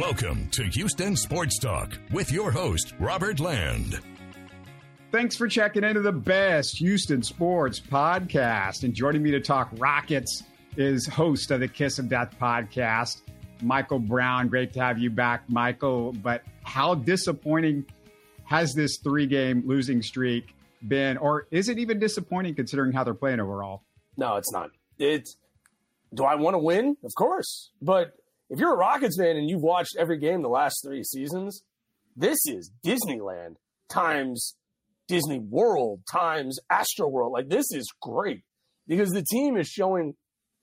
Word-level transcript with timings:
Welcome 0.00 0.48
to 0.52 0.62
Houston 0.62 1.14
Sports 1.14 1.58
Talk 1.58 1.98
with 2.10 2.32
your 2.32 2.50
host, 2.50 2.94
Robert 2.98 3.38
Land. 3.38 4.00
Thanks 5.12 5.36
for 5.36 5.46
checking 5.46 5.84
into 5.84 6.00
the 6.00 6.10
best 6.10 6.78
Houston 6.78 7.22
sports 7.22 7.78
podcast. 7.78 8.82
And 8.82 8.94
joining 8.94 9.22
me 9.22 9.30
to 9.32 9.40
talk 9.40 9.68
Rockets 9.74 10.42
is 10.78 11.06
host 11.06 11.50
of 11.50 11.60
the 11.60 11.68
Kiss 11.68 11.98
of 11.98 12.08
Death 12.08 12.34
podcast, 12.40 13.20
Michael 13.60 13.98
Brown. 13.98 14.48
Great 14.48 14.72
to 14.72 14.80
have 14.80 14.98
you 14.98 15.10
back, 15.10 15.42
Michael. 15.50 16.12
But 16.12 16.44
how 16.62 16.94
disappointing 16.94 17.84
has 18.44 18.72
this 18.72 18.96
three 19.04 19.26
game 19.26 19.64
losing 19.66 20.00
streak 20.00 20.54
been? 20.88 21.18
Or 21.18 21.46
is 21.50 21.68
it 21.68 21.78
even 21.78 21.98
disappointing 21.98 22.54
considering 22.54 22.92
how 22.92 23.04
they're 23.04 23.12
playing 23.12 23.40
overall? 23.40 23.82
No, 24.16 24.36
it's 24.36 24.50
not. 24.50 24.70
It's 24.98 25.36
do 26.14 26.24
I 26.24 26.36
want 26.36 26.54
to 26.54 26.58
win? 26.58 26.96
Of 27.04 27.14
course. 27.14 27.70
But 27.82 28.14
if 28.50 28.58
you're 28.58 28.74
a 28.74 28.76
Rockets 28.76 29.16
fan 29.16 29.36
and 29.36 29.48
you've 29.48 29.62
watched 29.62 29.96
every 29.98 30.18
game 30.18 30.42
the 30.42 30.48
last 30.48 30.82
three 30.84 31.04
seasons, 31.04 31.62
this 32.16 32.38
is 32.46 32.70
Disneyland 32.84 33.54
times 33.88 34.56
Disney 35.06 35.38
World 35.38 36.00
times 36.10 36.58
Astro 36.68 37.08
World. 37.08 37.32
Like 37.32 37.48
this 37.48 37.70
is 37.72 37.86
great 38.02 38.42
because 38.88 39.10
the 39.10 39.22
team 39.22 39.56
is 39.56 39.68
showing 39.68 40.14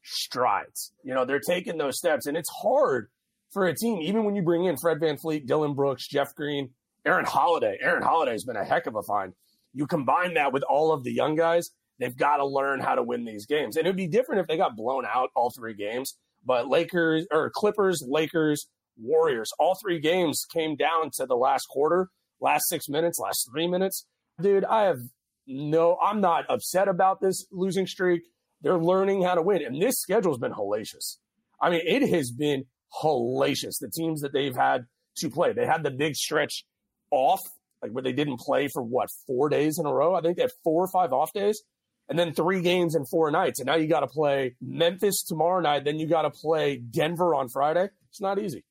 strides. 0.04 0.92
You 1.04 1.14
know, 1.14 1.26
they're 1.26 1.40
taking 1.40 1.78
those 1.78 1.98
steps 1.98 2.28
and 2.28 2.36
it's 2.36 2.50
hard 2.62 3.09
for 3.52 3.66
a 3.66 3.76
team, 3.76 4.02
even 4.02 4.26
when 4.26 4.36
you 4.36 4.42
bring 4.42 4.66
in 4.66 4.76
Fred 4.81 5.00
VanVleet, 5.00 5.48
Dillon 5.48 5.73
Brooks, 5.73 6.08
Jeff 6.08 6.28
Green, 6.36 6.72
Aaron 7.06 7.26
Holiday. 7.26 7.78
Aaron 7.81 8.04
Holiday 8.04 8.34
has 8.34 8.44
been 8.44 8.58
a 8.58 8.66
heck 8.66 8.86
of 8.86 8.95
a 8.95 9.04
find. 9.04 9.34
You 9.73 9.88
combine 9.88 10.34
that 10.34 10.52
with 10.52 10.64
all 10.64 10.94
of 10.94 11.04
the 11.06 11.14
young 11.14 11.36
guys, 11.36 11.70
they've 12.00 12.16
got 12.16 12.38
to 12.38 12.45
learn 12.45 12.81
how 12.81 12.95
to 12.95 13.04
win 13.04 13.23
these 13.23 13.45
games. 13.45 13.78
And 13.78 13.86
it 13.86 13.90
would 13.90 13.95
be 13.95 14.08
different 14.08 14.42
if 14.42 14.48
they 14.48 14.58
got 14.58 14.76
blown 14.76 15.06
out 15.06 15.30
all 15.36 15.52
three 15.58 15.73
games 15.73 16.17
but 16.48 16.70
Lakers 16.70 17.28
or 17.30 17.52
Clippers, 17.54 18.02
Lakers, 18.08 18.68
Warriors, 18.98 19.52
all 19.59 19.76
three 19.76 20.00
games 20.00 20.45
came 20.52 20.76
down 20.76 21.12
to 21.17 21.26
the 21.26 21.36
last 21.36 21.67
quarter, 21.67 22.08
last 22.39 22.67
six 22.70 22.88
minutes, 22.88 23.20
last 23.20 23.50
three 23.52 23.67
minutes. 23.67 24.08
Dude, 24.42 24.66
I 24.66 24.84
have 24.84 25.00
no, 25.45 25.98
I'm 26.02 26.22
not 26.22 26.45
upset 26.50 26.88
about 26.88 27.20
this 27.22 27.45
losing 27.52 27.86
streak. 27.86 28.23
They're 28.62 28.80
learning 28.80 29.23
how 29.23 29.36
to 29.36 29.42
win. 29.42 29.64
And 29.64 29.81
this 29.81 30.00
schedule 30.00 30.31
has 30.31 30.39
been 30.39 30.54
hellacious. 30.54 31.17
I 31.62 31.70
mean, 31.70 31.81
it 31.86 32.09
has 32.09 32.31
been 32.31 32.66
hellacious. 33.04 33.78
The 33.80 33.92
teams 33.94 34.22
that 34.22 34.34
they've 34.34 34.56
had 34.56 34.86
to 35.17 35.30
play, 35.30 35.54
they 35.54 35.66
had 35.66 35.84
the 35.84 35.92
big 35.92 36.16
stretch 36.16 36.64
off, 37.11 37.42
like 37.82 37.92
where 37.92 38.04
they 38.04 38.14
didn't 38.14 38.39
play 38.39 38.67
for 38.67 38.82
what, 38.82 39.09
four 39.28 39.50
days 39.50 39.78
in 39.80 39.86
a 39.86 39.94
row? 39.94 40.16
I 40.16 40.22
think 40.22 40.38
they 40.38 40.44
had 40.44 40.52
four 40.64 40.84
or 40.84 40.88
five 40.88 41.11
off 41.14 41.34
days 41.34 41.61
and 42.09 42.17
then 42.17 42.33
three 42.33 42.61
games 42.61 42.95
in 42.95 43.05
four 43.05 43.31
nights. 43.31 43.59
And 43.59 43.67
now 43.67 43.75
you 43.75 43.88
got 43.88 44.02
to 44.02 44.08
play 44.08 44.55
Memphis 44.61 45.23
tomorrow 45.23 45.59
night. 45.59 45.83
Then 45.83 46.00
you 46.00 46.08
got 46.08 46.22
to 46.23 46.30
play 46.30 46.77
Denver 46.77 47.36
on 47.36 47.49
Friday. 47.49 47.89
It's 48.09 48.22
not 48.22 48.39
easy. 48.39 48.64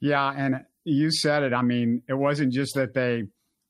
Yeah. 0.00 0.32
And 0.36 0.64
you 0.84 1.10
said 1.10 1.42
it. 1.42 1.52
I 1.52 1.62
mean, 1.62 2.02
it 2.08 2.14
wasn't 2.14 2.52
just 2.52 2.74
that 2.74 2.92
they 2.92 3.24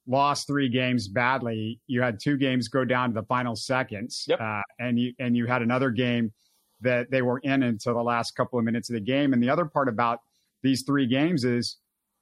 lost 0.07 0.47
three 0.47 0.69
games 0.69 1.09
badly. 1.09 1.81
You 1.87 2.03
had 2.03 2.19
two 2.23 2.37
games 2.37 2.69
go 2.69 2.85
down 2.85 3.11
to 3.11 3.21
the 3.21 3.27
final 3.27 3.55
seconds. 3.55 4.25
Yep. 4.27 4.41
Uh, 4.41 4.63
and 4.79 4.99
you, 4.99 5.13
and 5.19 5.37
you 5.37 5.47
had 5.47 5.63
another 5.63 5.91
game 5.91 6.33
that 6.81 7.11
they 7.11 7.23
were 7.23 7.39
in 7.39 7.63
until 7.63 7.95
the 7.95 8.03
last 8.03 8.33
couple 8.35 8.59
of 8.59 8.65
minutes 8.65 8.91
of 8.91 8.95
the 8.95 9.01
game. 9.01 9.33
And 9.33 9.41
the 9.43 9.51
other 9.51 9.67
part 9.67 9.89
about 9.89 10.19
these 10.65 10.83
three 10.85 11.07
games 11.07 11.45
is, 11.45 11.77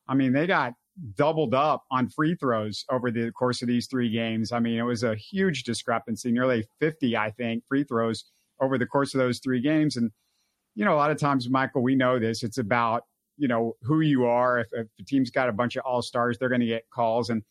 I 0.06 0.14
mean, 0.14 0.32
they 0.32 0.46
got 0.46 0.74
doubled 1.14 1.54
up 1.54 1.84
on 1.90 2.08
free 2.08 2.34
throws 2.34 2.84
over 2.90 3.10
the 3.10 3.30
course 3.32 3.62
of 3.62 3.68
these 3.68 3.86
three 3.86 4.10
games. 4.10 4.52
I 4.52 4.60
mean, 4.60 4.78
it 4.78 4.82
was 4.82 5.02
a 5.02 5.14
huge 5.14 5.64
discrepancy, 5.64 6.30
nearly 6.30 6.66
50, 6.80 7.16
I 7.16 7.30
think, 7.30 7.64
free 7.66 7.84
throws 7.84 8.24
over 8.60 8.78
the 8.78 8.86
course 8.86 9.14
of 9.14 9.18
those 9.18 9.38
three 9.38 9.60
games. 9.60 9.96
And, 9.96 10.10
you 10.74 10.84
know, 10.84 10.94
a 10.94 10.96
lot 10.96 11.10
of 11.10 11.18
times, 11.18 11.48
Michael, 11.48 11.82
we 11.82 11.94
know 11.94 12.18
this. 12.18 12.42
It's 12.42 12.58
about, 12.58 13.04
you 13.36 13.48
know, 13.48 13.76
who 13.82 14.00
you 14.00 14.26
are. 14.26 14.60
If, 14.60 14.68
if 14.72 14.86
the 14.98 15.04
team's 15.04 15.30
got 15.30 15.48
a 15.48 15.52
bunch 15.52 15.76
of 15.76 15.84
all 15.84 16.02
stars, 16.02 16.38
they're 16.38 16.48
going 16.48 16.60
to 16.60 16.66
get 16.66 16.88
calls. 16.90 17.30
And 17.30 17.42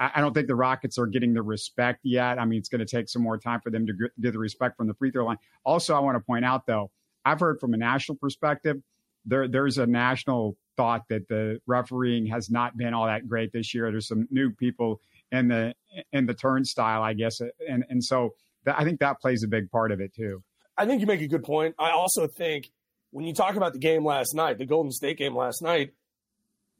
I, 0.00 0.12
I, 0.16 0.20
don't 0.20 0.34
think 0.34 0.48
the 0.48 0.56
Rockets 0.56 0.98
are 0.98 1.06
getting 1.06 1.32
the 1.32 1.42
respect 1.42 2.00
yet. 2.02 2.38
I 2.38 2.44
mean, 2.44 2.58
it's 2.58 2.68
going 2.68 2.84
to 2.84 2.86
take 2.86 3.08
some 3.08 3.22
more 3.22 3.38
time 3.38 3.60
for 3.60 3.70
them 3.70 3.86
to 3.86 3.92
get 4.20 4.32
the 4.32 4.38
respect 4.38 4.76
from 4.76 4.88
the 4.88 4.94
free 4.94 5.10
throw 5.10 5.24
line. 5.24 5.38
Also, 5.64 5.94
I 5.94 6.00
want 6.00 6.16
to 6.16 6.24
point 6.24 6.44
out, 6.44 6.66
though, 6.66 6.90
I've 7.24 7.40
heard 7.40 7.60
from 7.60 7.74
a 7.74 7.76
national 7.76 8.18
perspective, 8.18 8.78
there, 9.24 9.48
there's 9.48 9.78
a 9.78 9.86
national 9.86 10.56
thought 10.76 11.02
that 11.08 11.28
the 11.28 11.60
refereeing 11.66 12.26
has 12.26 12.50
not 12.50 12.76
been 12.76 12.94
all 12.94 13.06
that 13.06 13.28
great 13.28 13.52
this 13.52 13.74
year. 13.74 13.90
There's 13.90 14.08
some 14.08 14.26
new 14.30 14.50
people 14.50 15.00
in 15.32 15.48
the 15.48 15.74
in 16.12 16.26
the 16.26 16.34
turnstile, 16.34 17.02
I 17.02 17.14
guess, 17.14 17.40
and 17.68 17.84
and 17.88 18.02
so 18.02 18.34
I 18.66 18.84
think 18.84 19.00
that 19.00 19.20
plays 19.20 19.42
a 19.42 19.48
big 19.48 19.70
part 19.70 19.92
of 19.92 20.00
it 20.00 20.14
too. 20.14 20.42
I 20.76 20.86
think 20.86 21.00
you 21.00 21.06
make 21.06 21.22
a 21.22 21.28
good 21.28 21.44
point. 21.44 21.74
I 21.78 21.90
also 21.90 22.26
think 22.26 22.70
when 23.10 23.24
you 23.24 23.32
talk 23.32 23.56
about 23.56 23.72
the 23.72 23.78
game 23.78 24.04
last 24.04 24.34
night, 24.34 24.58
the 24.58 24.66
Golden 24.66 24.92
State 24.92 25.18
game 25.18 25.34
last 25.34 25.62
night, 25.62 25.92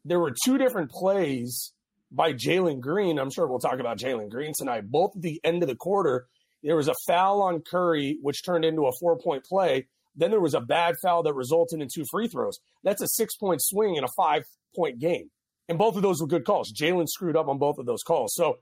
there 0.05 0.21
were 0.21 0.34
two 0.45 0.59
different 0.59 0.91
plays 0.91 1.73
by 2.11 2.33
Jalen 2.33 2.81
Green. 2.81 3.19
I'm 3.19 3.31
sure 3.31 3.47
we'll 3.47 3.59
talk 3.59 3.81
about 3.81 3.99
Jalen 3.99 4.28
Green 4.28 4.53
tonight. 4.57 4.91
Both 4.91 5.17
at 5.17 5.23
the 5.23 5.41
end 5.45 5.63
of 5.63 5.69
the 5.69 5.77
quarter, 5.77 6.27
there 6.63 6.77
was 6.77 6.89
a 6.89 6.95
foul 7.07 7.43
on 7.43 7.61
Curry, 7.61 8.19
which 8.23 8.45
turned 8.45 8.65
into 8.65 8.87
a 8.87 8.93
four 9.01 9.19
point 9.19 9.45
play. 9.45 9.87
Then 10.16 10.31
there 10.31 10.41
was 10.41 10.54
a 10.54 10.60
bad 10.60 10.97
foul 11.03 11.22
that 11.25 11.34
resulted 11.34 11.81
in 11.81 11.88
two 11.93 12.04
free 12.10 12.28
throws. 12.28 12.59
That's 12.82 13.03
a 13.03 13.09
six 13.09 13.37
point 13.37 13.60
swing 13.62 13.97
in 13.97 14.04
a 14.04 14.09
five 14.16 14.44
point 14.75 14.99
game. 14.99 15.31
And 15.69 15.78
both 15.78 15.97
of 15.97 16.03
those 16.03 16.21
were 16.21 16.27
good 16.27 16.44
calls. 16.44 16.72
Jalen 16.72 17.09
screwed 17.09 17.37
up 17.37 17.49
on 17.49 17.59
both 17.59 17.78
of 17.78 17.87
those 17.87 18.03
calls. 18.03 18.34
So 18.34 18.59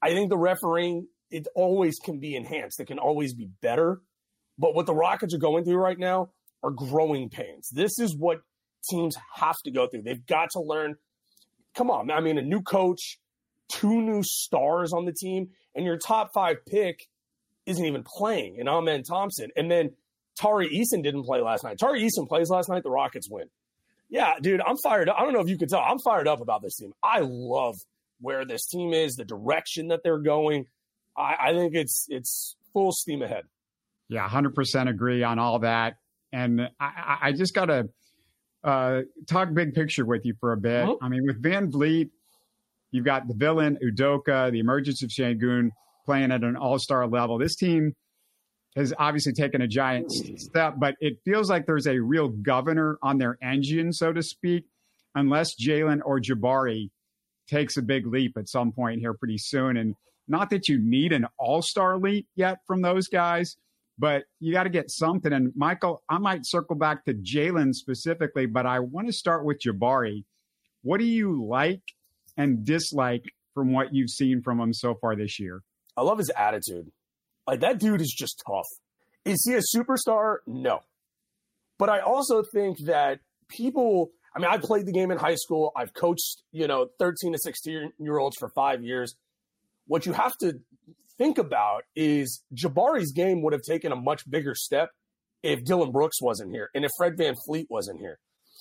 I 0.00 0.10
think 0.10 0.30
the 0.30 0.38
refereeing, 0.38 1.08
it 1.30 1.46
always 1.54 1.98
can 1.98 2.20
be 2.20 2.36
enhanced. 2.36 2.80
It 2.80 2.86
can 2.86 2.98
always 2.98 3.34
be 3.34 3.48
better. 3.60 4.00
But 4.58 4.74
what 4.74 4.86
the 4.86 4.94
Rockets 4.94 5.34
are 5.34 5.38
going 5.38 5.64
through 5.64 5.76
right 5.76 5.98
now 5.98 6.30
are 6.62 6.70
growing 6.70 7.28
pains. 7.28 7.68
This 7.70 7.98
is 7.98 8.16
what 8.16 8.40
teams 8.88 9.16
have 9.34 9.56
to 9.64 9.70
go 9.70 9.88
through. 9.88 10.02
They've 10.02 10.26
got 10.26 10.50
to 10.52 10.60
learn. 10.60 10.96
Come 11.74 11.90
on. 11.90 12.10
I 12.10 12.20
mean, 12.20 12.38
a 12.38 12.42
new 12.42 12.62
coach, 12.62 13.18
two 13.68 14.00
new 14.00 14.22
stars 14.22 14.92
on 14.92 15.04
the 15.04 15.12
team, 15.12 15.48
and 15.74 15.84
your 15.84 15.96
top 15.96 16.30
five 16.32 16.58
pick 16.66 17.08
isn't 17.66 17.84
even 17.84 18.04
playing 18.04 18.56
in 18.58 18.68
Amen 18.68 19.02
Thompson. 19.02 19.50
And 19.56 19.70
then 19.70 19.90
Tari 20.38 20.68
Eason 20.68 21.02
didn't 21.02 21.24
play 21.24 21.40
last 21.40 21.64
night. 21.64 21.78
Tari 21.78 22.02
Eason 22.02 22.28
plays 22.28 22.50
last 22.50 22.68
night. 22.68 22.82
The 22.82 22.90
Rockets 22.90 23.28
win. 23.30 23.48
Yeah, 24.08 24.34
dude, 24.40 24.60
I'm 24.60 24.76
fired 24.82 25.08
up. 25.08 25.16
I 25.18 25.22
don't 25.22 25.32
know 25.32 25.40
if 25.40 25.48
you 25.48 25.56
can 25.56 25.68
tell. 25.68 25.80
I'm 25.80 25.98
fired 25.98 26.28
up 26.28 26.40
about 26.40 26.62
this 26.62 26.76
team. 26.76 26.92
I 27.02 27.20
love 27.22 27.76
where 28.20 28.44
this 28.44 28.66
team 28.66 28.92
is, 28.92 29.14
the 29.14 29.24
direction 29.24 29.88
that 29.88 30.00
they're 30.02 30.18
going. 30.18 30.66
I, 31.16 31.36
I 31.40 31.52
think 31.54 31.74
it's 31.74 32.06
it's 32.08 32.56
full 32.72 32.92
steam 32.92 33.22
ahead. 33.22 33.44
Yeah, 34.08 34.28
100% 34.28 34.88
agree 34.88 35.22
on 35.22 35.38
all 35.38 35.60
that. 35.60 35.94
And 36.32 36.68
I, 36.78 37.18
I 37.22 37.32
just 37.32 37.54
got 37.54 37.66
to 37.66 37.88
uh, 38.62 39.00
talk 39.26 39.52
big 39.54 39.74
picture 39.74 40.04
with 40.04 40.24
you 40.24 40.34
for 40.40 40.52
a 40.52 40.56
bit. 40.56 40.86
Mm-hmm. 40.86 41.04
I 41.04 41.08
mean, 41.08 41.26
with 41.26 41.42
VanVleet, 41.42 42.10
you've 42.90 43.04
got 43.04 43.26
the 43.26 43.34
villain, 43.34 43.78
Udoka, 43.82 44.52
the 44.52 44.58
emergence 44.58 45.02
of 45.02 45.10
Sengun 45.10 45.70
playing 46.04 46.32
at 46.32 46.44
an 46.44 46.56
all 46.56 46.78
star 46.78 47.06
level. 47.06 47.38
This 47.38 47.56
team 47.56 47.94
has 48.76 48.94
obviously 48.98 49.32
taken 49.32 49.60
a 49.60 49.68
giant 49.68 50.10
step, 50.40 50.74
but 50.78 50.94
it 51.00 51.18
feels 51.24 51.50
like 51.50 51.66
there's 51.66 51.86
a 51.86 51.98
real 51.98 52.28
governor 52.28 52.98
on 53.02 53.18
their 53.18 53.38
engine, 53.42 53.92
so 53.92 54.12
to 54.12 54.22
speak, 54.22 54.64
unless 55.14 55.54
Jalen 55.54 56.00
or 56.04 56.20
Jabari 56.20 56.90
takes 57.48 57.76
a 57.76 57.82
big 57.82 58.06
leap 58.06 58.36
at 58.38 58.48
some 58.48 58.72
point 58.72 59.00
here 59.00 59.12
pretty 59.12 59.38
soon. 59.38 59.76
And 59.76 59.94
not 60.26 60.50
that 60.50 60.68
you 60.68 60.78
need 60.78 61.12
an 61.12 61.26
all 61.38 61.60
star 61.60 61.98
leap 61.98 62.26
yet 62.34 62.58
from 62.66 62.80
those 62.80 63.08
guys, 63.08 63.56
but 63.98 64.24
you 64.40 64.52
got 64.52 64.64
to 64.64 64.70
get 64.70 64.90
something. 64.90 65.32
And 65.32 65.52
Michael, 65.54 66.02
I 66.08 66.18
might 66.18 66.46
circle 66.46 66.76
back 66.76 67.04
to 67.04 67.14
Jalen 67.14 67.74
specifically, 67.74 68.46
but 68.46 68.64
I 68.64 68.78
want 68.80 69.06
to 69.08 69.12
start 69.12 69.44
with 69.44 69.60
Jabari. 69.60 70.24
What 70.82 70.98
do 70.98 71.04
you 71.04 71.44
like 71.44 71.82
and 72.36 72.64
dislike 72.64 73.24
from 73.54 73.72
what 73.72 73.94
you've 73.94 74.10
seen 74.10 74.40
from 74.40 74.60
him 74.60 74.72
so 74.72 74.94
far 74.94 75.14
this 75.14 75.38
year? 75.38 75.62
I 75.96 76.02
love 76.02 76.18
his 76.18 76.30
attitude. 76.30 76.90
Like 77.46 77.60
that 77.60 77.78
dude 77.78 78.00
is 78.00 78.14
just 78.16 78.42
tough. 78.46 78.66
Is 79.24 79.44
he 79.46 79.54
a 79.54 79.60
superstar? 79.76 80.38
No. 80.46 80.80
But 81.78 81.88
I 81.88 82.00
also 82.00 82.42
think 82.42 82.78
that 82.86 83.20
people, 83.48 84.10
I 84.34 84.38
mean, 84.38 84.50
I 84.50 84.58
played 84.58 84.86
the 84.86 84.92
game 84.92 85.10
in 85.10 85.18
high 85.18 85.34
school. 85.34 85.72
I've 85.76 85.94
coached, 85.94 86.42
you 86.52 86.66
know, 86.66 86.88
13 86.98 87.32
to 87.32 87.38
16 87.38 87.92
year 87.98 88.18
olds 88.18 88.36
for 88.38 88.48
five 88.50 88.82
years. 88.82 89.14
What 89.86 90.06
you 90.06 90.12
have 90.12 90.32
to 90.40 90.60
think 91.18 91.38
about 91.38 91.84
is 91.94 92.42
Jabari's 92.54 93.12
game 93.12 93.42
would 93.42 93.52
have 93.52 93.62
taken 93.62 93.92
a 93.92 93.96
much 93.96 94.28
bigger 94.28 94.54
step 94.54 94.90
if 95.42 95.64
Dillon 95.64 95.90
Brooks 95.90 96.20
wasn't 96.22 96.52
here 96.52 96.70
and 96.74 96.84
if 96.84 96.90
Fred 96.96 97.16
VanVleet 97.16 97.66
wasn't 97.68 98.00
here. 98.00 98.18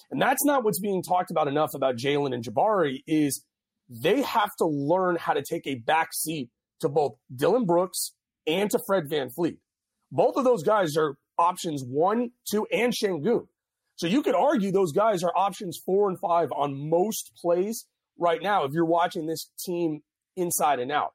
And 0.09 0.21
that's 0.21 0.43
not 0.43 0.63
what's 0.63 0.79
being 0.79 1.03
talked 1.03 1.31
about 1.31 1.47
enough 1.47 1.71
about 1.73 1.95
Jalen 1.95 2.33
and 2.33 2.43
Jabari 2.43 3.03
is 3.07 3.43
they 3.89 4.21
have 4.21 4.49
to 4.57 4.65
learn 4.65 5.15
how 5.15 5.33
to 5.33 5.43
take 5.43 5.67
a 5.67 5.75
back 5.75 6.09
seat 6.13 6.49
to 6.79 6.89
both 6.89 7.13
Dillon 7.33 7.65
Brooks 7.65 8.13
and 8.47 8.69
to 8.71 8.79
Fred 8.85 9.09
Van 9.09 9.29
VanVleet. 9.29 9.57
Both 10.11 10.35
of 10.35 10.43
those 10.43 10.63
guys 10.63 10.97
are 10.97 11.15
options 11.37 11.83
one, 11.85 12.31
two, 12.49 12.67
and 12.71 12.93
Sengun. 12.93 13.47
So 13.95 14.07
you 14.07 14.23
could 14.23 14.35
argue 14.35 14.71
those 14.71 14.91
guys 14.91 15.23
are 15.23 15.31
options 15.35 15.79
four 15.85 16.09
and 16.09 16.19
five 16.19 16.49
on 16.51 16.89
most 16.89 17.31
plays 17.41 17.85
right 18.17 18.41
now 18.41 18.63
if 18.63 18.71
you're 18.73 18.85
watching 18.85 19.25
this 19.27 19.49
team 19.63 20.01
inside 20.35 20.79
and 20.79 20.91
out. 20.91 21.13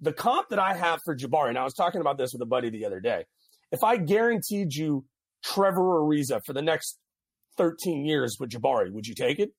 The 0.00 0.12
comp 0.12 0.48
that 0.50 0.58
I 0.58 0.74
have 0.74 1.00
for 1.04 1.14
Jabari, 1.16 1.50
and 1.50 1.58
I 1.58 1.64
was 1.64 1.74
talking 1.74 2.00
about 2.00 2.18
this 2.18 2.32
with 2.32 2.40
a 2.40 2.46
buddy 2.46 2.70
the 2.70 2.86
other 2.86 3.00
day. 3.00 3.24
If 3.70 3.84
I 3.84 3.96
guaranteed 3.96 4.72
you 4.72 5.04
Trevor 5.44 6.00
Ariza 6.00 6.40
for 6.44 6.52
the 6.52 6.62
next 6.62 6.98
13 7.58 8.04
years 8.04 8.36
with 8.40 8.50
Jabari, 8.50 8.90
would 8.92 9.06
you 9.06 9.14
take 9.14 9.38
it? 9.38 9.50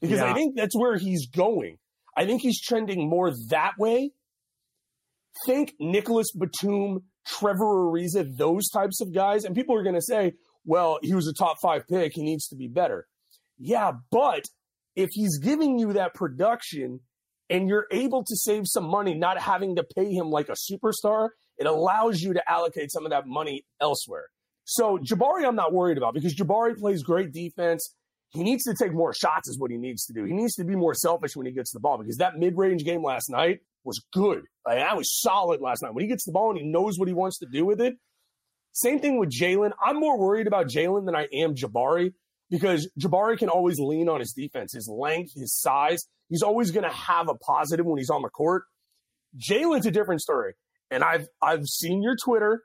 because 0.00 0.18
Yeah. 0.18 0.30
I 0.30 0.34
think 0.34 0.56
that's 0.56 0.76
where 0.76 0.96
he's 0.96 1.26
going. 1.28 1.78
I 2.16 2.26
think 2.26 2.42
he's 2.42 2.60
trending 2.60 3.08
more 3.08 3.30
that 3.50 3.72
way. 3.78 4.12
Think 5.44 5.74
Nicolas 5.78 6.28
Batum, 6.34 7.02
Trevor 7.26 7.90
Ariza, 7.90 8.26
those 8.36 8.70
types 8.70 9.00
of 9.00 9.12
guys. 9.12 9.44
And 9.44 9.54
people 9.54 9.76
are 9.76 9.82
going 9.82 9.94
to 9.94 10.02
say, 10.02 10.32
well, 10.64 10.98
he 11.02 11.14
was 11.14 11.28
a 11.28 11.34
top 11.34 11.58
five 11.62 11.86
pick. 11.88 12.12
He 12.14 12.22
needs 12.22 12.48
to 12.48 12.56
be 12.56 12.68
better. 12.68 13.06
Yeah, 13.58 13.92
but 14.10 14.44
if 14.94 15.10
he's 15.12 15.38
giving 15.38 15.78
you 15.78 15.92
that 15.94 16.14
production 16.14 17.00
and 17.48 17.68
you're 17.68 17.86
able 17.92 18.24
to 18.24 18.36
save 18.36 18.64
some 18.66 18.88
money, 18.88 19.14
not 19.14 19.40
having 19.40 19.76
to 19.76 19.84
pay 19.96 20.12
him 20.12 20.30
like 20.30 20.48
a 20.48 20.56
superstar, 20.70 21.28
it 21.58 21.66
allows 21.66 22.20
you 22.20 22.34
to 22.34 22.50
allocate 22.50 22.90
some 22.90 23.04
of 23.04 23.10
that 23.10 23.26
money 23.26 23.64
elsewhere. 23.80 24.26
So 24.64 24.98
Jabari, 24.98 25.46
I'm 25.46 25.54
not 25.54 25.72
worried 25.72 25.96
about 25.96 26.14
because 26.14 26.34
Jabari 26.34 26.76
plays 26.76 27.02
great 27.02 27.32
defense. 27.32 27.94
He 28.30 28.42
needs 28.42 28.64
to 28.64 28.74
take 28.74 28.92
more 28.92 29.14
shots, 29.14 29.48
is 29.48 29.58
what 29.58 29.70
he 29.70 29.76
needs 29.76 30.04
to 30.06 30.12
do. 30.12 30.24
He 30.24 30.32
needs 30.32 30.54
to 30.54 30.64
be 30.64 30.74
more 30.74 30.92
selfish 30.92 31.36
when 31.36 31.46
he 31.46 31.52
gets 31.52 31.72
the 31.72 31.80
ball 31.80 31.98
because 31.98 32.16
that 32.16 32.36
mid 32.36 32.56
range 32.56 32.84
game 32.84 33.02
last 33.02 33.30
night 33.30 33.60
was 33.86 34.04
good. 34.12 34.42
Like, 34.66 34.78
that 34.78 34.96
was 34.96 35.20
solid 35.20 35.60
last 35.60 35.82
night. 35.82 35.94
When 35.94 36.02
he 36.02 36.08
gets 36.08 36.24
the 36.24 36.32
ball 36.32 36.50
and 36.50 36.58
he 36.58 36.66
knows 36.66 36.98
what 36.98 37.08
he 37.08 37.14
wants 37.14 37.38
to 37.38 37.46
do 37.50 37.64
with 37.64 37.80
it. 37.80 37.94
Same 38.72 38.98
thing 38.98 39.18
with 39.18 39.30
Jalen. 39.30 39.70
I'm 39.82 39.98
more 39.98 40.18
worried 40.18 40.46
about 40.46 40.66
Jalen 40.66 41.06
than 41.06 41.16
I 41.16 41.28
am 41.32 41.54
Jabari 41.54 42.12
because 42.50 42.90
Jabari 43.00 43.38
can 43.38 43.48
always 43.48 43.78
lean 43.78 44.08
on 44.08 44.20
his 44.20 44.32
defense, 44.32 44.74
his 44.74 44.88
length, 44.88 45.32
his 45.34 45.54
size. 45.54 46.06
He's 46.28 46.42
always 46.42 46.72
going 46.72 46.84
to 46.84 46.94
have 46.94 47.28
a 47.28 47.34
positive 47.34 47.86
when 47.86 47.98
he's 47.98 48.10
on 48.10 48.20
the 48.22 48.28
court. 48.28 48.64
Jalen's 49.38 49.86
a 49.86 49.90
different 49.90 50.20
story. 50.20 50.54
And 50.90 51.02
I've 51.02 51.26
I've 51.42 51.64
seen 51.64 52.02
your 52.02 52.16
Twitter, 52.22 52.62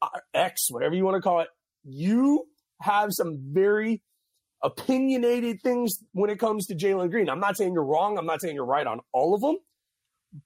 uh, 0.00 0.08
X, 0.32 0.68
whatever 0.70 0.94
you 0.94 1.04
want 1.04 1.16
to 1.16 1.20
call 1.20 1.40
it. 1.40 1.48
You 1.84 2.44
have 2.80 3.12
some 3.12 3.38
very 3.52 4.02
opinionated 4.62 5.60
things 5.62 6.02
when 6.12 6.30
it 6.30 6.38
comes 6.38 6.66
to 6.66 6.74
Jalen 6.74 7.10
Green. 7.10 7.28
I'm 7.28 7.40
not 7.40 7.56
saying 7.56 7.72
you're 7.72 7.84
wrong. 7.84 8.18
I'm 8.18 8.26
not 8.26 8.40
saying 8.40 8.54
you're 8.54 8.64
right 8.64 8.86
on 8.86 9.00
all 9.12 9.34
of 9.34 9.40
them, 9.40 9.56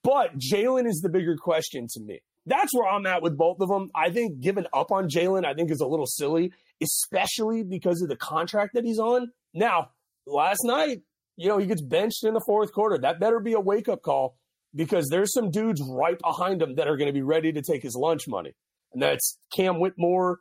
but 0.03 0.39
Jalen 0.39 0.87
is 0.87 1.01
the 1.03 1.09
bigger 1.09 1.37
question 1.37 1.87
to 1.93 2.01
me. 2.01 2.21
That's 2.47 2.73
where 2.75 2.89
I'm 2.89 3.07
at 3.07 3.23
with 3.23 3.37
both 3.37 3.59
of 3.61 3.69
them. 3.69 3.91
I 3.95 4.11
think 4.11 4.41
giving 4.41 4.67
up 4.73 4.91
on 4.91 5.09
Jalen, 5.09 5.45
I 5.45 5.55
think 5.55 5.71
is 5.71 5.81
a 5.81 5.87
little 5.87 6.07
silly, 6.07 6.53
especially 6.83 7.63
because 7.63 8.03
of 8.03 8.09
the 8.09 8.17
contract 8.17 8.75
that 8.75 8.85
he's 8.85 8.99
on. 8.99 9.31
Now, 9.55 9.91
last 10.27 10.61
night, 10.65 11.03
you 11.37 11.49
know, 11.49 11.59
he 11.59 11.67
gets 11.67 11.83
benched 11.83 12.25
in 12.25 12.35
the 12.35 12.43
fourth 12.45 12.73
quarter. 12.73 12.99
That 12.99 13.21
better 13.21 13.41
be 13.41 13.53
a 13.53 13.61
wake 13.61 13.89
up 13.89 14.03
call 14.03 14.37
because 14.75 15.09
there's 15.09 15.33
some 15.33 15.51
dudes 15.51 15.83
right 15.89 16.19
behind 16.19 16.63
him 16.63 16.77
that 16.77 16.89
are 16.89 16.97
going 16.97 17.09
to 17.09 17.13
be 17.13 17.23
ready 17.23 17.53
to 17.53 17.63
take 17.63 17.83
his 17.83 17.95
lunch 17.95 18.27
money. 18.27 18.53
And 18.93 19.03
that's 19.03 19.39
Cam 19.55 19.79
Whitmore. 19.79 20.39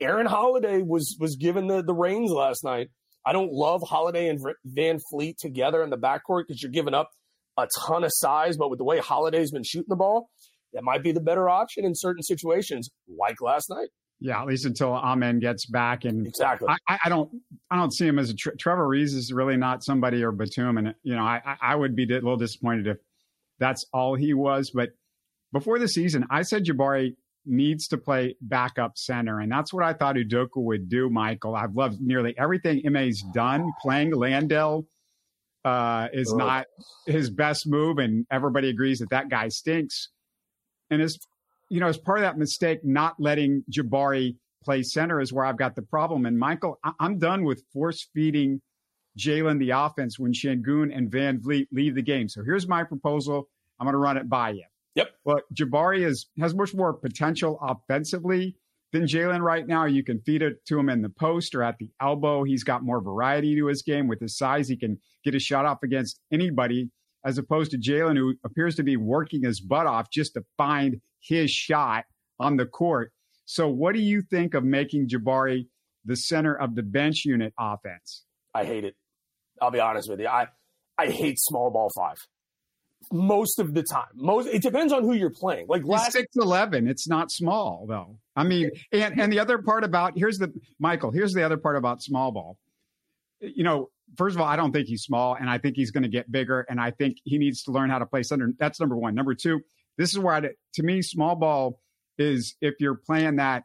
Aaron 0.00 0.26
Holiday 0.26 0.82
was 0.82 1.16
was 1.18 1.36
given 1.36 1.66
the, 1.66 1.82
the 1.82 1.94
reins 1.94 2.30
last 2.30 2.62
night. 2.62 2.88
I 3.26 3.32
don't 3.32 3.52
love 3.52 3.82
Holiday 3.82 4.28
and 4.28 4.38
Van 4.64 4.98
Fleet 5.10 5.38
together 5.38 5.82
in 5.82 5.90
the 5.90 5.98
backcourt 5.98 6.44
because 6.46 6.62
you're 6.62 6.72
giving 6.72 6.94
up 6.94 7.10
a 7.58 7.66
ton 7.86 8.04
of 8.04 8.10
size. 8.14 8.56
But 8.56 8.70
with 8.70 8.78
the 8.78 8.84
way 8.84 8.98
Holiday's 8.98 9.50
been 9.50 9.64
shooting 9.64 9.88
the 9.88 9.96
ball, 9.96 10.30
that 10.72 10.82
might 10.84 11.02
be 11.02 11.12
the 11.12 11.20
better 11.20 11.48
option 11.48 11.84
in 11.84 11.94
certain 11.94 12.22
situations, 12.22 12.90
like 13.18 13.40
last 13.42 13.68
night. 13.68 13.88
Yeah, 14.20 14.40
at 14.40 14.46
least 14.48 14.64
until 14.66 14.94
Amen 14.94 15.38
gets 15.38 15.66
back. 15.66 16.04
And 16.04 16.26
Exactly. 16.26 16.68
I, 16.88 16.98
I 17.04 17.08
don't, 17.08 17.30
I 17.70 17.76
don't 17.76 17.92
see 17.92 18.06
him 18.06 18.18
as 18.18 18.30
a 18.30 18.34
Tre- 18.34 18.54
Trevor 18.58 18.86
Reeves 18.88 19.14
is 19.14 19.32
really 19.32 19.56
not 19.56 19.84
somebody 19.84 20.22
or 20.24 20.32
Batum, 20.32 20.76
and 20.78 20.94
you 21.04 21.14
know, 21.14 21.22
I, 21.22 21.40
I- 21.44 21.72
I 21.72 21.76
would 21.76 21.94
be 21.94 22.02
a 22.04 22.14
little 22.14 22.36
disappointed 22.36 22.86
if 22.88 22.96
that's 23.60 23.84
all 23.92 24.14
he 24.16 24.34
was. 24.34 24.70
But 24.74 24.90
before 25.52 25.78
the 25.78 25.86
season, 25.88 26.26
I 26.30 26.42
said 26.42 26.64
Jabari 26.64 27.14
needs 27.46 27.86
to 27.88 27.96
play 27.96 28.34
backup 28.42 28.98
center, 28.98 29.38
and 29.38 29.50
that's 29.52 29.72
what 29.72 29.84
I 29.84 29.92
thought 29.92 30.16
Udoka 30.16 30.56
would 30.56 30.88
do. 30.88 31.08
Michael, 31.08 31.54
I've 31.54 31.74
loved 31.76 32.00
nearly 32.00 32.34
everything 32.36 32.82
Ma's 32.86 33.22
done. 33.32 33.70
Playing 33.80 34.12
Landale 34.14 34.84
uh, 35.64 36.08
is 36.12 36.30
Ugh. 36.32 36.38
not 36.38 36.66
his 37.06 37.30
best 37.30 37.66
move, 37.66 37.98
and 37.98 38.26
everybody 38.30 38.68
agrees 38.68 38.98
that 38.98 39.10
that 39.10 39.28
guy 39.28 39.48
stinks. 39.48 40.08
And 40.90 41.02
as 41.02 41.18
you 41.68 41.80
know, 41.80 41.88
as 41.88 41.98
part 41.98 42.18
of 42.18 42.22
that 42.22 42.38
mistake, 42.38 42.80
not 42.84 43.16
letting 43.18 43.64
Jabari 43.70 44.36
play 44.64 44.82
center 44.82 45.20
is 45.20 45.32
where 45.32 45.44
I've 45.44 45.58
got 45.58 45.76
the 45.76 45.82
problem. 45.82 46.26
And 46.26 46.38
Michael, 46.38 46.78
I- 46.82 46.92
I'm 46.98 47.18
done 47.18 47.44
with 47.44 47.62
force 47.72 48.08
feeding 48.14 48.60
Jalen 49.18 49.58
the 49.58 49.70
offense 49.70 50.18
when 50.18 50.32
Sengun 50.32 50.96
and 50.96 51.10
VanVleet 51.10 51.66
leave 51.72 51.94
the 51.94 52.02
game. 52.02 52.28
So 52.28 52.42
here's 52.42 52.66
my 52.66 52.84
proposal. 52.84 53.48
I'm 53.78 53.84
going 53.84 53.92
to 53.92 53.98
run 53.98 54.16
it 54.16 54.28
by 54.28 54.50
you. 54.50 54.64
Yep. 54.94 55.10
Well, 55.24 55.40
Jabari 55.54 56.04
is 56.04 56.26
has 56.38 56.54
much 56.54 56.74
more 56.74 56.92
potential 56.92 57.58
offensively 57.60 58.56
than 58.92 59.04
Jalen 59.04 59.40
right 59.40 59.66
now. 59.66 59.84
You 59.84 60.02
can 60.02 60.20
feed 60.20 60.42
it 60.42 60.64
to 60.66 60.78
him 60.78 60.88
in 60.88 61.02
the 61.02 61.08
post 61.08 61.54
or 61.54 61.62
at 61.62 61.78
the 61.78 61.90
elbow. 62.00 62.44
He's 62.44 62.64
got 62.64 62.82
more 62.82 63.00
variety 63.00 63.56
to 63.56 63.66
his 63.66 63.82
game 63.82 64.08
with 64.08 64.20
his 64.20 64.36
size. 64.36 64.68
He 64.68 64.76
can 64.76 64.98
get 65.24 65.34
a 65.34 65.38
shot 65.38 65.66
off 65.66 65.82
against 65.82 66.20
anybody, 66.32 66.90
as 67.24 67.38
opposed 67.38 67.70
to 67.72 67.78
Jalen, 67.78 68.16
who 68.16 68.34
appears 68.44 68.76
to 68.76 68.82
be 68.82 68.96
working 68.96 69.42
his 69.42 69.60
butt 69.60 69.86
off 69.86 70.10
just 70.10 70.34
to 70.34 70.44
find 70.56 71.00
his 71.20 71.50
shot 71.50 72.04
on 72.40 72.56
the 72.56 72.66
court. 72.66 73.12
So, 73.44 73.68
what 73.68 73.94
do 73.94 74.00
you 74.00 74.22
think 74.22 74.54
of 74.54 74.64
making 74.64 75.08
Jabari 75.08 75.68
the 76.04 76.16
center 76.16 76.54
of 76.54 76.74
the 76.74 76.82
bench 76.82 77.24
unit 77.24 77.54
offense? 77.58 78.24
I 78.54 78.64
hate 78.64 78.84
it. 78.84 78.94
I'll 79.60 79.70
be 79.70 79.80
honest 79.80 80.08
with 80.08 80.20
you. 80.20 80.28
I 80.28 80.48
I 80.96 81.08
hate 81.08 81.38
small 81.38 81.70
ball 81.70 81.90
five. 81.94 82.18
Most 83.10 83.58
of 83.58 83.74
the 83.74 83.82
time. 83.82 84.08
Most 84.14 84.48
it 84.48 84.60
depends 84.60 84.92
on 84.92 85.02
who 85.02 85.14
you're 85.14 85.30
playing. 85.30 85.66
Like 85.68 85.84
last 85.84 86.12
six 86.12 86.28
eleven. 86.36 86.88
It's 86.88 87.08
not 87.08 87.30
small 87.30 87.86
though. 87.88 88.18
I 88.36 88.44
mean, 88.44 88.70
and 88.92 89.20
and 89.20 89.32
the 89.32 89.38
other 89.38 89.58
part 89.58 89.84
about 89.84 90.12
here's 90.16 90.38
the 90.38 90.52
Michael. 90.78 91.10
Here's 91.10 91.32
the 91.32 91.44
other 91.44 91.56
part 91.56 91.76
about 91.76 92.02
small 92.02 92.32
ball. 92.32 92.58
You 93.40 93.64
know, 93.64 93.90
first 94.16 94.36
of 94.36 94.40
all, 94.40 94.46
I 94.46 94.56
don't 94.56 94.72
think 94.72 94.88
he's 94.88 95.02
small, 95.02 95.34
and 95.34 95.48
I 95.48 95.58
think 95.58 95.76
he's 95.76 95.90
going 95.90 96.02
to 96.02 96.08
get 96.08 96.30
bigger, 96.30 96.66
and 96.68 96.80
I 96.80 96.90
think 96.90 97.18
he 97.24 97.38
needs 97.38 97.62
to 97.64 97.72
learn 97.72 97.88
how 97.88 97.98
to 97.98 98.06
play 98.06 98.22
center. 98.22 98.52
That's 98.58 98.80
number 98.80 98.96
one. 98.96 99.14
Number 99.14 99.34
two, 99.34 99.60
this 99.96 100.10
is 100.10 100.18
where 100.18 100.34
I, 100.34 100.40
to 100.40 100.82
me, 100.82 101.02
small 101.02 101.36
ball 101.36 101.80
is 102.18 102.56
if 102.60 102.74
you're 102.80 102.96
playing 102.96 103.36
that, 103.36 103.64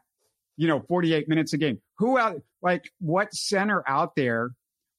you 0.56 0.68
know, 0.68 0.80
48 0.80 1.28
minutes 1.28 1.52
a 1.52 1.58
game. 1.58 1.80
Who 1.98 2.18
out 2.18 2.40
like 2.62 2.90
what 3.00 3.32
center 3.34 3.82
out 3.86 4.16
there 4.16 4.50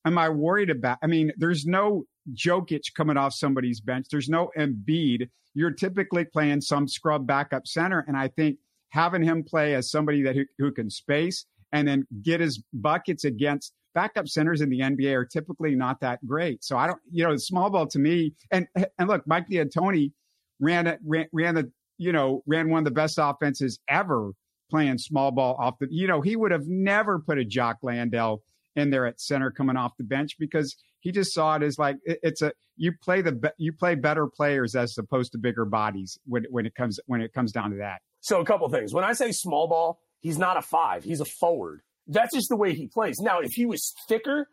am 0.05 0.17
I 0.17 0.29
worried 0.29 0.69
about? 0.69 0.99
I 1.01 1.07
mean, 1.07 1.31
there's 1.37 1.65
no 1.65 2.05
Jokic 2.33 2.93
coming 2.95 3.17
off 3.17 3.33
somebody's 3.33 3.81
bench. 3.81 4.07
There's 4.09 4.29
no 4.29 4.51
Embiid. 4.57 5.29
You're 5.53 5.71
typically 5.71 6.25
playing 6.25 6.61
some 6.61 6.87
scrub 6.87 7.25
backup 7.25 7.67
center, 7.67 8.05
and 8.07 8.15
I 8.15 8.27
think 8.29 8.57
having 8.89 9.23
him 9.23 9.43
play 9.43 9.75
as 9.75 9.91
somebody 9.91 10.21
that 10.23 10.35
who, 10.35 10.45
who 10.57 10.71
can 10.71 10.89
space 10.89 11.45
and 11.71 11.87
then 11.87 12.05
get 12.21 12.39
his 12.39 12.63
buckets 12.73 13.25
against 13.25 13.73
backup 13.93 14.27
centers 14.27 14.61
in 14.61 14.69
the 14.69 14.79
NBA 14.79 15.13
are 15.13 15.25
typically 15.25 15.75
not 15.75 15.99
that 16.01 16.25
great. 16.25 16.63
So 16.63 16.77
I 16.77 16.87
don't, 16.87 16.99
you 17.11 17.23
know, 17.23 17.35
small 17.37 17.69
ball 17.69 17.87
to 17.87 17.99
me, 17.99 18.33
and 18.51 18.67
and 18.97 19.07
look, 19.07 19.25
Mike 19.25 19.47
D'Antoni 19.49 20.11
ran 20.59 20.97
ran, 21.05 21.27
ran 21.31 21.55
the, 21.55 21.71
you 21.97 22.11
know, 22.11 22.43
ran 22.45 22.69
one 22.69 22.79
of 22.79 22.85
the 22.85 22.91
best 22.91 23.17
offenses 23.21 23.79
ever 23.89 24.31
playing 24.69 24.97
small 24.97 25.31
ball 25.31 25.55
off 25.59 25.75
the, 25.79 25.87
you 25.89 26.07
know, 26.07 26.21
he 26.21 26.35
would 26.35 26.51
have 26.51 26.67
never 26.67 27.19
put 27.19 27.37
a 27.37 27.45
Jock 27.45 27.77
Landale 27.81 28.41
in 28.75 28.89
there 28.89 29.05
at 29.05 29.19
center 29.19 29.51
coming 29.51 29.77
off 29.77 29.93
the 29.97 30.03
bench 30.03 30.35
because 30.39 30.75
he 30.99 31.11
just 31.11 31.33
saw 31.33 31.55
it 31.55 31.63
as 31.63 31.77
like 31.77 31.97
it, 32.03 32.19
it's 32.23 32.41
a 32.41 32.51
you 32.75 32.91
play 33.01 33.21
the 33.21 33.53
you 33.57 33.71
play 33.71 33.95
better 33.95 34.27
players 34.27 34.75
as 34.75 34.97
opposed 34.97 35.31
to 35.31 35.37
bigger 35.37 35.65
bodies 35.65 36.17
when 36.25 36.45
when 36.49 36.65
it 36.65 36.75
comes 36.75 36.99
when 37.05 37.21
it 37.21 37.33
comes 37.33 37.51
down 37.51 37.71
to 37.71 37.77
that. 37.77 37.99
So 38.21 38.41
a 38.41 38.45
couple 38.45 38.67
things. 38.69 38.93
When 38.93 39.03
I 39.03 39.13
say 39.13 39.31
small 39.31 39.67
ball, 39.67 39.99
he's 40.19 40.37
not 40.37 40.57
a 40.57 40.61
five. 40.61 41.03
He's 41.03 41.21
a 41.21 41.25
forward. 41.25 41.81
That's 42.07 42.33
just 42.33 42.49
the 42.49 42.55
way 42.55 42.73
he 42.73 42.87
plays. 42.87 43.19
Now, 43.19 43.39
if 43.39 43.53
he 43.53 43.65
was 43.65 43.93
thicker, 44.07 44.47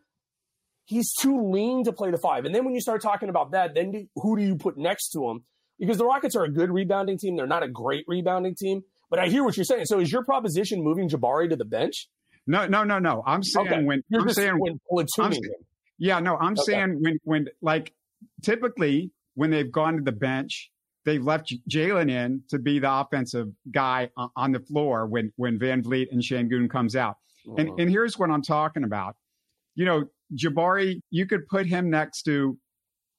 he's 0.85 1.13
too 1.15 1.51
lean 1.51 1.85
to 1.85 1.93
play 1.93 2.11
the 2.11 2.19
five. 2.19 2.45
And 2.45 2.55
then 2.55 2.65
when 2.65 2.75
you 2.75 2.81
start 2.81 3.03
talking 3.03 3.29
about 3.29 3.53
that, 3.53 3.75
then 3.75 3.91
do, 3.91 4.07
who 4.17 4.37
do 4.37 4.43
you 4.43 4.57
put 4.57 4.77
next 4.77 5.11
to 5.11 5.29
him? 5.29 5.45
Because 5.79 5.99
the 5.99 6.05
Rockets 6.05 6.37
are 6.37 6.45
a 6.45 6.51
good 6.51 6.71
rebounding 6.71 7.19
team. 7.19 7.37
They're 7.37 7.47
not 7.47 7.63
a 7.63 7.69
great 7.69 8.05
rebounding 8.07 8.55
team. 8.55 8.83
But 9.11 9.19
I 9.19 9.29
hear 9.29 9.45
what 9.45 9.57
you're 9.57 9.65
saying. 9.65 9.87
So 9.87 10.01
is 10.01 10.11
your 10.11 10.25
proposition 10.25 10.83
moving 10.83 11.09
Jabari 11.09 11.51
to 11.51 11.57
the 11.57 11.65
bench? 11.65 12.09
No, 12.47 12.67
no, 12.67 12.85
no, 12.85 12.99
no. 12.99 13.23
I'm 13.27 13.43
saying 13.43 13.67
Okay. 13.69 13.85
when 13.85 14.03
You're 14.09 14.23
I'm 14.23 14.29
saying 14.31 14.59
when 14.59 14.81
platooning. 14.91 15.41
Yeah, 15.99 16.19
no, 16.21 16.37
I'm 16.37 16.53
Okay. 16.55 16.63
saying 16.73 16.99
when 17.01 17.19
when 17.25 17.49
like 17.61 17.93
typically 18.43 19.11
when 19.35 19.51
they've 19.51 19.71
gone 19.71 19.97
to 19.97 20.03
the 20.03 20.13
bench, 20.13 20.71
they've 21.05 21.23
left 21.23 21.55
Jalen 21.71 22.11
in 22.11 22.43
to 22.51 22.59
be 22.59 22.79
the 22.79 22.93
offensive 22.93 23.49
guy 23.71 24.11
on, 24.37 24.53
the 24.53 24.61
floor 24.61 25.07
when 25.07 25.33
when 25.37 25.59
VanVleet 25.59 26.09
and 26.11 26.21
Sengun 26.23 26.69
comes 26.69 26.97
out. 26.97 27.17
And 27.57 27.69
Mhm. 27.71 27.81
and 27.81 27.91
here's 27.91 28.19
what 28.19 28.31
I'm 28.31 28.43
talking 28.43 28.85
about. 28.85 29.17
You 29.75 29.85
know, 29.85 30.05
Jabari, 30.35 31.01
you 31.11 31.27
could 31.27 31.47
put 31.49 31.67
him 31.67 31.91
next 31.91 32.23
to 32.25 32.59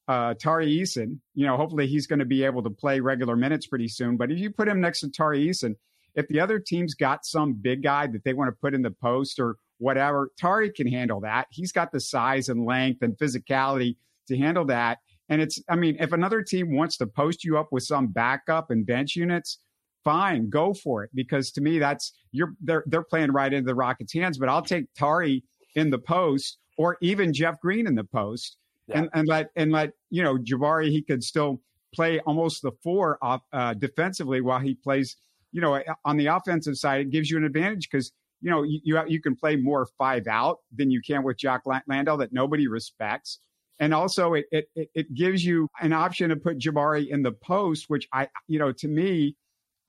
uh, 0.10 0.34
Tari 0.34 0.68
Eason. 0.68 1.20
You 1.34 1.46
know, 1.46 1.56
hopefully 1.56 1.88
he's 1.88 2.08
going 2.08 2.20
to 2.20 2.25
be 2.25 2.44
able 2.44 2.62
to 2.63 2.70
play 2.70 3.00
regular 3.00 3.38
minutes 3.38 3.68
pretty 3.68 3.88
soon. 3.88 4.18
But 4.18 4.32
if 4.32 4.38
you 4.38 4.51
put 4.51 4.68
him 4.68 4.82
next 4.82 5.00
to 5.00 5.10
Tari 5.10 5.48
Eason, 5.48 5.75
if 6.15 6.27
the 6.27 6.39
other 6.39 6.60
team's 6.60 6.93
got 6.93 7.25
some 7.25 7.53
big 7.53 7.84
guy 7.84 8.08
that 8.08 8.24
they 8.24 8.34
want 8.34 8.50
to 8.50 8.60
put 8.60 8.74
in 8.74 8.82
the 8.82 8.91
post 8.91 9.39
or 9.39 9.58
whatever, 9.77 10.29
Tari 10.38 10.72
can 10.72 10.88
handle 10.88 11.20
that. 11.22 11.48
He's 11.50 11.72
got 11.72 11.91
the 11.91 12.00
size 12.00 12.50
and 12.50 12.65
length 12.65 13.01
and 13.01 13.17
physicality 13.17 13.98
to 14.27 14.38
handle 14.38 14.65
that. 14.65 15.00
And 15.29 15.41
it's, 15.41 15.62
I 15.70 15.75
mean, 15.75 15.98
if 16.00 16.12
another 16.12 16.41
team 16.41 16.75
wants 16.75 16.98
to 16.98 17.08
post 17.08 17.43
you 17.43 17.58
up 17.58 17.70
with 17.72 17.84
some 17.84 18.08
backup 18.08 18.70
and 18.70 18.86
bench 18.86 19.15
units, 19.15 19.60
fine, 20.03 20.50
go 20.50 20.74
for 20.74 21.03
it. 21.03 21.10
Because 21.13 21.51
to 21.51 21.62
me, 21.62 21.79
that's 21.79 22.13
you're 22.32 22.53
they're 22.62 22.84
they're 22.88 23.03
playing 23.03 23.32
right 23.32 23.51
into 23.51 23.65
the 23.65 23.75
Rockets' 23.75 24.13
hands. 24.13 24.38
But 24.38 24.50
I'll 24.50 24.62
take 24.62 24.93
Tari 24.93 25.43
in 25.75 25.89
the 25.89 25.98
post 25.98 26.60
or 26.77 26.98
even 27.01 27.34
Jeff 27.34 27.60
Green 27.60 27.88
in 27.88 27.96
the 27.96 28.03
post 28.03 28.58
yeah. 28.88 29.00
and, 29.00 29.10
and 29.13 29.27
let 29.27 29.50
and 29.55 29.72
let 29.72 29.91
you 30.10 30.24
know 30.24 30.38
Jabari 30.38 30.89
he 30.89 31.01
could 31.01 31.24
still 31.24 31.62
play 31.93 32.20
almost 32.22 32.62
the 32.62 32.72
four 32.84 33.17
off, 33.22 33.41
uh, 33.53 33.74
defensively 33.74 34.41
while 34.41 34.60
he 34.60 34.75
plays. 34.75 35.15
You 35.53 35.62
know, 35.62 35.81
on 36.03 36.17
the 36.17 36.27
offensive 36.27 36.77
side, 36.77 37.01
it 37.01 37.10
gives 37.12 37.29
you 37.29 37.38
an 37.38 37.45
advantage 37.45 37.88
because 37.89 38.12
you 38.41 38.50
know 38.50 38.63
you, 38.63 38.79
you 38.83 39.01
you 39.07 39.22
can 39.22 39.36
play 39.36 39.55
more 39.55 39.88
five 39.98 40.27
out 40.27 40.57
than 40.75 40.91
you 40.91 41.01
can 41.01 41.24
with 41.24 41.38
Jock 41.38 41.62
Landale 41.88 42.17
that 42.17 42.33
nobody 42.33 42.67
respects. 42.67 43.39
And 43.79 43.93
also, 43.93 44.33
it, 44.33 44.45
it 44.51 44.67
it 44.75 45.13
gives 45.13 45.45
you 45.45 45.69
an 45.81 45.93
option 45.93 46.29
to 46.29 46.36
put 46.36 46.60
Jabari 46.60 47.07
in 47.07 47.24
the 47.24 47.31
post, 47.31 47.86
which 47.88 48.07
I, 48.12 48.27
you 48.48 48.60
know, 48.60 48.72
to 48.74 48.88
me, 48.88 49.36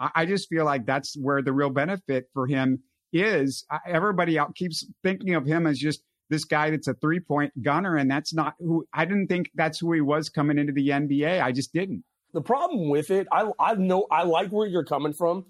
I 0.00 0.26
just 0.26 0.48
feel 0.48 0.64
like 0.64 0.86
that's 0.86 1.16
where 1.16 1.42
the 1.42 1.52
real 1.52 1.70
benefit 1.70 2.28
for 2.32 2.46
him 2.46 2.82
is. 3.12 3.64
Everybody 3.86 4.38
out 4.38 4.54
keeps 4.54 4.86
thinking 5.02 5.34
of 5.34 5.46
him 5.46 5.66
as 5.66 5.78
just 5.78 6.02
this 6.30 6.44
guy 6.44 6.70
that's 6.70 6.88
a 6.88 6.94
three 6.94 7.20
point 7.20 7.52
gunner, 7.62 7.96
and 7.96 8.10
that's 8.10 8.34
not 8.34 8.54
who 8.58 8.86
I 8.92 9.04
didn't 9.04 9.28
think 9.28 9.50
that's 9.54 9.78
who 9.78 9.92
he 9.92 10.00
was 10.00 10.28
coming 10.28 10.58
into 10.58 10.72
the 10.72 10.88
NBA. 10.88 11.42
I 11.42 11.52
just 11.52 11.72
didn't. 11.72 12.04
The 12.34 12.42
problem 12.42 12.90
with 12.90 13.10
it, 13.10 13.28
I 13.32 13.48
I 13.60 13.74
know 13.74 14.06
I 14.10 14.24
like 14.24 14.50
where 14.50 14.66
you're 14.66 14.84
coming 14.84 15.14
from. 15.16 15.46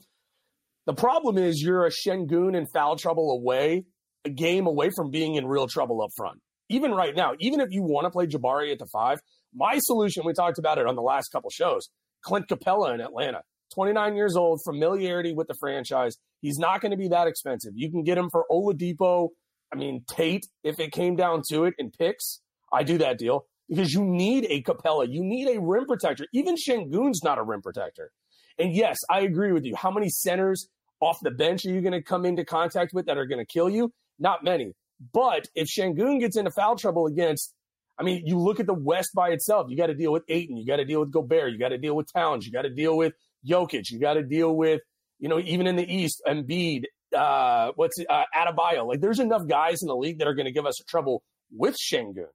The 0.87 0.93
problem 0.93 1.38
is 1.38 1.62
you're 1.62 1.87
a 1.87 1.91
Sengun 1.91 2.57
and 2.57 2.71
foul 2.71 2.97
trouble 2.97 3.31
away, 3.31 3.87
a 4.26 4.31
game 4.31 4.67
away 4.67 4.91
from 4.95 5.11
being 5.11 5.37
in 5.37 5.47
real 5.47 5.67
trouble 5.67 6.03
up 6.03 6.11
front. 6.14 6.41
Even 6.69 6.93
right 6.93 7.17
now, 7.17 7.33
even 7.41 7.61
if 7.61 7.69
you 7.71 7.83
want 7.83 8.05
to 8.05 8.11
play 8.11 8.26
Jabari 8.26 8.71
at 8.71 8.79
the 8.79 8.87
five, 8.93 9.19
my 9.55 9.79
solution, 9.79 10.25
we 10.26 10.35
talked 10.35 10.59
about 10.59 10.76
it 10.76 10.87
on 10.87 10.95
the 10.95 11.03
last 11.03 11.29
couple 11.31 11.49
shows, 11.49 11.88
Clint 12.23 12.49
Capela 12.49 12.95
in 12.95 13.00
Atlanta. 13.00 13.41
29 13.75 14.14
years 14.14 14.37
old, 14.37 14.61
familiarity 14.62 15.33
with 15.33 15.49
the 15.49 15.55
franchise. 15.59 16.17
He's 16.43 16.59
not 16.59 16.83
going 16.83 16.91
to 16.91 16.99
be 16.99 17.09
that 17.09 17.26
expensive. 17.26 17.73
You 17.75 17.91
can 17.91 18.05
get 18.05 18.19
him 18.19 18.29
for 18.31 18.45
Oladipo, 18.50 19.31
I 19.73 19.76
mean, 19.76 20.05
Tate, 20.09 20.47
if 20.62 20.79
it 20.79 20.93
came 20.93 21.17
down 21.17 21.43
to 21.50 21.64
it 21.64 21.75
in 21.79 21.91
picks, 21.91 22.41
I 22.73 22.85
do 22.85 22.99
that 22.99 23.19
deal 23.19 23.47
because 23.68 23.92
you 23.92 24.04
need 24.04 24.47
a 24.50 24.62
Capela, 24.62 25.11
You 25.11 25.25
need 25.25 25.49
a 25.56 25.61
rim 25.61 25.87
protector. 25.87 26.26
Even 26.33 26.56
Sengun's 26.56 27.23
not 27.23 27.38
a 27.38 27.42
rim 27.42 27.62
protector. 27.62 28.11
And 28.59 28.75
yes, 28.75 28.99
I 29.11 29.21
agree 29.21 29.52
with 29.52 29.64
you. 29.64 29.75
How 29.75 29.90
many 29.90 30.09
centers 30.09 30.68
off 31.00 31.18
the 31.23 31.30
bench 31.30 31.64
are 31.64 31.71
you 31.71 31.80
going 31.80 31.92
to 31.92 32.02
come 32.02 32.25
into 32.25 32.44
contact 32.44 32.92
with 32.92 33.06
that 33.06 33.18
are 33.18 33.26
going 33.26 33.44
to 33.44 33.47
kill 33.47 33.68
you? 33.68 33.92
Not 34.18 34.44
many. 34.44 34.73
But 35.12 35.49
if 35.54 35.68
Sengun 35.68 36.21
gets 36.21 36.37
into 36.37 36.50
foul 36.50 36.76
trouble 36.76 37.06
against, 37.06 37.52
I 37.99 38.02
mean, 38.02 38.23
you 38.26 38.38
look 38.38 38.61
at 38.61 38.66
the 38.66 38.75
West 38.75 39.11
by 39.14 39.30
itself. 39.30 39.66
You 39.68 39.76
got 39.76 39.87
to 39.87 39.94
deal 39.94 40.12
with 40.12 40.23
Ayton. 40.28 40.56
You 40.56 40.66
got 40.66 40.76
to 40.76 40.85
deal 40.85 41.00
with 41.00 41.11
Gobert. 41.11 41.52
You 41.52 41.59
got 41.59 41.71
to 41.71 41.78
deal 41.78 41.97
with 41.97 42.12
Towns. 42.12 42.47
You 42.47 42.52
got 42.52 42.62
to 42.62 42.71
deal 42.71 42.97
with 42.97 43.12
Jokic. 43.47 43.90
You 43.90 43.99
got 43.99 44.14
to 44.14 44.23
deal 44.23 44.54
with, 44.54 44.80
you 45.18 45.28
know, 45.28 45.40
even 45.40 45.66
in 45.66 45.76
the 45.76 45.92
East, 45.92 46.23
Embiid, 46.26 46.85
uh, 47.16 47.73
what's 47.76 47.97
uh, 48.09 48.23
Adebayo. 48.35 48.87
Like, 48.87 49.00
there's 49.00 49.21
enough 49.21 49.47
guys 49.47 49.83
in 49.83 49.88
the 49.88 49.97
league 49.97 50.18
that 50.18 50.28
are 50.28 50.35
going 50.35 50.47
to 50.47 50.52
give 50.52 50.66
us 50.66 50.76
trouble 50.88 51.23
with 51.52 51.76
Sengun. 51.76 52.26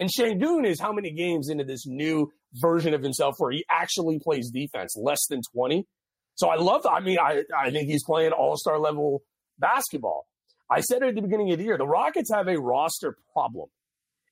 And 0.00 0.10
Sengun 0.10 0.66
is 0.66 0.80
how 0.80 0.92
many 0.92 1.12
games 1.12 1.48
into 1.48 1.64
this 1.64 1.86
new 1.86 2.30
version 2.54 2.94
of 2.94 3.02
himself 3.02 3.34
where 3.38 3.52
he 3.52 3.64
actually 3.70 4.18
plays 4.18 4.50
defense, 4.50 4.96
less 4.96 5.26
than 5.28 5.40
20. 5.54 5.86
So 6.34 6.48
I 6.48 6.56
love, 6.56 6.86
I 6.86 7.00
mean, 7.00 7.18
I, 7.18 7.42
I 7.56 7.70
think 7.70 7.88
he's 7.88 8.04
playing 8.04 8.32
all 8.32 8.56
star 8.56 8.78
level 8.78 9.22
basketball. 9.58 10.26
I 10.70 10.80
said 10.80 11.02
at 11.02 11.14
the 11.14 11.22
beginning 11.22 11.52
of 11.52 11.58
the 11.58 11.64
year, 11.64 11.76
the 11.76 11.86
Rockets 11.86 12.32
have 12.32 12.48
a 12.48 12.58
roster 12.58 13.16
problem. 13.32 13.68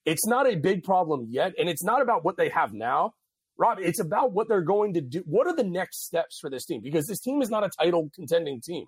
It's 0.07 0.27
not 0.27 0.51
a 0.51 0.57
big 0.57 0.83
problem 0.83 1.27
yet, 1.29 1.53
and 1.59 1.69
it's 1.69 1.85
not 1.85 2.01
about 2.01 2.25
what 2.25 2.37
they 2.37 2.49
have 2.49 2.73
now. 2.73 3.13
Rob, 3.59 3.79
it's 3.79 4.01
about 4.01 4.33
what 4.33 4.49
they're 4.49 4.63
going 4.63 4.95
to 4.95 5.03
do. 5.03 5.23
What 5.27 5.47
are 5.47 5.55
the 5.55 5.65
next 5.65 6.07
steps 6.07 6.39
for 6.41 6.49
this 6.49 6.65
team? 6.65 6.81
Because 6.83 7.07
this 7.07 7.21
team 7.21 7.43
is 7.43 7.51
not 7.51 7.63
a 7.63 7.69
title 7.79 8.09
contending 8.15 8.63
team. 8.65 8.87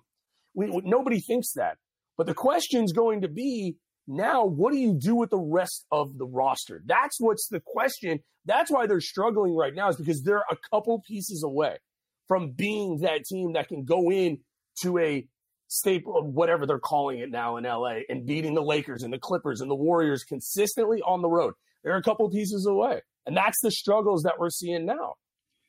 We, 0.55 0.81
nobody 0.83 1.19
thinks 1.19 1.53
that. 1.53 1.77
But 2.17 2.25
the 2.25 2.33
question 2.33 2.83
is 2.83 2.91
going 2.91 3.21
to 3.21 3.27
be 3.27 3.75
now, 4.07 4.45
what 4.45 4.73
do 4.73 4.79
you 4.79 4.93
do 4.93 5.15
with 5.15 5.29
the 5.29 5.39
rest 5.39 5.85
of 5.91 6.17
the 6.17 6.25
roster? 6.25 6.81
That's 6.85 7.19
what's 7.19 7.47
the 7.47 7.61
question. 7.61 8.19
That's 8.45 8.69
why 8.69 8.87
they're 8.87 8.99
struggling 8.99 9.55
right 9.55 9.73
now, 9.73 9.89
is 9.89 9.95
because 9.95 10.23
they're 10.23 10.43
a 10.51 10.57
couple 10.71 11.01
pieces 11.07 11.43
away 11.43 11.77
from 12.27 12.51
being 12.51 12.99
that 12.99 13.25
team 13.25 13.53
that 13.53 13.67
can 13.67 13.85
go 13.85 14.11
in 14.11 14.39
to 14.81 14.97
a 14.97 15.27
staple 15.67 16.17
of 16.17 16.25
whatever 16.25 16.65
they're 16.65 16.79
calling 16.79 17.19
it 17.19 17.31
now 17.31 17.57
in 17.57 17.63
LA 17.63 17.99
and 18.09 18.25
beating 18.25 18.53
the 18.53 18.61
Lakers 18.61 19.03
and 19.03 19.11
the 19.11 19.17
Clippers 19.17 19.61
and 19.61 19.71
the 19.71 19.75
Warriors 19.75 20.23
consistently 20.23 21.01
on 21.01 21.21
the 21.21 21.29
road. 21.29 21.53
They're 21.83 21.97
a 21.97 22.03
couple 22.03 22.29
pieces 22.29 22.65
away. 22.65 23.01
And 23.25 23.35
that's 23.35 23.59
the 23.61 23.71
struggles 23.71 24.23
that 24.23 24.33
we're 24.37 24.49
seeing 24.49 24.85
now. 24.85 25.15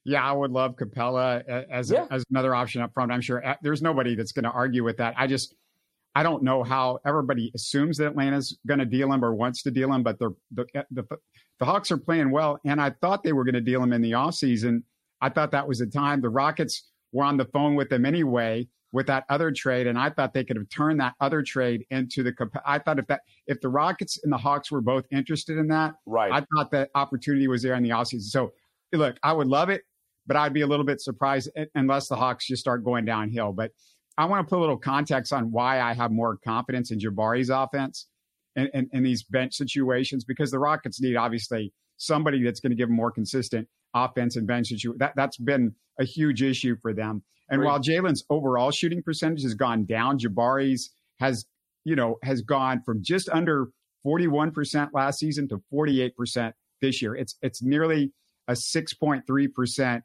Yeah, 0.04 0.22
I 0.22 0.32
would 0.32 0.50
love 0.50 0.76
Capela 0.76 1.42
as 1.70 1.90
yeah. 1.90 2.06
as 2.10 2.24
another 2.30 2.54
option 2.54 2.82
up 2.82 2.92
front. 2.92 3.10
I'm 3.10 3.22
sure 3.22 3.44
uh, 3.44 3.54
there's 3.62 3.80
nobody 3.80 4.14
that's 4.14 4.32
going 4.32 4.44
to 4.44 4.50
argue 4.50 4.84
with 4.84 4.98
that. 4.98 5.14
I 5.16 5.26
just 5.26 5.54
I 6.14 6.22
don't 6.22 6.42
know 6.42 6.62
how 6.62 7.00
everybody 7.04 7.50
assumes 7.54 7.98
that 7.98 8.08
Atlanta's 8.08 8.58
going 8.66 8.78
to 8.78 8.86
deal 8.86 9.12
him 9.12 9.24
or 9.24 9.34
wants 9.34 9.62
to 9.62 9.70
deal 9.70 9.92
him, 9.92 10.02
but 10.02 10.18
the 10.18 10.30
the 10.52 10.66
the, 10.90 11.04
the 11.58 11.64
Hawks 11.64 11.90
are 11.90 11.98
playing 11.98 12.30
well, 12.30 12.58
and 12.64 12.80
I 12.80 12.90
thought 12.90 13.22
they 13.22 13.32
were 13.32 13.44
going 13.44 13.54
to 13.54 13.60
deal 13.60 13.82
him 13.82 13.92
in 13.92 14.02
the 14.02 14.12
offseason. 14.12 14.82
I 15.20 15.28
thought 15.28 15.50
that 15.52 15.66
was 15.66 15.78
the 15.78 15.86
time. 15.86 16.20
The 16.20 16.28
Rockets 16.28 16.90
were 17.12 17.24
on 17.24 17.36
the 17.36 17.46
phone 17.46 17.74
with 17.74 17.88
them 17.88 18.04
anyway 18.04 18.68
with 18.92 19.08
that 19.08 19.24
other 19.28 19.50
trade, 19.50 19.88
and 19.88 19.98
I 19.98 20.08
thought 20.10 20.32
they 20.32 20.44
could 20.44 20.56
have 20.56 20.68
turned 20.68 21.00
that 21.00 21.14
other 21.20 21.42
trade 21.42 21.84
into 21.90 22.22
the. 22.22 22.32
I 22.64 22.78
thought 22.78 23.00
if 23.00 23.06
that 23.08 23.22
if 23.46 23.60
the 23.60 23.68
Rockets 23.68 24.20
and 24.22 24.32
the 24.32 24.38
Hawks 24.38 24.70
were 24.70 24.80
both 24.80 25.04
interested 25.10 25.58
in 25.58 25.66
that, 25.68 25.94
right? 26.06 26.32
I 26.32 26.46
thought 26.54 26.70
that 26.70 26.90
opportunity 26.94 27.48
was 27.48 27.62
there 27.62 27.74
in 27.74 27.82
the 27.82 27.90
offseason. 27.90 28.22
So 28.22 28.52
look, 28.92 29.16
I 29.24 29.32
would 29.32 29.48
love 29.48 29.68
it, 29.68 29.82
but 30.28 30.36
I'd 30.36 30.52
be 30.52 30.60
a 30.60 30.66
little 30.66 30.86
bit 30.86 31.00
surprised 31.00 31.50
eh, 31.56 31.64
unless 31.74 32.08
the 32.08 32.16
Hawks 32.16 32.46
just 32.46 32.60
start 32.60 32.84
going 32.84 33.04
downhill. 33.04 33.52
But 33.52 33.72
I 34.16 34.26
want 34.26 34.46
to 34.46 34.50
put 34.50 34.58
a 34.58 34.60
little 34.60 34.78
context 34.78 35.32
on 35.32 35.50
why 35.50 35.80
I 35.80 35.92
have 35.94 36.10
more 36.10 36.38
confidence 36.44 36.90
in 36.90 36.98
Jabari's 36.98 37.50
offense 37.50 38.06
in, 38.56 38.88
in, 38.92 39.02
these 39.02 39.24
bench 39.24 39.54
situations 39.54 40.24
because 40.24 40.50
the 40.50 40.58
Rockets 40.58 41.00
need 41.00 41.16
obviously 41.16 41.72
somebody 41.96 42.42
that's 42.42 42.60
going 42.60 42.70
to 42.70 42.76
give 42.76 42.88
them 42.88 42.96
more 42.96 43.10
consistent 43.10 43.68
offense 43.94 44.36
and 44.36 44.46
bench 44.46 44.68
situation. 44.68 44.96
That 44.98 45.14
that's 45.16 45.36
been 45.36 45.74
a 45.98 46.04
huge 46.04 46.42
issue 46.42 46.76
for 46.80 46.92
them. 46.92 47.22
And 47.50 47.62
while 47.62 47.78
Jalen's 47.78 48.24
overall 48.30 48.70
shooting 48.70 49.02
percentage 49.02 49.42
has 49.42 49.54
gone 49.54 49.84
down, 49.84 50.18
Jabari's 50.18 50.90
has, 51.20 51.44
you 51.84 51.94
know, 51.94 52.16
has 52.22 52.40
gone 52.40 52.82
from 52.82 53.02
just 53.02 53.28
under 53.28 53.68
41% 54.06 54.88
last 54.92 55.18
season 55.18 55.48
to 55.48 55.62
48% 55.72 56.52
this 56.80 57.02
year. 57.02 57.14
It's 57.14 57.36
it's 57.42 57.62
nearly 57.62 58.12
a 58.48 58.52
6.3% 58.52 60.02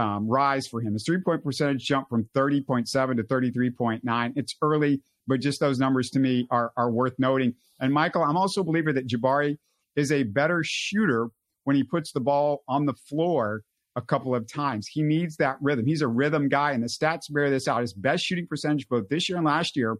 um, 0.00 0.26
rise 0.26 0.66
for 0.66 0.80
him. 0.80 0.94
His 0.94 1.04
three 1.04 1.20
point 1.20 1.44
percentage 1.44 1.84
jumped 1.84 2.10
from 2.10 2.24
30.7 2.34 3.16
to 3.16 3.22
33.9. 3.22 4.32
It's 4.34 4.56
early, 4.62 5.02
but 5.26 5.40
just 5.40 5.60
those 5.60 5.78
numbers 5.78 6.10
to 6.10 6.18
me 6.18 6.46
are, 6.50 6.72
are 6.76 6.90
worth 6.90 7.14
noting. 7.18 7.54
And 7.78 7.92
Michael, 7.92 8.24
I'm 8.24 8.36
also 8.36 8.62
a 8.62 8.64
believer 8.64 8.92
that 8.92 9.06
Jabari 9.06 9.58
is 9.96 10.10
a 10.10 10.22
better 10.24 10.62
shooter 10.64 11.28
when 11.64 11.76
he 11.76 11.84
puts 11.84 12.12
the 12.12 12.20
ball 12.20 12.64
on 12.66 12.86
the 12.86 12.94
floor 12.94 13.62
a 13.96 14.02
couple 14.02 14.34
of 14.34 14.50
times. 14.50 14.88
He 14.88 15.02
needs 15.02 15.36
that 15.36 15.56
rhythm. 15.60 15.86
He's 15.86 16.02
a 16.02 16.08
rhythm 16.08 16.48
guy, 16.48 16.72
and 16.72 16.82
the 16.82 16.88
stats 16.88 17.32
bear 17.32 17.50
this 17.50 17.68
out. 17.68 17.82
His 17.82 17.92
best 17.92 18.24
shooting 18.24 18.46
percentage 18.46 18.88
both 18.88 19.08
this 19.08 19.28
year 19.28 19.36
and 19.36 19.46
last 19.46 19.76
year 19.76 19.96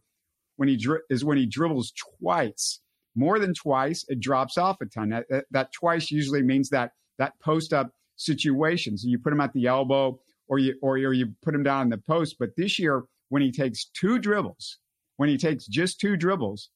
when 0.57 0.69
he 0.69 0.77
dri- 0.77 1.01
is 1.11 1.25
when 1.25 1.37
he 1.37 1.47
dribbles 1.47 1.93
twice, 2.21 2.81
more 3.15 3.39
than 3.39 3.53
twice. 3.53 4.05
It 4.09 4.21
drops 4.21 4.57
off 4.57 4.81
a 4.81 4.87
ton. 4.87 5.11
That, 5.11 5.27
that, 5.29 5.45
that 5.51 5.73
twice 5.73 6.11
usually 6.11 6.43
means 6.43 6.71
that 6.71 6.93
that 7.19 7.35
post 7.41 7.73
up 7.73 7.91
situation. 8.21 8.97
So 8.97 9.09
you 9.09 9.19
put 9.19 9.33
him 9.33 9.41
at 9.41 9.53
the 9.53 9.67
elbow, 9.67 10.21
or 10.49 10.59
you 10.59 10.75
or, 10.83 10.95
or 10.95 11.13
you 11.13 11.35
put 11.43 11.55
him 11.55 11.63
down 11.63 11.83
in 11.83 11.91
the 11.91 11.99
post. 11.99 12.37
But 12.39 12.51
this 12.57 12.79
year, 12.79 13.05
when 13.29 13.43
he 13.43 13.53
takes 13.53 13.87
two 13.87 14.19
dribbles, 14.19 14.79
when 15.17 15.29
he 15.29 15.37
takes 15.37 15.67
just 15.67 16.01
two 16.01 16.17
dribbles, 16.17 16.71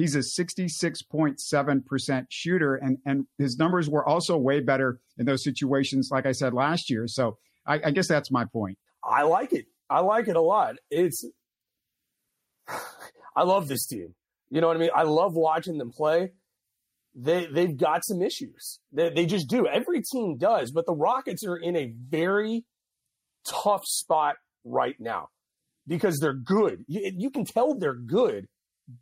He's 0.00 0.14
a 0.14 0.20
66.7% 0.20 2.26
shooter, 2.30 2.76
and, 2.76 2.96
and 3.04 3.26
his 3.36 3.58
numbers 3.58 3.90
were 3.90 4.08
also 4.08 4.38
way 4.38 4.60
better 4.60 4.98
in 5.18 5.26
those 5.26 5.44
situations, 5.44 6.08
like 6.10 6.24
I 6.24 6.32
said 6.32 6.54
last 6.54 6.88
year. 6.88 7.06
So 7.06 7.36
I, 7.66 7.80
I 7.84 7.90
guess 7.90 8.08
that's 8.08 8.30
my 8.30 8.46
point. 8.46 8.78
I 9.04 9.24
like 9.24 9.52
it. 9.52 9.66
I 9.90 10.00
like 10.00 10.28
it 10.28 10.36
a 10.36 10.40
lot. 10.40 10.76
It's, 10.90 11.22
I 13.36 13.42
love 13.42 13.68
this 13.68 13.86
team. 13.86 14.14
You 14.48 14.62
know 14.62 14.68
what 14.68 14.78
I 14.78 14.80
mean? 14.80 14.88
I 14.94 15.02
love 15.02 15.34
watching 15.34 15.76
them 15.76 15.90
play. 15.90 16.32
They 17.14 17.46
they've 17.46 17.76
got 17.76 18.04
some 18.04 18.22
issues. 18.22 18.78
They 18.92 19.10
they 19.10 19.26
just 19.26 19.48
do. 19.48 19.66
Every 19.66 20.02
team 20.02 20.36
does, 20.38 20.70
but 20.70 20.86
the 20.86 20.94
Rockets 20.94 21.44
are 21.44 21.56
in 21.56 21.76
a 21.76 21.92
very 22.08 22.64
tough 23.48 23.82
spot 23.84 24.36
right 24.64 24.96
now 24.98 25.28
because 25.86 26.18
they're 26.20 26.32
good. 26.32 26.84
You, 26.86 27.12
you 27.16 27.30
can 27.30 27.44
tell 27.44 27.74
they're 27.74 27.94
good, 27.94 28.46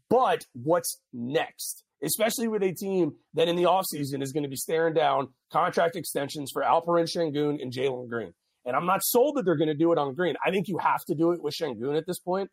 but 0.08 0.44
what's 0.54 1.00
next? 1.12 1.84
Especially 2.02 2.48
with 2.48 2.62
a 2.62 2.72
team 2.72 3.12
that 3.34 3.48
in 3.48 3.56
the 3.56 3.64
offseason 3.64 4.22
is 4.22 4.32
going 4.32 4.44
to 4.44 4.48
be 4.48 4.56
staring 4.56 4.94
down 4.94 5.28
contract 5.52 5.96
extensions 5.96 6.50
for 6.52 6.62
Alperen 6.62 7.04
Sengun 7.04 7.60
and 7.60 7.72
Jalen 7.72 8.08
Green. 8.08 8.32
And 8.64 8.76
I'm 8.76 8.86
not 8.86 9.02
sold 9.02 9.36
that 9.36 9.44
they're 9.44 9.56
going 9.56 9.68
to 9.68 9.74
do 9.74 9.92
it 9.92 9.98
on 9.98 10.14
Green. 10.14 10.34
I 10.44 10.50
think 10.50 10.68
you 10.68 10.78
have 10.78 11.04
to 11.08 11.14
do 11.14 11.32
it 11.32 11.42
with 11.42 11.54
Sengun 11.60 11.96
at 11.96 12.06
this 12.06 12.20
point. 12.20 12.50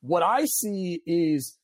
What 0.00 0.22
I 0.22 0.44
see 0.46 1.00
is, 1.06 1.56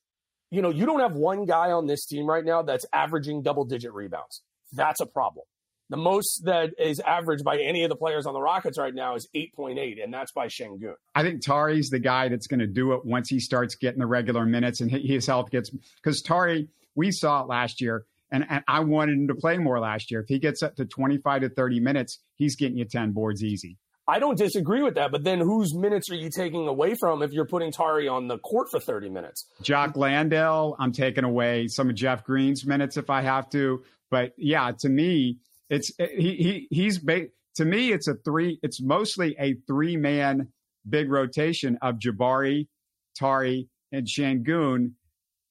you 0.52 0.60
know, 0.60 0.68
you 0.68 0.84
don't 0.84 1.00
have 1.00 1.14
one 1.14 1.46
guy 1.46 1.72
on 1.72 1.86
this 1.86 2.04
team 2.04 2.26
right 2.26 2.44
now 2.44 2.62
that's 2.62 2.84
averaging 2.92 3.42
double 3.42 3.64
digit 3.64 3.92
rebounds. 3.94 4.42
That's 4.72 5.00
a 5.00 5.06
problem. 5.06 5.46
The 5.88 5.96
most 5.96 6.44
that 6.44 6.70
is 6.78 7.00
averaged 7.00 7.42
by 7.42 7.58
any 7.58 7.84
of 7.84 7.88
the 7.88 7.96
players 7.96 8.26
on 8.26 8.34
the 8.34 8.40
Rockets 8.40 8.78
right 8.78 8.94
now 8.94 9.14
is 9.14 9.28
8.8, 9.34 10.02
and 10.02 10.12
that's 10.12 10.30
by 10.30 10.46
Sengun. 10.46 10.94
I 11.14 11.22
think 11.22 11.40
Tari's 11.42 11.88
the 11.88 11.98
guy 11.98 12.28
that's 12.28 12.46
going 12.46 12.60
to 12.60 12.66
do 12.66 12.92
it 12.92 13.04
once 13.04 13.30
he 13.30 13.40
starts 13.40 13.74
getting 13.76 13.98
the 13.98 14.06
regular 14.06 14.44
minutes 14.44 14.80
and 14.80 14.90
his 14.90 15.26
health 15.26 15.50
gets 15.50 15.70
because 15.70 16.20
Tari, 16.20 16.68
we 16.94 17.10
saw 17.12 17.42
it 17.42 17.48
last 17.48 17.80
year, 17.80 18.04
And, 18.30 18.46
and 18.48 18.62
I 18.68 18.80
wanted 18.80 19.18
him 19.18 19.28
to 19.28 19.34
play 19.34 19.56
more 19.56 19.80
last 19.80 20.10
year. 20.10 20.20
If 20.20 20.28
he 20.28 20.38
gets 20.38 20.62
up 20.62 20.76
to 20.76 20.84
25 20.84 21.42
to 21.42 21.48
30 21.48 21.80
minutes, 21.80 22.18
he's 22.36 22.56
getting 22.56 22.76
you 22.76 22.84
10 22.84 23.12
boards 23.12 23.42
easy. 23.42 23.78
I 24.08 24.18
don't 24.18 24.36
disagree 24.36 24.82
with 24.82 24.94
that, 24.96 25.12
but 25.12 25.22
then 25.22 25.38
whose 25.38 25.74
minutes 25.74 26.10
are 26.10 26.16
you 26.16 26.28
taking 26.28 26.66
away 26.66 26.94
from 26.98 27.22
if 27.22 27.32
you're 27.32 27.46
putting 27.46 27.70
Tari 27.70 28.08
on 28.08 28.26
the 28.26 28.38
court 28.38 28.68
for 28.70 28.80
30 28.80 29.08
minutes? 29.08 29.46
Jock 29.62 29.96
Landale, 29.96 30.74
I'm 30.80 30.92
taking 30.92 31.24
away 31.24 31.68
some 31.68 31.88
of 31.88 31.94
Jeff 31.94 32.24
Green's 32.24 32.66
minutes 32.66 32.96
if 32.96 33.10
I 33.10 33.22
have 33.22 33.48
to. 33.50 33.84
But 34.10 34.32
yeah, 34.36 34.72
to 34.80 34.88
me, 34.88 35.38
it's 35.70 35.92
eh, 35.98 36.08
he, 36.16 36.34
he 36.34 36.68
he's 36.70 37.00
to 37.00 37.64
me 37.64 37.92
it's 37.92 38.08
a 38.08 38.14
three 38.14 38.58
it's 38.62 38.82
mostly 38.82 39.36
a 39.38 39.54
three 39.66 39.96
man 39.96 40.48
big 40.88 41.10
rotation 41.10 41.78
of 41.80 41.96
Jabari, 41.98 42.68
Tari, 43.16 43.68
and 43.92 44.06
Sengun. 44.06 44.92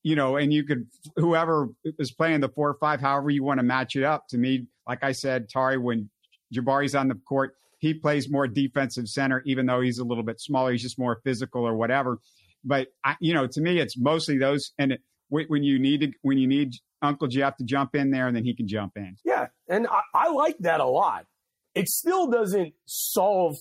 You 0.03 0.15
know, 0.15 0.35
and 0.35 0.51
you 0.51 0.63
could 0.63 0.87
whoever 1.15 1.69
is 1.83 2.11
playing 2.11 2.41
the 2.41 2.49
four 2.49 2.69
or 2.69 2.77
five, 2.79 2.99
however 2.99 3.29
you 3.29 3.43
want 3.43 3.59
to 3.59 3.63
match 3.63 3.95
it 3.95 4.03
up. 4.03 4.27
To 4.29 4.37
me, 4.37 4.67
like 4.87 5.03
I 5.03 5.11
said, 5.11 5.47
Tari 5.47 5.77
when 5.77 6.09
Jabari's 6.53 6.95
on 6.95 7.07
the 7.07 7.15
court, 7.15 7.55
he 7.81 7.95
plays 7.95 8.29
more 8.29 8.47
defensive 8.47 9.07
center, 9.07 9.41
even 9.45 9.65
though 9.65 9.81
he's 9.81 9.97
a 9.97 10.05
little 10.05 10.23
bit 10.23 10.39
smaller. 10.39 10.71
He's 10.71 10.83
just 10.83 10.99
more 10.99 11.19
physical 11.23 11.67
or 11.67 11.75
whatever. 11.75 12.19
But 12.63 12.89
I, 13.03 13.15
you 13.19 13.33
know, 13.33 13.47
to 13.47 13.59
me, 13.59 13.79
it's 13.79 13.97
mostly 13.97 14.37
those. 14.37 14.71
And 14.77 14.93
it, 14.93 15.01
when 15.29 15.63
you 15.63 15.79
need 15.79 16.01
to, 16.01 16.11
when 16.21 16.37
you 16.37 16.47
need 16.47 16.73
Uncle 17.01 17.27
Jeff 17.27 17.57
to 17.57 17.63
jump 17.63 17.95
in 17.95 18.11
there, 18.11 18.27
and 18.27 18.35
then 18.35 18.43
he 18.43 18.55
can 18.55 18.67
jump 18.67 18.93
in. 18.95 19.17
Yeah, 19.25 19.47
and 19.67 19.87
I, 19.87 20.01
I 20.13 20.29
like 20.29 20.57
that 20.59 20.79
a 20.79 20.85
lot. 20.85 21.25
It 21.73 21.89
still 21.89 22.29
doesn't 22.29 22.73
solve 22.85 23.55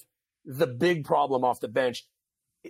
the 0.45 0.67
big 0.67 1.05
problem 1.05 1.43
off 1.43 1.61
the 1.61 1.69
bench, 1.69 2.07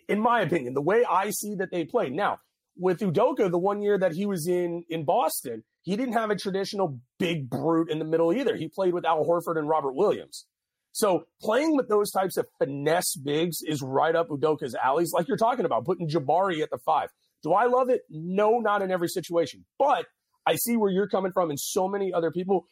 in 0.08 0.20
my 0.20 0.42
opinion. 0.42 0.74
The 0.74 0.82
way 0.82 1.04
I 1.04 1.30
see 1.30 1.56
that 1.56 1.72
they 1.72 1.84
play 1.84 2.10
now 2.10 2.38
with 2.78 3.00
Udoka, 3.00 3.50
the 3.50 3.58
one 3.58 3.82
year 3.82 3.98
that 3.98 4.12
he 4.12 4.24
was 4.24 4.46
in 4.46 4.84
in 4.88 5.04
Boston, 5.04 5.64
he 5.82 5.96
didn't 5.96 6.14
have 6.14 6.30
a 6.30 6.36
traditional 6.36 7.00
big 7.18 7.50
brute 7.50 7.90
in 7.90 7.98
the 7.98 8.04
middle 8.04 8.32
either. 8.32 8.54
He 8.54 8.68
played 8.68 8.94
with 8.94 9.04
Al 9.04 9.24
Horford 9.24 9.58
and 9.58 9.68
Robert 9.68 9.94
Williams. 9.94 10.46
So 10.92 11.24
playing 11.40 11.76
with 11.76 11.88
those 11.88 12.10
types 12.10 12.36
of 12.36 12.46
finesse 12.58 13.14
bigs 13.14 13.62
is 13.62 13.80
right 13.82 14.14
up 14.14 14.28
Udoka's 14.28 14.74
alleys, 14.74 15.12
like 15.12 15.28
you're 15.28 15.36
talking 15.36 15.64
about, 15.64 15.84
putting 15.84 16.08
Jabari 16.08 16.62
at 16.62 16.70
the 16.70 16.78
five. 16.78 17.10
Do 17.42 17.52
I 17.52 17.66
love 17.66 17.88
it? 17.88 18.02
No, 18.10 18.58
not 18.58 18.82
in 18.82 18.90
every 18.90 19.08
situation. 19.08 19.64
But 19.78 20.06
I 20.46 20.56
see 20.56 20.76
where 20.76 20.90
you're 20.90 21.08
coming 21.08 21.32
from 21.32 21.50
and 21.50 21.60
so 21.60 21.88
many 21.88 22.12
other 22.12 22.30
people. 22.30 22.66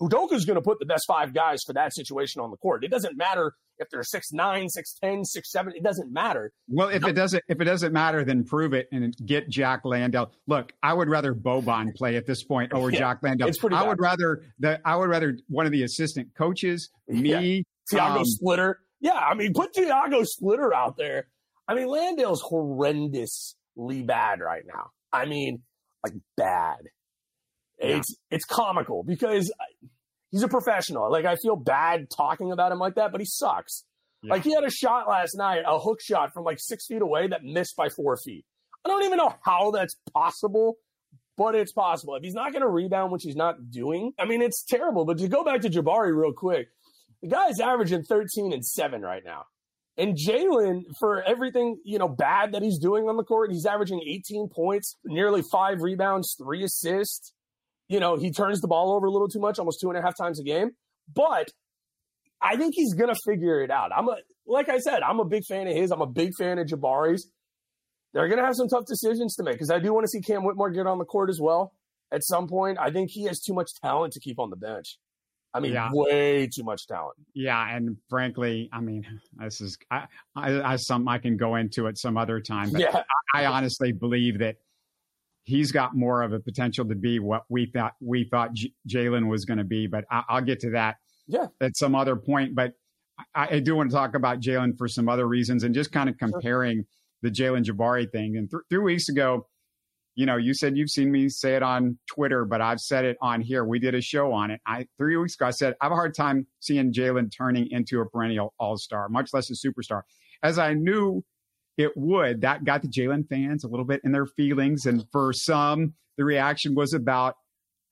Udoka's 0.00 0.44
going 0.44 0.56
to 0.56 0.62
put 0.62 0.78
the 0.78 0.86
best 0.86 1.04
five 1.06 1.34
guys 1.34 1.60
for 1.66 1.72
that 1.72 1.94
situation 1.94 2.40
on 2.40 2.50
the 2.50 2.56
court. 2.56 2.84
It 2.84 2.90
doesn't 2.90 3.16
matter 3.16 3.54
if 3.78 3.88
they're 3.90 4.02
six 4.02 4.32
nine, 4.32 4.68
six 4.68 4.94
ten, 4.94 5.24
six 5.24 5.50
seven. 5.50 5.72
It 5.74 5.82
doesn't 5.82 6.12
matter. 6.12 6.52
Well, 6.68 6.88
if 6.88 7.04
it 7.04 7.14
doesn't 7.14 7.42
if 7.48 7.60
it 7.60 7.64
doesn't 7.64 7.92
matter, 7.92 8.24
then 8.24 8.44
prove 8.44 8.74
it 8.74 8.88
and 8.92 9.14
get 9.24 9.48
Jack 9.48 9.84
Landale. 9.84 10.32
Look, 10.46 10.72
I 10.82 10.92
would 10.92 11.08
rather 11.08 11.34
Boban 11.34 11.94
play 11.94 12.16
at 12.16 12.26
this 12.26 12.44
point 12.44 12.72
over 12.72 12.90
yeah, 12.92 12.98
Jack 12.98 13.22
Landale. 13.22 13.48
It's 13.48 13.58
pretty 13.58 13.76
I 13.76 13.80
bad. 13.80 13.88
would 13.88 14.00
rather 14.00 14.42
the 14.58 14.80
I 14.84 14.96
would 14.96 15.08
rather 15.08 15.38
one 15.48 15.66
of 15.66 15.72
the 15.72 15.82
assistant 15.82 16.34
coaches, 16.36 16.90
me, 17.08 17.56
yeah. 17.56 17.62
Tiago 17.90 18.20
um, 18.20 18.24
Splitter. 18.24 18.80
Yeah, 19.00 19.12
I 19.12 19.34
mean, 19.34 19.52
put 19.54 19.72
Tiago 19.72 20.22
Splitter 20.24 20.74
out 20.74 20.96
there. 20.96 21.28
I 21.66 21.74
mean, 21.74 21.86
Landale's 21.86 22.42
horrendously 22.42 24.06
bad 24.06 24.40
right 24.40 24.64
now. 24.66 24.90
I 25.12 25.26
mean, 25.26 25.62
like 26.04 26.14
bad. 26.36 26.88
Yeah. 27.80 27.96
It's 27.96 28.16
it's 28.30 28.44
comical 28.44 29.04
because 29.04 29.52
he's 30.30 30.42
a 30.42 30.48
professional. 30.48 31.10
Like 31.10 31.24
I 31.24 31.36
feel 31.36 31.56
bad 31.56 32.08
talking 32.14 32.52
about 32.52 32.72
him 32.72 32.78
like 32.78 32.96
that, 32.96 33.12
but 33.12 33.20
he 33.20 33.26
sucks. 33.26 33.84
Yeah. 34.22 34.34
Like 34.34 34.44
he 34.44 34.52
had 34.52 34.64
a 34.64 34.70
shot 34.70 35.08
last 35.08 35.36
night, 35.36 35.62
a 35.66 35.78
hook 35.78 36.00
shot 36.02 36.32
from 36.32 36.44
like 36.44 36.58
six 36.60 36.86
feet 36.86 37.02
away 37.02 37.28
that 37.28 37.44
missed 37.44 37.76
by 37.76 37.88
four 37.88 38.16
feet. 38.16 38.44
I 38.84 38.88
don't 38.88 39.04
even 39.04 39.18
know 39.18 39.34
how 39.44 39.70
that's 39.70 39.96
possible, 40.12 40.76
but 41.36 41.54
it's 41.54 41.72
possible. 41.72 42.14
If 42.16 42.22
he's 42.22 42.34
not 42.34 42.52
going 42.52 42.62
to 42.62 42.68
rebound, 42.68 43.12
which 43.12 43.22
he's 43.22 43.36
not 43.36 43.70
doing, 43.70 44.12
I 44.18 44.24
mean, 44.24 44.42
it's 44.42 44.64
terrible. 44.64 45.04
But 45.04 45.18
to 45.18 45.28
go 45.28 45.44
back 45.44 45.60
to 45.62 45.70
Jabari 45.70 46.16
real 46.16 46.32
quick, 46.32 46.68
the 47.22 47.28
guy's 47.28 47.60
averaging 47.60 48.02
13 48.04 48.52
and 48.52 48.64
7 48.64 49.02
right 49.02 49.22
now. 49.24 49.44
And 49.96 50.16
Jalen, 50.16 50.84
for 50.98 51.22
everything, 51.22 51.80
you 51.84 51.98
know, 51.98 52.08
bad 52.08 52.52
that 52.52 52.62
he's 52.62 52.78
doing 52.78 53.08
on 53.08 53.16
the 53.16 53.24
court, 53.24 53.50
he's 53.50 53.66
averaging 53.66 54.00
18 54.06 54.48
points, 54.48 54.96
nearly 55.04 55.42
five 55.42 55.80
rebounds, 55.80 56.36
three 56.40 56.62
assists. 56.62 57.32
You 57.88 58.00
know, 58.00 58.16
he 58.16 58.30
turns 58.30 58.60
the 58.60 58.68
ball 58.68 58.92
over 58.92 59.06
a 59.06 59.10
little 59.10 59.28
too 59.28 59.40
much, 59.40 59.58
almost 59.58 59.80
two 59.80 59.88
and 59.88 59.98
a 59.98 60.02
half 60.02 60.16
times 60.16 60.38
a 60.38 60.44
game. 60.44 60.72
But 61.12 61.48
I 62.40 62.56
think 62.56 62.74
he's 62.74 62.94
gonna 62.94 63.14
figure 63.26 63.62
it 63.62 63.70
out. 63.70 63.90
I'm 63.94 64.08
a 64.08 64.16
like 64.46 64.68
I 64.68 64.78
said, 64.78 65.02
I'm 65.02 65.20
a 65.20 65.24
big 65.24 65.44
fan 65.44 65.66
of 65.66 65.74
his. 65.74 65.90
I'm 65.90 66.00
a 66.00 66.06
big 66.06 66.32
fan 66.38 66.58
of 66.58 66.66
Jabari's. 66.66 67.30
They're 68.12 68.28
gonna 68.28 68.44
have 68.44 68.54
some 68.54 68.68
tough 68.68 68.84
decisions 68.86 69.34
to 69.36 69.42
make 69.42 69.54
because 69.54 69.70
I 69.70 69.78
do 69.78 69.92
want 69.92 70.04
to 70.04 70.08
see 70.08 70.20
Cam 70.20 70.44
Whitmore 70.44 70.70
get 70.70 70.86
on 70.86 70.98
the 70.98 71.04
court 71.04 71.30
as 71.30 71.40
well 71.40 71.72
at 72.12 72.24
some 72.24 72.48
point. 72.48 72.78
I 72.78 72.90
think 72.90 73.10
he 73.10 73.24
has 73.24 73.40
too 73.40 73.54
much 73.54 73.70
talent 73.82 74.12
to 74.14 74.20
keep 74.20 74.38
on 74.38 74.50
the 74.50 74.56
bench. 74.56 74.98
I 75.54 75.60
mean, 75.60 75.72
yeah. 75.72 75.88
way 75.92 76.46
too 76.46 76.62
much 76.62 76.86
talent. 76.86 77.16
Yeah, 77.34 77.74
and 77.74 77.96
frankly, 78.10 78.68
I 78.72 78.80
mean, 78.80 79.06
this 79.38 79.60
is 79.60 79.78
I, 79.90 80.06
I, 80.36 80.72
I 80.72 80.76
some 80.76 81.08
I 81.08 81.18
can 81.18 81.36
go 81.36 81.56
into 81.56 81.86
it 81.86 81.98
some 81.98 82.16
other 82.16 82.40
time. 82.40 82.70
But 82.70 82.80
yeah. 82.80 83.02
I, 83.34 83.42
I 83.42 83.46
honestly 83.46 83.92
believe 83.92 84.38
that 84.40 84.56
he's 85.48 85.72
got 85.72 85.96
more 85.96 86.20
of 86.20 86.34
a 86.34 86.38
potential 86.38 86.86
to 86.86 86.94
be 86.94 87.18
what 87.18 87.44
we 87.48 87.64
thought 87.64 87.94
we 88.00 88.24
thought 88.24 88.52
J- 88.52 88.72
Jalen 88.86 89.28
was 89.28 89.46
going 89.46 89.56
to 89.56 89.64
be. 89.64 89.86
But 89.86 90.04
I, 90.10 90.22
will 90.34 90.42
get 90.42 90.60
to 90.60 90.70
that 90.70 90.96
yeah. 91.26 91.46
at 91.60 91.76
some 91.76 91.94
other 91.94 92.16
point. 92.16 92.54
But 92.54 92.74
I, 93.34 93.56
I 93.56 93.60
do 93.60 93.74
want 93.74 93.90
to 93.90 93.96
talk 93.96 94.14
about 94.14 94.40
Jalen 94.40 94.76
for 94.76 94.88
some 94.88 95.08
other 95.08 95.26
reasons 95.26 95.64
and 95.64 95.74
just 95.74 95.90
kind 95.90 96.10
of 96.10 96.18
comparing 96.18 96.78
sure. 96.78 96.84
the 97.22 97.30
Jalen 97.30 97.64
Jabari 97.64 98.12
thing. 98.12 98.36
And 98.36 98.50
th- 98.50 98.62
three 98.68 98.80
weeks 98.80 99.08
ago, 99.08 99.46
you 100.14 100.26
know, 100.26 100.36
you 100.36 100.52
said 100.52 100.76
you've 100.76 100.90
seen 100.90 101.10
me 101.10 101.30
say 101.30 101.54
it 101.54 101.62
on 101.62 101.98
Twitter, 102.06 102.44
but 102.44 102.60
I've 102.60 102.80
said 102.80 103.06
it 103.06 103.16
on 103.22 103.40
here. 103.40 103.64
We 103.64 103.78
did 103.78 103.94
a 103.94 104.02
show 104.02 104.32
on 104.32 104.50
it. 104.50 104.60
I 104.66 104.86
three 104.98 105.16
weeks 105.16 105.34
ago 105.34 105.46
I 105.46 105.50
said 105.50 105.76
I 105.80 105.86
have 105.86 105.92
a 105.92 105.94
hard 105.94 106.14
time 106.14 106.46
seeing 106.60 106.92
Jalen 106.92 107.32
turning 107.34 107.68
into 107.70 108.00
a 108.00 108.06
perennial 108.06 108.52
All 108.58 108.76
Star, 108.76 109.08
much 109.08 109.32
less 109.32 109.48
a 109.48 109.54
superstar. 109.54 110.02
As 110.42 110.58
I 110.58 110.74
knew 110.74 111.24
it 111.78 111.92
would, 111.96 112.42
that 112.42 112.64
got 112.64 112.82
the 112.82 112.88
Jalen 112.88 113.28
fans 113.28 113.64
a 113.64 113.68
little 113.68 113.86
bit 113.86 114.00
in 114.04 114.12
their 114.12 114.26
feelings, 114.26 114.84
and 114.84 115.04
for 115.10 115.32
some, 115.32 115.94
the 116.16 116.24
reaction 116.24 116.74
was 116.74 116.92
about, 116.92 117.36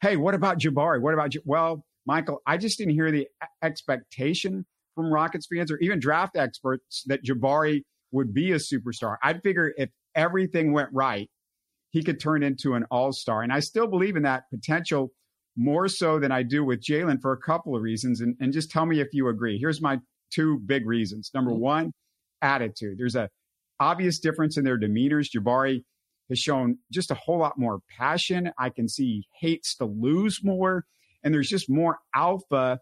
"Hey, 0.03 0.16
what 0.16 0.35
about 0.35 0.59
Jabari? 0.59 1.01
What 1.01 1.14
about 1.14 1.31
J-? 1.31 1.40
well, 1.44 1.85
Michael? 2.07 2.42
I 2.46 2.59
just 2.59 2.79
didn't 2.79 2.94
hear 2.94 3.11
the 3.11 3.29
expectation 3.62 4.66
from 4.94 5.12
Rockets 5.12 5.46
fans 5.46 5.70
or 5.70 5.79
even 5.79 6.01
draft 6.01 6.37
experts 6.37 7.05
that 7.07 7.25
Jabari 7.25 7.83
would 8.12 8.35
be 8.35 8.53
a 8.53 8.57
superstar. 8.57 9.16
I'd 9.22 9.42
figure 9.42 9.72
if 9.77 9.90
everything 10.14 10.72
went 10.72 10.90
right 10.92 11.31
he 11.96 12.03
could 12.03 12.20
turn 12.20 12.42
into 12.42 12.75
an 12.75 12.85
all 12.90 13.11
star. 13.11 13.40
And 13.40 13.51
I 13.51 13.61
still 13.61 13.87
believe 13.87 14.16
in 14.16 14.22
that 14.25 14.44
potential 14.51 15.12
more 15.57 15.88
so 15.88 16.20
than 16.20 16.31
I 16.31 16.42
do 16.42 16.62
with 16.62 16.83
Jalen 16.83 17.22
for 17.22 17.33
a 17.33 17.38
couple 17.38 17.75
of 17.75 17.81
reasons. 17.81 18.20
And, 18.20 18.37
and 18.38 18.53
just 18.53 18.70
tell 18.70 18.85
me 18.85 19.01
if 19.01 19.09
you 19.12 19.29
agree. 19.29 19.59
Here's 19.59 19.81
my 19.81 19.99
two 20.31 20.61
big 20.66 20.87
reasons. 20.87 21.31
Number 21.33 21.53
mm-hmm. 21.53 21.61
one, 21.61 21.92
attitude. 22.42 22.99
There's 22.99 23.16
a 23.16 23.31
obvious 23.80 24.18
difference 24.18 24.56
in 24.56 24.64
their 24.64 24.78
demeanors. 24.78 25.30
Jabari 25.30 25.84
has 26.28 26.38
shown 26.38 26.78
just 26.90 27.10
a 27.10 27.14
whole 27.14 27.38
lot 27.38 27.58
more 27.58 27.80
passion. 27.88 28.50
I 28.58 28.70
can 28.70 28.88
see 28.88 29.04
he 29.04 29.28
hates 29.32 29.76
to 29.76 29.84
lose 29.84 30.42
more. 30.42 30.86
And 31.22 31.34
there's 31.34 31.48
just 31.48 31.70
more 31.70 31.98
alpha 32.14 32.80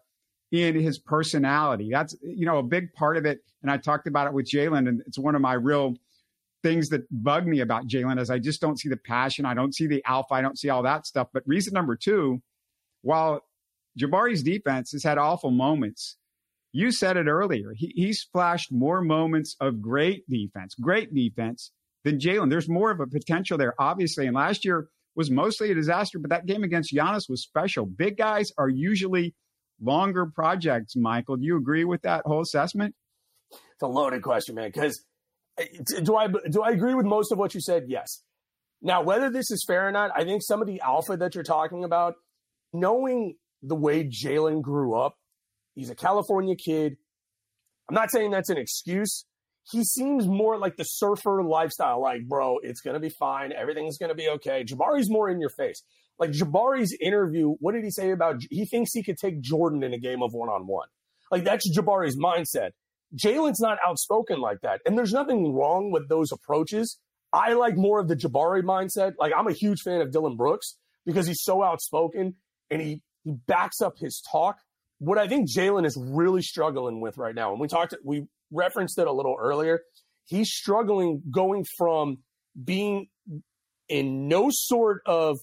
in 0.51 0.75
his 0.75 0.99
personality. 0.99 1.89
That's, 1.91 2.15
you 2.21 2.45
know, 2.45 2.59
a 2.59 2.63
big 2.63 2.93
part 2.93 3.17
of 3.17 3.25
it. 3.25 3.39
And 3.61 3.71
I 3.71 3.77
talked 3.77 4.07
about 4.07 4.27
it 4.27 4.33
with 4.33 4.45
Jalen, 4.45 4.87
and 4.87 5.01
it's 5.07 5.17
one 5.17 5.35
of 5.35 5.41
my 5.41 5.53
real 5.53 5.95
things 6.63 6.89
that 6.89 7.05
bug 7.11 7.45
me 7.45 7.59
about 7.59 7.87
Jalen 7.87 8.19
is 8.19 8.29
I 8.29 8.39
just 8.39 8.61
don't 8.61 8.79
see 8.79 8.89
the 8.89 8.97
passion. 8.97 9.45
I 9.45 9.53
don't 9.53 9.73
see 9.73 9.87
the 9.87 10.03
alpha. 10.05 10.33
I 10.33 10.41
don't 10.41 10.57
see 10.57 10.69
all 10.69 10.83
that 10.83 11.05
stuff. 11.05 11.27
But 11.33 11.43
reason 11.45 11.73
number 11.73 11.95
two, 11.95 12.41
while 13.01 13.41
Jabari's 13.99 14.43
defense 14.43 14.91
has 14.91 15.03
had 15.03 15.17
awful 15.17 15.51
moments, 15.51 16.17
you 16.75 16.91
said 16.91 17.15
it 17.15 17.27
earlier. 17.27 17.71
He, 17.73 17.93
he's 17.95 18.27
flashed 18.33 18.69
more 18.69 19.01
moments 19.01 19.55
of 19.61 19.81
great 19.81 20.29
defense, 20.29 20.75
great 20.75 21.15
defense 21.15 21.71
than 22.03 22.19
Jalen. 22.19 22.49
There's 22.49 22.67
more 22.67 22.91
of 22.91 22.99
a 22.99 23.07
potential 23.07 23.57
there, 23.57 23.73
obviously. 23.79 24.27
And 24.27 24.35
last 24.35 24.65
year 24.65 24.89
was 25.15 25.31
mostly 25.31 25.71
a 25.71 25.73
disaster, 25.73 26.19
but 26.19 26.31
that 26.31 26.45
game 26.45 26.65
against 26.65 26.93
Giannis 26.93 27.29
was 27.29 27.43
special. 27.43 27.85
Big 27.85 28.17
guys 28.17 28.51
are 28.57 28.67
usually 28.67 29.33
longer 29.81 30.25
projects, 30.25 30.97
Michael. 30.97 31.37
Do 31.37 31.45
you 31.45 31.55
agree 31.55 31.85
with 31.85 32.01
that 32.01 32.23
whole 32.25 32.41
assessment? 32.41 32.93
It's 33.51 33.81
a 33.81 33.87
loaded 33.87 34.21
question, 34.21 34.55
man, 34.55 34.69
because 34.73 35.01
uh, 35.57 35.63
do 36.03 36.17
I 36.17 36.27
do 36.27 36.61
I 36.61 36.71
agree 36.71 36.93
with 36.93 37.05
most 37.05 37.31
of 37.31 37.37
what 37.37 37.53
you 37.55 37.61
said? 37.61 37.83
Yes. 37.87 38.21
Now, 38.81 39.01
whether 39.01 39.29
this 39.29 39.49
is 39.49 39.63
fair 39.65 39.87
or 39.87 39.91
not, 39.93 40.11
I 40.13 40.25
think 40.25 40.41
some 40.43 40.59
of 40.59 40.67
the 40.67 40.81
alpha 40.81 41.15
that 41.15 41.35
you're 41.35 41.43
talking 41.45 41.85
about, 41.85 42.15
knowing 42.73 43.35
the 43.63 43.75
way 43.75 44.03
Jalen 44.03 44.61
grew 44.61 44.93
up, 44.93 45.15
he's 45.75 45.89
a 45.89 45.95
California 45.95 46.55
kid. 46.55 46.97
I'm 47.89 47.95
not 47.95 48.11
saying 48.11 48.31
that's 48.31 48.49
an 48.49 48.57
excuse. 48.57 49.25
He 49.71 49.83
seems 49.83 50.27
more 50.27 50.57
like 50.57 50.77
the 50.77 50.83
surfer 50.83 51.43
lifestyle, 51.43 52.01
like, 52.01 52.27
bro, 52.27 52.59
it's 52.61 52.81
going 52.81 52.93
to 52.93 52.99
be 52.99 53.09
fine. 53.09 53.51
Everything's 53.51 53.97
going 53.97 54.09
to 54.09 54.15
be 54.15 54.29
okay. 54.29 54.63
Jabari's 54.63 55.09
more 55.09 55.29
in 55.29 55.39
your 55.39 55.49
face. 55.49 55.83
Like 56.17 56.31
Jabari's 56.31 56.95
interview, 57.01 57.55
what 57.59 57.73
did 57.73 57.83
he 57.83 57.91
say 57.91 58.11
about 58.11 58.41
he 58.49 58.65
thinks 58.65 58.91
he 58.93 59.03
could 59.03 59.17
take 59.17 59.41
Jordan 59.41 59.83
in 59.83 59.93
a 59.93 59.99
game 59.99 60.21
of 60.23 60.33
one 60.33 60.49
on 60.49 60.65
one? 60.67 60.87
Like 61.31 61.43
that's 61.43 61.69
Jabari's 61.77 62.17
mindset. 62.17 62.71
Jalen's 63.15 63.59
not 63.59 63.77
outspoken 63.85 64.39
like 64.39 64.61
that. 64.61 64.81
And 64.85 64.97
there's 64.97 65.13
nothing 65.13 65.53
wrong 65.53 65.91
with 65.91 66.09
those 66.09 66.31
approaches. 66.31 66.99
I 67.33 67.53
like 67.53 67.75
more 67.75 67.99
of 67.99 68.07
the 68.07 68.15
Jabari 68.15 68.63
mindset. 68.63 69.13
Like, 69.19 69.33
I'm 69.37 69.47
a 69.47 69.53
huge 69.53 69.81
fan 69.81 70.01
of 70.01 70.11
Dillon 70.11 70.37
Brooks 70.37 70.77
because 71.05 71.27
he's 71.27 71.43
so 71.43 71.63
outspoken 71.63 72.35
and 72.69 72.81
he, 72.81 73.01
he 73.23 73.33
backs 73.47 73.81
up 73.81 73.95
his 73.97 74.21
talk. 74.31 74.57
What 74.99 75.17
I 75.17 75.27
think 75.27 75.49
Jalen 75.49 75.85
is 75.85 75.97
really 75.99 76.41
struggling 76.41 77.01
with 77.01 77.17
right 77.17 77.35
now, 77.35 77.51
and 77.51 77.59
we 77.59 77.67
talked, 77.67 77.95
we 78.03 78.27
referenced 78.51 78.97
it 78.97 79.07
a 79.07 79.11
little 79.11 79.35
earlier. 79.39 79.81
He's 80.25 80.49
struggling 80.49 81.21
going 81.29 81.65
from 81.77 82.19
being 82.63 83.07
in 83.87 84.27
no 84.27 84.49
sort 84.51 85.01
of 85.05 85.37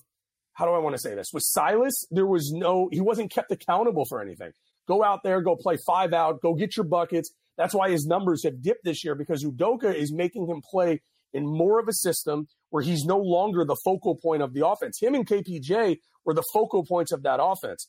how 0.55 0.67
do 0.67 0.73
I 0.73 0.79
want 0.79 0.95
to 0.95 1.01
say 1.01 1.15
this? 1.15 1.29
With 1.33 1.45
Silas, 1.47 1.95
there 2.11 2.27
was 2.27 2.53
no, 2.53 2.89
he 2.93 3.01
wasn't 3.01 3.31
kept 3.31 3.51
accountable 3.51 4.05
for 4.09 4.21
anything. 4.21 4.53
Go 4.87 5.03
out 5.03 5.23
there, 5.23 5.41
go 5.41 5.57
play 5.57 5.77
five 5.87 6.13
out, 6.13 6.41
go 6.43 6.55
get 6.55 6.77
your 6.77 6.85
buckets. 6.85 7.33
That's 7.57 7.75
why 7.75 7.91
his 7.91 8.07
numbers 8.07 8.45
have 8.45 8.63
dipped 8.63 8.85
this 8.85 9.05
year 9.05 9.15
because 9.15 9.45
Udoka 9.45 9.95
is 9.95 10.13
making 10.13 10.47
him 10.49 10.61
play 10.71 11.01
in 11.33 11.47
more 11.47 11.81
of 11.81 11.89
a 11.89 11.93
system 11.93 12.47
where 12.71 12.83
he's 12.83 13.05
no 13.05 13.19
longer 13.19 13.65
the 13.65 13.77
focal 13.85 14.17
point 14.17 14.43
of 14.43 14.53
the 14.53 14.67
offense. 14.67 14.99
Him 15.01 15.15
and 15.15 15.27
KPJ 15.27 15.99
were 16.25 16.35
the 16.35 16.45
focal 16.53 16.85
points 16.85 17.13
of 17.13 17.23
that 17.23 17.39
offense. 17.43 17.89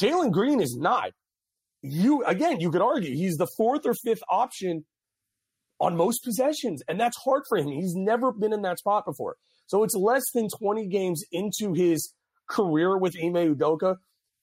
Jalen 0.00 0.32
Green 0.32 0.60
is 0.60 0.76
not. 0.76 1.10
You 1.82 2.24
again, 2.24 2.60
you 2.60 2.70
could 2.70 2.82
argue 2.82 3.14
he's 3.14 3.36
the 3.36 3.48
fourth 3.56 3.86
or 3.86 3.94
fifth 3.94 4.22
option 4.28 4.84
on 5.80 5.96
most 5.96 6.22
possessions, 6.22 6.82
and 6.88 6.98
that's 7.00 7.16
hard 7.16 7.42
for 7.48 7.58
him. 7.58 7.68
He's 7.68 7.96
never 7.96 8.30
been 8.30 8.52
in 8.52 8.62
that 8.62 8.78
spot 8.78 9.04
before. 9.04 9.36
So 9.66 9.82
it's 9.82 9.94
less 9.94 10.22
than 10.32 10.48
20 10.48 10.86
games 10.86 11.24
into 11.32 11.72
his 11.72 12.14
career 12.48 12.96
with 12.96 13.16
Ime 13.20 13.56
Udoka. 13.56 13.96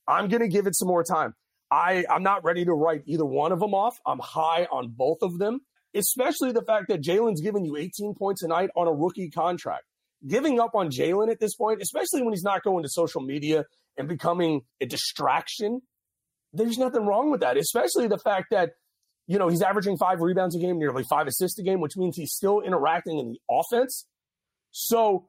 I'm 0.08 0.28
going 0.28 0.42
to 0.42 0.48
give 0.48 0.68
it 0.68 0.76
some 0.76 0.88
more 0.88 1.04
time. 1.04 1.34
I, 1.72 2.04
I'm 2.10 2.24
not 2.24 2.44
ready 2.44 2.66
to 2.66 2.74
write 2.74 3.04
either 3.06 3.26
one 3.26 3.52
of 3.52 3.60
them 3.60 3.74
off. 3.74 4.00
I'm 4.06 4.20
high 4.20 4.68
on 4.72 4.90
both 4.90 5.20
of 5.22 5.38
them, 5.38 5.62
especially 5.94 6.52
the 6.52 6.64
fact 6.64 6.88
that 6.90 7.02
Jalen's 7.02 7.42
giving 7.42 7.64
you 7.64 7.78
18 7.78 8.16
points 8.16 8.42
a 8.42 8.48
night 8.48 8.72
on 8.76 8.88
a 8.88 8.92
rookie 8.92 9.30
contract. 9.30 9.84
Giving 10.28 10.60
up 10.60 10.72
on 10.74 10.90
Jalen 10.90 11.32
at 11.32 11.40
this 11.40 11.56
point, 11.56 11.82
especially 11.82 12.24
when 12.24 12.34
he's 12.34 12.44
not 12.44 12.64
going 12.64 12.84
to 12.84 12.90
social 12.90 13.22
media 13.22 13.66
and 14.00 14.08
becoming 14.08 14.62
a 14.82 14.88
distraction, 14.88 15.82
there's 16.54 16.80
nothing 16.80 17.06
wrong 17.06 17.30
with 17.30 17.42
that, 17.42 17.58
especially 17.58 18.08
the 18.08 18.18
fact 18.18 18.48
that, 18.50 18.72
you 19.28 19.38
know, 19.38 19.50
he's 19.50 19.62
averaging 19.62 19.98
five 19.98 20.22
rebounds 20.22 20.56
a 20.56 20.60
game, 20.60 20.80
nearly 20.80 21.04
five 21.08 21.28
assists 21.28 21.60
a 21.60 21.64
game, 21.64 21.82
which 21.82 21.96
means 21.96 22.16
he's 22.16 22.32
still 22.32 22.62
interacting 22.62 23.20
in 23.20 23.30
the 23.30 23.40
offense. 23.52 24.08
So, 24.72 25.28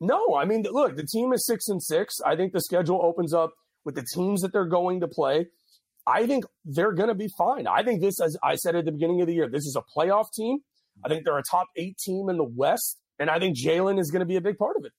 no, 0.00 0.36
I 0.36 0.44
mean, 0.46 0.64
look, 0.70 0.96
the 0.96 1.06
team 1.06 1.32
is 1.32 1.44
six 1.44 1.68
and 1.68 1.82
six. 1.82 2.14
I 2.24 2.36
think 2.36 2.52
the 2.52 2.60
schedule 2.60 3.00
opens 3.02 3.34
up 3.34 3.50
with 3.84 3.96
the 3.96 4.06
teams 4.14 4.40
that 4.42 4.52
they're 4.52 4.64
going 4.66 5.00
to 5.00 5.08
play. 5.08 5.46
I 6.06 6.26
think 6.26 6.44
they're 6.64 6.92
going 6.92 7.08
to 7.08 7.14
be 7.14 7.28
fine. 7.36 7.66
I 7.66 7.82
think 7.82 8.00
this, 8.00 8.20
as 8.20 8.36
I 8.42 8.54
said 8.54 8.76
at 8.76 8.84
the 8.84 8.92
beginning 8.92 9.20
of 9.20 9.26
the 9.26 9.34
year, 9.34 9.48
this 9.50 9.66
is 9.66 9.76
a 9.76 9.82
playoff 9.98 10.26
team. 10.32 10.58
I 11.04 11.08
think 11.08 11.24
they're 11.24 11.36
a 11.36 11.42
top 11.42 11.66
eight 11.76 11.98
team 11.98 12.28
in 12.30 12.36
the 12.36 12.44
West, 12.44 12.98
and 13.18 13.28
I 13.28 13.38
think 13.40 13.56
Jalen 13.58 13.98
is 13.98 14.10
going 14.10 14.20
to 14.20 14.26
be 14.26 14.36
a 14.36 14.40
big 14.40 14.56
part 14.56 14.76
of 14.76 14.84
it. 14.84 14.92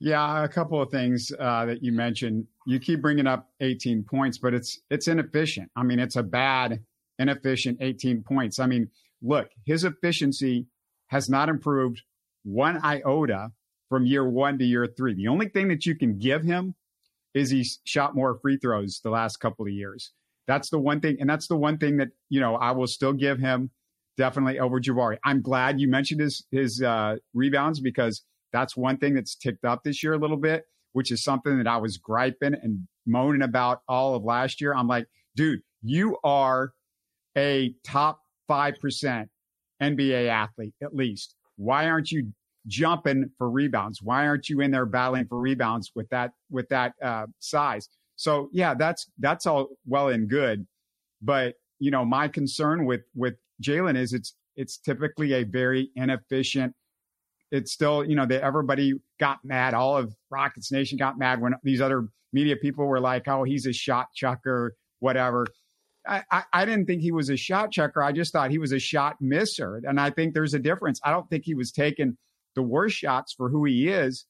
Yeah, 0.00 0.42
a 0.42 0.48
couple 0.48 0.80
of 0.80 0.90
things 0.90 1.30
uh, 1.38 1.66
that 1.66 1.82
you 1.82 1.92
mentioned. 1.92 2.46
You 2.66 2.80
keep 2.80 3.02
bringing 3.02 3.26
up 3.26 3.50
18 3.60 4.02
points, 4.02 4.38
but 4.38 4.54
it's 4.54 4.80
it's 4.90 5.08
inefficient. 5.08 5.70
I 5.76 5.82
mean, 5.82 5.98
it's 5.98 6.16
a 6.16 6.22
bad, 6.22 6.82
inefficient 7.18 7.78
18 7.82 8.22
points. 8.22 8.58
I 8.58 8.66
mean, 8.66 8.88
look, 9.20 9.50
his 9.66 9.84
efficiency 9.84 10.66
has 11.08 11.28
not 11.28 11.50
improved 11.50 12.02
one 12.44 12.78
iota 12.82 13.52
from 13.90 14.06
year 14.06 14.26
one 14.26 14.58
to 14.58 14.64
year 14.64 14.86
three. 14.86 15.14
The 15.14 15.28
only 15.28 15.48
thing 15.48 15.68
that 15.68 15.84
you 15.84 15.94
can 15.94 16.18
give 16.18 16.44
him 16.44 16.76
is 17.34 17.50
he's 17.50 17.80
shot 17.84 18.14
more 18.14 18.38
free 18.40 18.56
throws 18.56 19.00
the 19.04 19.10
last 19.10 19.36
couple 19.36 19.66
of 19.66 19.72
years. 19.72 20.12
That's 20.46 20.70
the 20.70 20.78
one 20.78 21.00
thing, 21.00 21.18
and 21.20 21.28
that's 21.28 21.46
the 21.46 21.56
one 21.56 21.76
thing 21.76 21.98
that 21.98 22.08
you 22.30 22.40
know 22.40 22.56
I 22.56 22.70
will 22.70 22.86
still 22.86 23.12
give 23.12 23.38
him 23.38 23.70
definitely 24.16 24.58
over 24.58 24.80
Jabari. 24.80 25.18
I'm 25.24 25.42
glad 25.42 25.78
you 25.78 25.88
mentioned 25.88 26.22
his 26.22 26.46
his 26.50 26.82
uh, 26.82 27.16
rebounds 27.34 27.80
because 27.80 28.22
that's 28.52 28.76
one 28.76 28.98
thing 28.98 29.14
that's 29.14 29.34
ticked 29.34 29.64
up 29.64 29.82
this 29.84 30.02
year 30.02 30.14
a 30.14 30.18
little 30.18 30.36
bit, 30.36 30.64
which 30.92 31.10
is 31.10 31.22
something 31.22 31.58
that 31.58 31.66
I 31.66 31.76
was 31.76 31.96
griping 31.96 32.54
and 32.54 32.86
moaning 33.06 33.42
about 33.42 33.80
all 33.88 34.14
of 34.14 34.24
last 34.24 34.60
year. 34.60 34.74
I'm 34.74 34.88
like, 34.88 35.06
dude, 35.36 35.60
you 35.82 36.18
are 36.24 36.72
a 37.36 37.74
top 37.84 38.20
five 38.48 38.74
percent 38.80 39.28
NBA 39.82 40.28
athlete 40.28 40.74
at 40.82 40.94
least. 40.94 41.34
Why 41.56 41.88
aren't 41.88 42.10
you 42.10 42.32
jumping 42.66 43.30
for 43.38 43.50
rebounds? 43.50 44.02
Why 44.02 44.26
aren't 44.26 44.48
you 44.48 44.60
in 44.60 44.70
there 44.70 44.86
battling 44.86 45.26
for 45.26 45.38
rebounds 45.38 45.92
with 45.94 46.08
that 46.10 46.32
with 46.50 46.68
that 46.68 46.94
uh, 47.02 47.26
size? 47.38 47.88
So 48.16 48.50
yeah, 48.52 48.74
that's 48.74 49.10
that's 49.18 49.46
all 49.46 49.68
well 49.86 50.08
and 50.08 50.28
good, 50.28 50.66
but 51.22 51.54
you 51.78 51.90
know 51.90 52.04
my 52.04 52.28
concern 52.28 52.84
with 52.84 53.02
with 53.14 53.34
Jalen 53.62 53.96
is 53.96 54.12
it's 54.12 54.34
it's 54.56 54.76
typically 54.76 55.32
a 55.32 55.44
very 55.44 55.90
inefficient. 55.96 56.74
It's 57.50 57.72
still 57.72 58.04
you 58.04 58.14
know 58.14 58.26
that 58.26 58.42
everybody 58.42 58.94
got 59.18 59.38
mad. 59.44 59.74
All 59.74 59.96
of 59.96 60.14
Rockets 60.30 60.70
Nation 60.70 60.98
got 60.98 61.18
mad 61.18 61.40
when 61.40 61.54
these 61.62 61.80
other 61.80 62.08
media 62.32 62.56
people 62.56 62.86
were 62.86 63.00
like, 63.00 63.26
"Oh, 63.28 63.44
he's 63.44 63.66
a 63.66 63.72
shot 63.72 64.08
chucker, 64.14 64.74
whatever." 65.00 65.46
I, 66.06 66.22
I, 66.30 66.42
I 66.52 66.64
didn't 66.64 66.86
think 66.86 67.02
he 67.02 67.12
was 67.12 67.30
a 67.30 67.36
shot 67.36 67.70
checker. 67.70 68.02
I 68.02 68.12
just 68.12 68.32
thought 68.32 68.50
he 68.50 68.58
was 68.58 68.72
a 68.72 68.78
shot 68.78 69.16
misser. 69.20 69.82
And 69.84 70.00
I 70.00 70.10
think 70.10 70.32
there's 70.32 70.54
a 70.54 70.58
difference. 70.58 71.00
I 71.04 71.10
don't 71.10 71.28
think 71.28 71.44
he 71.44 71.54
was 71.54 71.72
taking 71.72 72.16
the 72.54 72.62
worst 72.62 72.96
shots 72.96 73.32
for 73.32 73.48
who 73.48 73.64
he 73.64 73.88
is. 73.88 74.24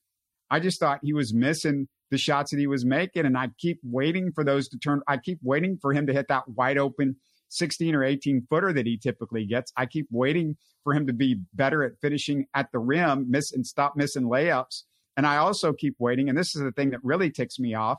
I 0.50 0.60
just 0.60 0.80
thought 0.80 1.00
he 1.02 1.12
was 1.12 1.32
missing 1.32 1.88
the 2.10 2.18
shots 2.18 2.50
that 2.50 2.58
he 2.58 2.66
was 2.66 2.84
making. 2.84 3.24
And 3.24 3.38
I 3.38 3.50
keep 3.58 3.78
waiting 3.84 4.32
for 4.32 4.42
those 4.42 4.68
to 4.70 4.78
turn. 4.78 5.00
I 5.06 5.16
keep 5.16 5.38
waiting 5.42 5.78
for 5.80 5.92
him 5.92 6.06
to 6.08 6.12
hit 6.12 6.26
that 6.28 6.48
wide 6.48 6.78
open 6.78 7.16
16 7.50 7.94
or 7.94 8.04
18 8.04 8.46
footer 8.48 8.72
that 8.72 8.86
he 8.86 8.96
typically 8.96 9.44
gets. 9.44 9.72
I 9.76 9.86
keep 9.86 10.06
waiting 10.10 10.56
for 10.84 10.94
him 10.94 11.06
to 11.06 11.12
be 11.12 11.40
better 11.54 11.82
at 11.82 11.92
finishing 12.00 12.46
at 12.54 12.72
the 12.72 12.78
rim, 12.78 13.30
miss 13.30 13.52
and 13.52 13.66
stop 13.66 13.96
missing 13.96 14.24
layups. 14.24 14.84
And 15.16 15.26
I 15.26 15.36
also 15.36 15.72
keep 15.72 15.96
waiting, 15.98 16.28
and 16.28 16.38
this 16.38 16.56
is 16.56 16.62
the 16.62 16.72
thing 16.72 16.90
that 16.90 17.00
really 17.02 17.30
ticks 17.30 17.58
me 17.58 17.74
off. 17.74 17.98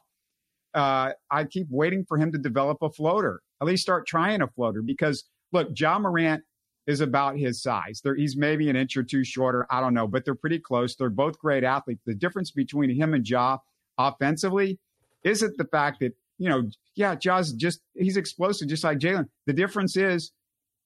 Uh, 0.74 1.12
I 1.30 1.44
keep 1.44 1.68
waiting 1.70 2.06
for 2.08 2.18
him 2.18 2.32
to 2.32 2.38
develop 2.38 2.78
a 2.82 2.90
floater, 2.90 3.42
at 3.62 3.68
least 3.68 3.84
start 3.84 4.08
trying 4.08 4.42
a 4.42 4.48
floater. 4.48 4.82
Because 4.82 5.26
look, 5.52 5.68
Ja 5.78 6.00
Morant 6.00 6.44
is 6.88 7.02
about 7.02 7.38
his 7.38 7.62
size. 7.62 8.02
They're, 8.04 8.16
he's 8.16 8.36
maybe 8.38 8.70
an 8.70 8.76
inch 8.76 8.98
or 8.98 9.04
two 9.04 9.24
shorter. 9.24 9.68
I 9.70 9.82
don't 9.82 9.94
know, 9.94 10.08
but 10.08 10.26
they're 10.26 10.36
pretty 10.36 10.60
close. 10.60 10.96
They're 10.96 11.10
both 11.10 11.38
great 11.38 11.64
athletes. 11.64 12.02
The 12.06 12.16
difference 12.16 12.52
between 12.52 12.90
him 12.90 13.14
and 13.14 13.28
Ja 13.28 13.58
offensively 13.98 14.80
isn't 15.24 15.58
the 15.58 15.66
fact 15.66 16.00
that, 16.00 16.14
you 16.42 16.50
know, 16.50 16.64
yeah, 16.96 17.14
Ja's 17.14 17.54
just, 17.54 17.82
he's 17.94 18.18
explosive, 18.18 18.68
just 18.68 18.84
like 18.84 18.98
Jalen. 18.98 19.28
The 19.46 19.54
difference 19.54 19.96
is 19.96 20.32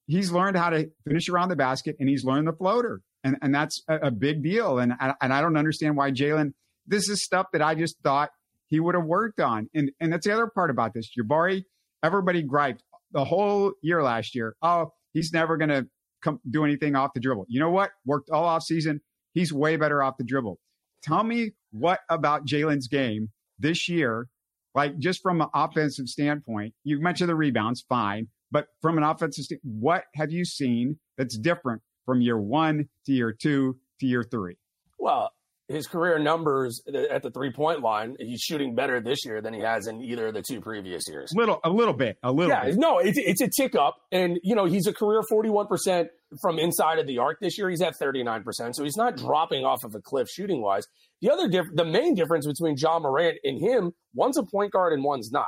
he's 0.06 0.30
learned 0.30 0.58
how 0.58 0.70
to 0.70 0.90
finish 1.08 1.30
around 1.30 1.48
the 1.48 1.56
basket 1.56 1.96
and 1.98 2.10
he's 2.10 2.26
learned 2.26 2.50
the 2.50 2.52
floater. 2.52 3.00
And, 3.24 3.38
and 3.42 3.56
that's 3.56 3.82
a, 3.88 4.08
a 4.08 4.12
big 4.12 4.44
deal. 4.44 4.80
And, 4.80 4.92
and 5.00 5.34
I 5.34 5.40
don't 5.40 5.56
understand 5.56 5.96
why 5.96 6.12
Jalen, 6.12 6.52
this 6.86 7.08
is 7.08 7.24
stuff 7.24 7.48
that 7.54 7.62
I 7.62 7.74
just 7.74 7.96
thought 8.04 8.32
he 8.68 8.82
would 8.82 8.96
have 8.96 9.06
worked 9.06 9.40
on. 9.40 9.70
And, 9.74 9.92
and 10.02 10.12
that's 10.12 10.28
the 10.28 10.34
other 10.34 10.48
part 10.48 10.72
about 10.72 10.94
this. 10.94 11.10
Jabari, 11.18 11.64
everybody 12.04 12.44
griped 12.44 12.84
the 13.14 13.24
whole 13.24 13.72
year 13.82 14.04
last 14.04 14.36
year. 14.36 14.58
Oh, 14.62 14.92
he's 15.14 15.32
never 15.32 15.56
going 15.56 15.70
to 15.70 15.88
come 16.22 16.42
do 16.50 16.66
anything 16.66 16.98
off 16.98 17.12
the 17.14 17.22
dribble. 17.22 17.46
You 17.48 17.62
know 17.62 17.72
what? 17.72 17.92
Worked 18.06 18.30
all 18.30 18.44
off 18.44 18.64
season. 18.64 19.00
He's 19.34 19.54
way 19.54 19.78
better 19.78 20.04
off 20.04 20.18
the 20.18 20.26
dribble. 20.26 20.60
Tell 21.02 21.24
me 21.24 21.52
what 21.72 22.02
about 22.10 22.46
Jalen's 22.46 22.90
game 22.90 23.30
this 23.58 23.88
year, 23.88 24.28
like 24.76 25.00
just 25.00 25.22
from 25.22 25.42
an 25.42 25.48
offensive 25.54 26.08
standpoint? 26.08 26.74
You 26.84 27.02
mentioned 27.02 27.30
the 27.30 27.36
rebounds, 27.36 27.82
fine, 27.88 28.28
but 28.52 28.68
from 28.82 28.98
an 28.98 29.04
offensive 29.04 29.46
standpoint, 29.46 29.74
what 29.80 30.04
have 30.14 30.32
you 30.32 30.46
seen 30.46 31.00
that's 31.18 31.38
different 31.38 31.82
from 32.06 32.22
year 32.22 32.38
one 32.38 32.88
to 33.06 33.12
year 33.12 33.32
two 33.32 33.78
to 34.00 34.06
year 34.06 34.24
three? 34.24 34.58
Well, 35.00 35.32
his 35.68 35.88
career 35.88 36.20
numbers 36.20 36.82
uh, 36.94 36.98
at 37.12 37.24
the 37.24 37.32
three 37.32 37.52
point 37.52 37.82
line, 37.82 38.16
he's 38.20 38.42
shooting 38.42 38.76
better 38.76 39.02
this 39.02 39.26
year 39.26 39.42
than 39.42 39.54
he 39.54 39.62
has 39.62 39.88
in 39.88 40.02
either 40.02 40.28
of 40.28 40.34
the 40.36 40.42
two 40.42 40.62
previous 40.62 41.08
years. 41.08 41.32
Little, 41.36 41.60
a 41.64 41.70
little 41.70 41.94
bit, 41.94 42.18
a 42.22 42.32
little. 42.32 42.50
Yeah, 42.50 42.66
bit. 42.66 42.78
no, 42.78 43.00
it's 43.00 43.18
it's 43.18 43.42
a 43.42 43.50
tick 43.50 43.76
up, 43.76 43.98
and 44.12 44.40
you 44.44 44.56
know 44.56 44.66
he's 44.66 44.86
a 44.88 44.94
career 44.94 45.22
forty 45.28 45.50
one 45.50 45.68
percent 45.68 46.10
from 46.42 46.60
inside 46.60 47.00
of 47.00 47.08
the 47.08 47.18
arc 47.18 47.40
this 47.40 47.58
year. 47.58 47.70
He's 47.70 47.82
at 47.82 47.96
thirty 47.96 48.24
nine 48.24 48.44
percent, 48.44 48.76
so 48.76 48.84
he's 48.84 48.98
not 48.98 49.18
dropping 49.18 49.66
off 49.66 49.84
of 49.84 49.96
a 49.96 50.02
cliff 50.02 50.30
shooting 50.30 50.62
wise. 50.62 50.86
The 51.22 51.32
other 51.32 51.48
diff- 51.48 51.74
the 51.74 51.86
main 51.86 52.14
difference 52.14 52.46
between 52.46 52.76
Ja 52.78 53.00
Morant 53.00 53.38
and 53.44 53.60
him, 53.60 53.94
one's 54.14 54.38
a 54.38 54.44
point 54.44 54.72
guard 54.72 54.94
and 54.94 55.04
one's 55.04 55.32
not. 55.32 55.48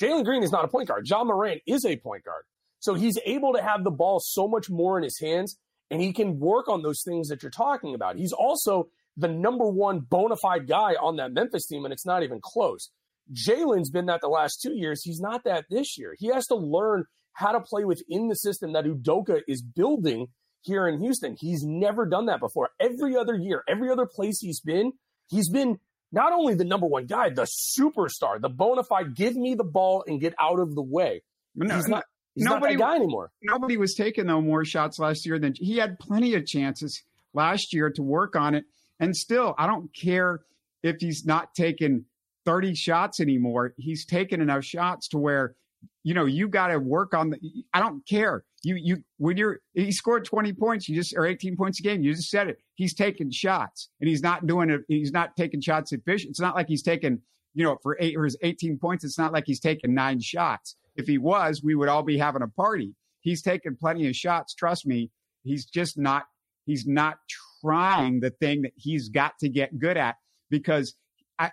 Jalen 0.00 0.24
Green 0.24 0.42
is 0.42 0.52
not 0.52 0.64
a 0.64 0.68
point 0.68 0.88
guard. 0.88 1.06
Ja 1.08 1.24
Morant 1.24 1.60
is 1.66 1.84
a 1.84 1.96
point 1.96 2.24
guard, 2.24 2.44
so 2.78 2.94
he's 2.94 3.18
able 3.26 3.52
to 3.54 3.62
have 3.62 3.82
the 3.82 3.90
ball 3.90 4.20
so 4.22 4.46
much 4.46 4.70
more 4.70 4.96
in 4.96 5.02
his 5.02 5.18
hands, 5.18 5.58
and 5.90 6.00
he 6.00 6.12
can 6.12 6.38
work 6.38 6.68
on 6.68 6.82
those 6.82 7.02
things 7.04 7.28
that 7.28 7.42
you're 7.42 7.50
talking 7.50 7.94
about. 7.96 8.16
He's 8.16 8.32
also 8.32 8.88
the 9.16 9.28
number 9.28 9.68
one 9.68 10.00
bona 10.00 10.36
fide 10.36 10.68
guy 10.68 10.94
on 11.00 11.16
that 11.16 11.32
Memphis 11.32 11.66
team, 11.66 11.84
and 11.84 11.92
it's 11.92 12.06
not 12.06 12.22
even 12.22 12.40
close. 12.42 12.90
Jalen's 13.32 13.90
been 13.90 14.06
that 14.06 14.20
the 14.20 14.28
last 14.28 14.60
two 14.62 14.72
years. 14.72 15.02
He's 15.04 15.20
not 15.20 15.44
that 15.44 15.66
this 15.70 15.96
year. 15.98 16.14
He 16.18 16.28
has 16.28 16.46
to 16.46 16.56
learn 16.56 17.04
how 17.32 17.52
to 17.52 17.60
play 17.60 17.84
within 17.84 18.28
the 18.28 18.34
system 18.34 18.72
that 18.72 18.84
Udoka 18.84 19.40
is 19.46 19.62
building 19.62 20.28
here 20.62 20.86
in 20.86 21.00
Houston. 21.00 21.36
He's 21.38 21.62
never 21.64 22.06
done 22.06 22.26
that 22.26 22.40
before. 22.40 22.70
Every 22.80 23.16
other 23.16 23.34
year, 23.34 23.62
every 23.68 23.90
other 23.90 24.06
place 24.06 24.40
he's 24.40 24.60
been, 24.60 24.92
he's 25.28 25.48
been 25.48 25.78
not 26.12 26.32
only 26.32 26.54
the 26.54 26.64
number 26.64 26.86
one 26.86 27.06
guy, 27.06 27.30
the 27.30 27.46
superstar, 27.78 28.40
the 28.40 28.48
bona 28.48 28.82
fide, 28.82 29.14
give 29.14 29.36
me 29.36 29.54
the 29.54 29.64
ball 29.64 30.04
and 30.06 30.20
get 30.20 30.34
out 30.40 30.58
of 30.58 30.74
the 30.74 30.82
way. 30.82 31.22
No, 31.54 31.76
he's 31.76 31.88
not. 31.88 32.04
He's 32.34 32.44
nobody, 32.44 32.74
not 32.76 32.78
that 32.78 32.92
guy 32.92 32.96
anymore. 32.96 33.32
Nobody 33.42 33.76
was 33.76 33.94
taking 33.94 34.26
no 34.26 34.40
more 34.40 34.64
shots 34.64 34.98
last 34.98 35.26
year 35.26 35.38
than 35.38 35.54
he 35.56 35.78
had 35.78 35.98
plenty 35.98 36.34
of 36.34 36.46
chances 36.46 37.02
last 37.34 37.74
year 37.74 37.90
to 37.90 38.02
work 38.02 38.36
on 38.36 38.54
it. 38.54 38.64
And 39.00 39.16
still, 39.16 39.54
I 39.58 39.66
don't 39.66 39.92
care 39.94 40.42
if 40.82 40.96
he's 41.00 41.26
not 41.26 41.54
taking 41.54 42.04
30 42.44 42.74
shots 42.74 43.20
anymore. 43.20 43.74
He's 43.76 44.04
taken 44.04 44.40
enough 44.40 44.64
shots 44.64 45.08
to 45.08 45.18
where, 45.18 45.56
you 46.04 46.14
know, 46.14 46.26
you 46.26 46.48
got 46.48 46.68
to 46.68 46.78
work 46.78 47.14
on 47.14 47.30
the. 47.30 47.38
I 47.74 47.80
don't 47.80 48.06
care. 48.06 48.44
You 48.62 48.76
you 48.76 48.98
when 49.16 49.38
you're 49.38 49.60
he 49.72 49.90
scored 49.90 50.24
20 50.26 50.52
points, 50.52 50.88
you 50.88 50.94
just 50.94 51.16
or 51.16 51.26
18 51.26 51.56
points 51.56 51.80
a 51.80 51.82
game. 51.82 52.02
You 52.02 52.14
just 52.14 52.30
said 52.30 52.48
it. 52.48 52.58
He's 52.74 52.94
taking 52.94 53.30
shots 53.30 53.88
and 54.00 54.08
he's 54.08 54.22
not 54.22 54.46
doing 54.46 54.68
it. 54.68 54.82
He's 54.88 55.12
not 55.12 55.36
taking 55.36 55.60
shots 55.60 55.92
efficient. 55.92 56.30
It's 56.30 56.40
not 56.40 56.54
like 56.54 56.68
he's 56.68 56.82
taking 56.82 57.20
you 57.54 57.64
know 57.64 57.78
for 57.82 57.96
eight 58.00 58.16
or 58.16 58.24
his 58.24 58.36
18 58.42 58.78
points. 58.78 59.04
It's 59.04 59.18
not 59.18 59.32
like 59.32 59.44
he's 59.46 59.60
taking 59.60 59.94
nine 59.94 60.20
shots. 60.20 60.76
If 60.96 61.06
he 61.06 61.16
was, 61.16 61.62
we 61.62 61.74
would 61.74 61.88
all 61.88 62.02
be 62.02 62.18
having 62.18 62.42
a 62.42 62.48
party. 62.48 62.94
He's 63.20 63.42
taken 63.42 63.76
plenty 63.76 64.08
of 64.08 64.16
shots. 64.16 64.54
Trust 64.54 64.86
me. 64.86 65.10
He's 65.42 65.64
just 65.64 65.96
not. 65.96 66.24
He's 66.66 66.86
not 66.86 67.18
trying 67.60 68.20
the 68.20 68.30
thing 68.30 68.62
that 68.62 68.72
he's 68.76 69.08
got 69.08 69.38
to 69.40 69.48
get 69.48 69.78
good 69.78 69.96
at 69.96 70.16
because 70.50 70.94
I, 71.38 71.50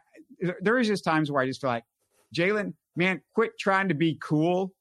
there 0.61 0.77
is 0.77 0.87
just 0.87 1.03
times 1.03 1.31
where 1.31 1.41
I 1.41 1.47
just 1.47 1.61
feel 1.61 1.69
like 1.69 1.83
Jalen, 2.35 2.73
man, 2.95 3.21
quit 3.33 3.57
trying 3.59 3.89
to 3.89 3.93
be 3.93 4.17
cool. 4.21 4.73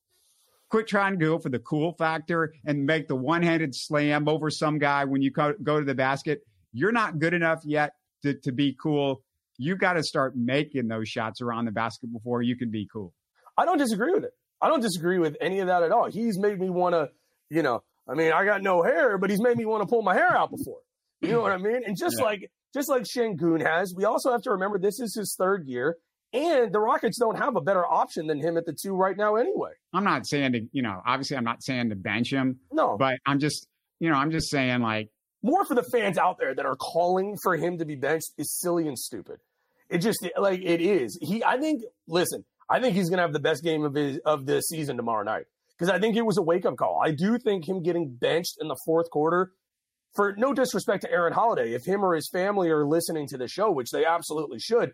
Quit 0.68 0.88
trying 0.88 1.12
to 1.12 1.24
go 1.24 1.38
for 1.38 1.48
the 1.48 1.60
cool 1.60 1.92
factor 1.92 2.52
and 2.64 2.84
make 2.86 3.06
the 3.06 3.14
one-handed 3.14 3.72
slam 3.74 4.28
over 4.28 4.50
some 4.50 4.78
guy 4.78 5.04
when 5.04 5.22
you 5.22 5.30
go, 5.30 5.54
go 5.62 5.78
to 5.78 5.84
the 5.84 5.94
basket. 5.94 6.40
You're 6.72 6.92
not 6.92 7.20
good 7.20 7.34
enough 7.34 7.60
yet 7.64 7.92
to, 8.22 8.34
to 8.40 8.52
be 8.52 8.76
cool. 8.80 9.22
You 9.58 9.76
got 9.76 9.92
to 9.94 10.02
start 10.02 10.34
making 10.36 10.88
those 10.88 11.08
shots 11.08 11.40
around 11.40 11.66
the 11.66 11.70
basket 11.70 12.12
before 12.12 12.42
you 12.42 12.56
can 12.56 12.70
be 12.70 12.88
cool. 12.92 13.14
I 13.56 13.64
don't 13.64 13.78
disagree 13.78 14.12
with 14.12 14.24
it. 14.24 14.32
I 14.60 14.68
don't 14.68 14.80
disagree 14.80 15.18
with 15.18 15.36
any 15.40 15.60
of 15.60 15.68
that 15.68 15.82
at 15.82 15.92
all. 15.92 16.10
He's 16.10 16.38
made 16.38 16.58
me 16.58 16.68
want 16.68 16.94
to, 16.94 17.10
you 17.48 17.62
know, 17.62 17.82
I 18.08 18.14
mean, 18.14 18.32
I 18.32 18.44
got 18.44 18.62
no 18.62 18.82
hair, 18.82 19.18
but 19.18 19.30
he's 19.30 19.40
made 19.40 19.56
me 19.56 19.64
want 19.64 19.82
to 19.82 19.86
pull 19.86 20.02
my 20.02 20.14
hair 20.14 20.36
out 20.36 20.50
before. 20.50 20.78
You 21.20 21.32
know 21.32 21.40
what 21.40 21.52
I 21.52 21.58
mean? 21.58 21.82
And 21.84 21.96
just 21.96 22.16
yeah. 22.18 22.24
like 22.24 22.50
just 22.74 22.88
like 22.88 23.04
Sengun 23.04 23.64
has, 23.66 23.94
we 23.96 24.04
also 24.04 24.30
have 24.32 24.42
to 24.42 24.50
remember 24.50 24.78
this 24.78 25.00
is 25.00 25.14
his 25.14 25.34
third 25.38 25.66
year, 25.66 25.96
and 26.32 26.72
the 26.72 26.80
Rockets 26.80 27.18
don't 27.18 27.38
have 27.38 27.56
a 27.56 27.60
better 27.60 27.86
option 27.86 28.26
than 28.26 28.40
him 28.40 28.56
at 28.56 28.66
the 28.66 28.74
two 28.74 28.94
right 28.94 29.16
now 29.16 29.36
anyway. 29.36 29.72
I'm 29.94 30.04
not 30.04 30.26
saying 30.26 30.52
to, 30.52 30.60
you 30.72 30.82
know, 30.82 31.00
obviously 31.06 31.36
I'm 31.36 31.44
not 31.44 31.62
saying 31.62 31.90
to 31.90 31.96
bench 31.96 32.32
him. 32.32 32.60
No. 32.70 32.96
But 32.98 33.18
I'm 33.24 33.38
just, 33.38 33.66
you 34.00 34.10
know, 34.10 34.16
I'm 34.16 34.30
just 34.30 34.50
saying 34.50 34.80
like 34.80 35.08
more 35.42 35.64
for 35.64 35.74
the 35.74 35.82
fans 35.82 36.18
out 36.18 36.38
there 36.38 36.54
that 36.54 36.66
are 36.66 36.76
calling 36.76 37.36
for 37.42 37.56
him 37.56 37.78
to 37.78 37.84
be 37.84 37.94
benched 37.94 38.32
is 38.36 38.58
silly 38.60 38.88
and 38.88 38.98
stupid. 38.98 39.38
It 39.88 39.98
just 39.98 40.26
like 40.36 40.60
it 40.62 40.80
is. 40.80 41.18
He 41.22 41.44
I 41.44 41.58
think 41.58 41.82
listen, 42.08 42.44
I 42.68 42.80
think 42.80 42.96
he's 42.96 43.08
gonna 43.08 43.22
have 43.22 43.32
the 43.32 43.40
best 43.40 43.62
game 43.62 43.84
of 43.84 43.94
his 43.94 44.18
of 44.26 44.44
the 44.46 44.60
season 44.60 44.96
tomorrow 44.96 45.22
night. 45.22 45.44
Because 45.78 45.90
I 45.90 45.98
think 45.98 46.16
it 46.16 46.24
was 46.24 46.38
a 46.38 46.42
wake 46.42 46.64
up 46.64 46.76
call. 46.76 47.00
I 47.04 47.12
do 47.12 47.38
think 47.38 47.68
him 47.68 47.82
getting 47.82 48.14
benched 48.14 48.56
in 48.60 48.68
the 48.68 48.76
fourth 48.84 49.10
quarter 49.10 49.52
for 50.16 50.34
no 50.36 50.52
disrespect 50.52 51.02
to 51.02 51.10
Aaron 51.12 51.32
Holiday, 51.32 51.74
if 51.74 51.84
him 51.84 52.04
or 52.04 52.14
his 52.14 52.28
family 52.28 52.70
are 52.70 52.84
listening 52.86 53.28
to 53.28 53.38
the 53.38 53.46
show, 53.46 53.70
which 53.70 53.90
they 53.90 54.04
absolutely 54.04 54.58
should, 54.58 54.92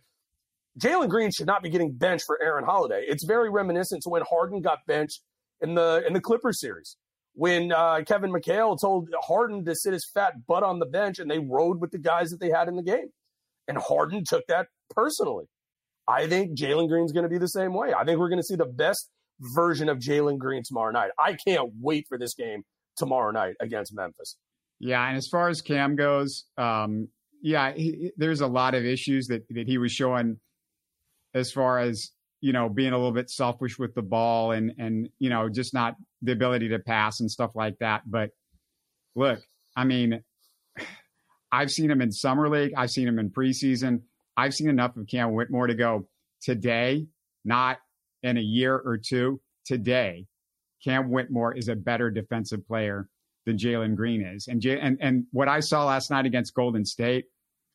Jalen 0.78 1.08
Green 1.08 1.30
should 1.30 1.46
not 1.46 1.62
be 1.62 1.70
getting 1.70 1.92
benched 1.92 2.24
for 2.26 2.42
Aaron 2.42 2.64
Holiday. 2.64 3.04
It's 3.06 3.24
very 3.24 3.50
reminiscent 3.50 4.02
to 4.02 4.10
when 4.10 4.22
Harden 4.28 4.60
got 4.60 4.78
benched 4.86 5.20
in 5.60 5.74
the 5.74 6.02
in 6.06 6.12
the 6.12 6.20
Clippers 6.20 6.60
series 6.60 6.96
when 7.34 7.72
uh, 7.72 8.02
Kevin 8.06 8.30
McHale 8.32 8.78
told 8.80 9.08
Harden 9.22 9.64
to 9.64 9.74
sit 9.74 9.92
his 9.92 10.08
fat 10.12 10.46
butt 10.46 10.62
on 10.62 10.78
the 10.78 10.86
bench, 10.86 11.18
and 11.18 11.30
they 11.30 11.38
rode 11.38 11.80
with 11.80 11.90
the 11.90 11.98
guys 11.98 12.30
that 12.30 12.40
they 12.40 12.50
had 12.50 12.68
in 12.68 12.76
the 12.76 12.82
game, 12.82 13.08
and 13.68 13.78
Harden 13.78 14.24
took 14.26 14.46
that 14.48 14.66
personally. 14.90 15.46
I 16.06 16.26
think 16.26 16.58
Jalen 16.58 16.88
Green's 16.88 17.12
going 17.12 17.22
to 17.22 17.30
be 17.30 17.38
the 17.38 17.48
same 17.48 17.72
way. 17.72 17.94
I 17.94 18.04
think 18.04 18.18
we're 18.18 18.28
going 18.28 18.40
to 18.40 18.46
see 18.46 18.56
the 18.56 18.66
best 18.66 19.08
version 19.40 19.88
of 19.88 19.98
Jalen 19.98 20.38
Green 20.38 20.62
tomorrow 20.66 20.92
night. 20.92 21.10
I 21.18 21.36
can't 21.46 21.70
wait 21.80 22.06
for 22.08 22.18
this 22.18 22.34
game 22.34 22.64
tomorrow 22.96 23.30
night 23.30 23.54
against 23.60 23.94
Memphis. 23.94 24.36
Yeah, 24.82 25.06
and 25.06 25.16
as 25.16 25.28
far 25.28 25.48
as 25.48 25.62
Cam 25.62 25.94
goes, 25.94 26.46
um, 26.58 27.06
yeah, 27.40 27.72
he, 27.72 28.10
there's 28.16 28.40
a 28.40 28.48
lot 28.48 28.74
of 28.74 28.84
issues 28.84 29.28
that 29.28 29.46
that 29.50 29.68
he 29.68 29.78
was 29.78 29.92
showing 29.92 30.38
as 31.34 31.52
far 31.52 31.78
as 31.78 32.10
you 32.40 32.52
know 32.52 32.68
being 32.68 32.92
a 32.92 32.96
little 32.96 33.12
bit 33.12 33.30
selfish 33.30 33.78
with 33.78 33.94
the 33.94 34.02
ball 34.02 34.50
and 34.50 34.72
and 34.78 35.08
you 35.20 35.30
know 35.30 35.48
just 35.48 35.72
not 35.72 35.94
the 36.20 36.32
ability 36.32 36.70
to 36.70 36.80
pass 36.80 37.20
and 37.20 37.30
stuff 37.30 37.52
like 37.54 37.78
that. 37.78 38.02
But 38.10 38.30
look, 39.14 39.38
I 39.76 39.84
mean, 39.84 40.24
I've 41.52 41.70
seen 41.70 41.88
him 41.88 42.02
in 42.02 42.10
summer 42.10 42.48
league, 42.48 42.72
I've 42.76 42.90
seen 42.90 43.06
him 43.06 43.20
in 43.20 43.30
preseason. 43.30 44.00
I've 44.36 44.52
seen 44.52 44.68
enough 44.68 44.96
of 44.96 45.06
Cam 45.06 45.32
Whitmore 45.32 45.68
to 45.68 45.74
go 45.74 46.08
today, 46.40 47.06
not 47.44 47.78
in 48.24 48.36
a 48.36 48.40
year 48.40 48.74
or 48.74 48.98
two. 48.98 49.40
Today, 49.64 50.26
Cam 50.82 51.08
Whitmore 51.08 51.56
is 51.56 51.68
a 51.68 51.76
better 51.76 52.10
defensive 52.10 52.66
player 52.66 53.08
than 53.46 53.56
Jalen 53.56 53.96
Green 53.96 54.22
is. 54.22 54.48
And, 54.48 54.60
J- 54.60 54.78
and 54.78 54.98
and 55.00 55.24
what 55.32 55.48
I 55.48 55.60
saw 55.60 55.84
last 55.84 56.10
night 56.10 56.26
against 56.26 56.54
Golden 56.54 56.84
State, 56.84 57.26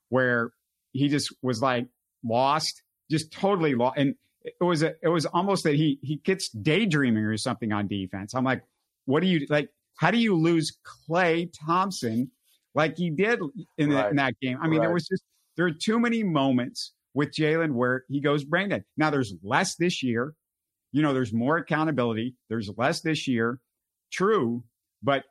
where 0.10 0.52
he 0.92 1.10
just 1.10 1.34
was 1.42 1.62
like 1.62 1.88
lost, 2.24 2.82
just 3.12 3.32
totally 3.32 3.76
lost. 3.76 3.98
And 3.98 4.16
it 4.44 4.64
was 4.64 4.84
a, 4.84 4.94
it 5.02 5.10
was 5.10 5.26
almost 5.26 5.64
that 5.64 5.76
he 5.76 6.00
he 6.02 6.18
gets 6.18 6.50
daydreaming 6.50 7.24
or 7.24 7.38
something 7.38 7.72
on 7.72 7.88
defense. 7.88 8.34
I'm 8.34 8.46
like, 8.46 8.64
what 9.06 9.22
do 9.22 9.28
you 9.28 9.46
like? 9.50 9.70
How 9.96 10.12
do 10.12 10.18
you 10.18 10.36
lose 10.36 10.78
Klay 11.10 11.52
Thompson 11.66 12.32
like 12.76 12.98
he 12.98 13.10
did 13.10 13.40
in, 13.78 13.90
right. 13.90 14.04
the, 14.04 14.10
in 14.10 14.16
that 14.18 14.40
game? 14.42 14.58
I 14.62 14.68
mean, 14.68 14.80
right. 14.80 14.86
there 14.86 14.94
was 14.94 15.08
just 15.08 15.24
there 15.56 15.66
are 15.66 15.72
too 15.72 16.00
many 16.00 16.24
moments 16.24 16.94
with 17.14 17.32
Jalen 17.32 17.74
where 17.74 18.04
he 18.10 18.22
goes 18.22 18.44
brain 18.44 18.70
dead. 18.70 18.84
Now 18.96 19.10
there's 19.10 19.34
less 19.44 19.76
this 19.76 20.04
year. 20.04 20.34
You 20.94 21.02
know, 21.02 21.14
there's 21.14 21.34
more 21.34 21.58
accountability. 21.58 22.36
There's 22.48 22.70
less 22.78 23.02
this 23.02 23.28
year. 23.28 23.60
True, 24.12 24.64
but 25.04 25.24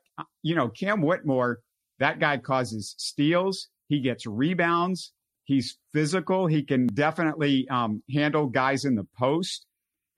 you 0.42 0.54
know, 0.54 0.68
Cam 0.68 1.02
Whitmore, 1.02 1.58
that 1.98 2.20
guy 2.20 2.38
causes 2.38 2.94
steals. 2.98 3.68
He 3.88 4.00
gets 4.00 4.26
rebounds. 4.26 5.12
He's 5.44 5.78
physical. 5.92 6.46
He 6.46 6.62
can 6.64 6.88
definitely 6.88 7.68
um, 7.68 8.02
handle 8.12 8.46
guys 8.46 8.84
in 8.84 8.96
the 8.96 9.06
post 9.18 9.66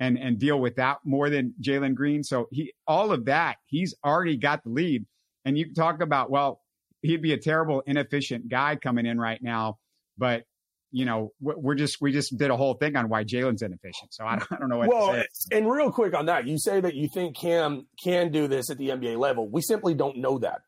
and 0.00 0.18
and 0.18 0.38
deal 0.38 0.60
with 0.60 0.76
that 0.76 0.98
more 1.04 1.28
than 1.28 1.54
Jalen 1.62 1.94
Green. 1.94 2.22
So 2.22 2.48
he 2.50 2.72
all 2.86 3.12
of 3.12 3.26
that 3.26 3.56
he's 3.66 3.94
already 4.04 4.36
got 4.36 4.64
the 4.64 4.70
lead. 4.70 5.06
And 5.44 5.58
you 5.58 5.72
talk 5.74 6.00
about 6.00 6.30
well, 6.30 6.60
he'd 7.02 7.22
be 7.22 7.32
a 7.32 7.38
terrible 7.38 7.82
inefficient 7.86 8.48
guy 8.48 8.76
coming 8.76 9.06
in 9.06 9.18
right 9.18 9.42
now, 9.42 9.78
but 10.16 10.44
you 10.90 11.04
know, 11.04 11.32
we're 11.40 11.74
just 11.74 12.00
we 12.00 12.12
just 12.12 12.36
did 12.38 12.50
a 12.50 12.56
whole 12.56 12.74
thing 12.74 12.96
on 12.96 13.08
why 13.08 13.24
Jalen's 13.24 13.62
inefficient. 13.62 14.14
So 14.14 14.24
I 14.24 14.36
don't, 14.36 14.48
I 14.52 14.56
don't 14.56 14.68
know 14.68 14.78
what. 14.78 14.88
Well, 14.88 15.22
and 15.52 15.70
real 15.70 15.92
quick 15.92 16.14
on 16.14 16.26
that, 16.26 16.46
you 16.46 16.58
say 16.58 16.80
that 16.80 16.94
you 16.94 17.08
think 17.12 17.36
Cam 17.36 17.86
can 18.02 18.30
do 18.30 18.48
this 18.48 18.70
at 18.70 18.78
the 18.78 18.88
NBA 18.90 19.18
level. 19.18 19.48
We 19.48 19.62
simply 19.62 19.94
don't 19.94 20.18
know 20.18 20.38
that. 20.38 20.60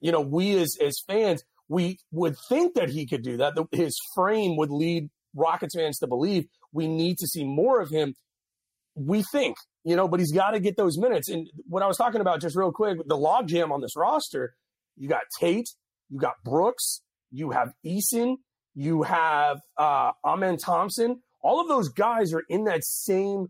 You 0.00 0.12
know, 0.12 0.20
we 0.20 0.56
as 0.58 0.76
as 0.80 1.02
fans, 1.06 1.42
we 1.68 1.98
would 2.12 2.36
think 2.48 2.74
that 2.74 2.90
he 2.90 3.06
could 3.06 3.22
do 3.22 3.38
that. 3.38 3.54
His 3.72 3.98
frame 4.14 4.56
would 4.56 4.70
lead 4.70 5.10
Rockets 5.34 5.74
fans 5.74 5.98
to 5.98 6.06
believe 6.06 6.46
we 6.72 6.86
need 6.86 7.18
to 7.18 7.26
see 7.26 7.44
more 7.44 7.80
of 7.80 7.90
him. 7.90 8.14
We 8.94 9.22
think, 9.22 9.56
you 9.84 9.96
know, 9.96 10.08
but 10.08 10.20
he's 10.20 10.32
got 10.32 10.52
to 10.52 10.60
get 10.60 10.76
those 10.76 10.98
minutes. 10.98 11.28
And 11.28 11.48
what 11.68 11.82
I 11.82 11.86
was 11.86 11.96
talking 11.96 12.20
about, 12.20 12.40
just 12.40 12.56
real 12.56 12.72
quick, 12.72 12.98
the 13.06 13.16
logjam 13.16 13.70
on 13.70 13.80
this 13.80 13.96
roster, 13.96 14.54
you 14.96 15.08
got 15.08 15.22
Tate, 15.38 15.68
you 16.08 16.18
got 16.18 16.34
Brooks, 16.44 17.02
you 17.30 17.50
have 17.52 17.72
Eason, 17.86 18.36
you 18.78 19.02
have 19.02 19.60
uh, 19.76 20.12
Amen 20.24 20.56
Thompson. 20.56 21.20
All 21.40 21.60
of 21.60 21.66
those 21.66 21.88
guys 21.88 22.32
are 22.32 22.44
in 22.48 22.64
that 22.64 22.84
same, 22.84 23.48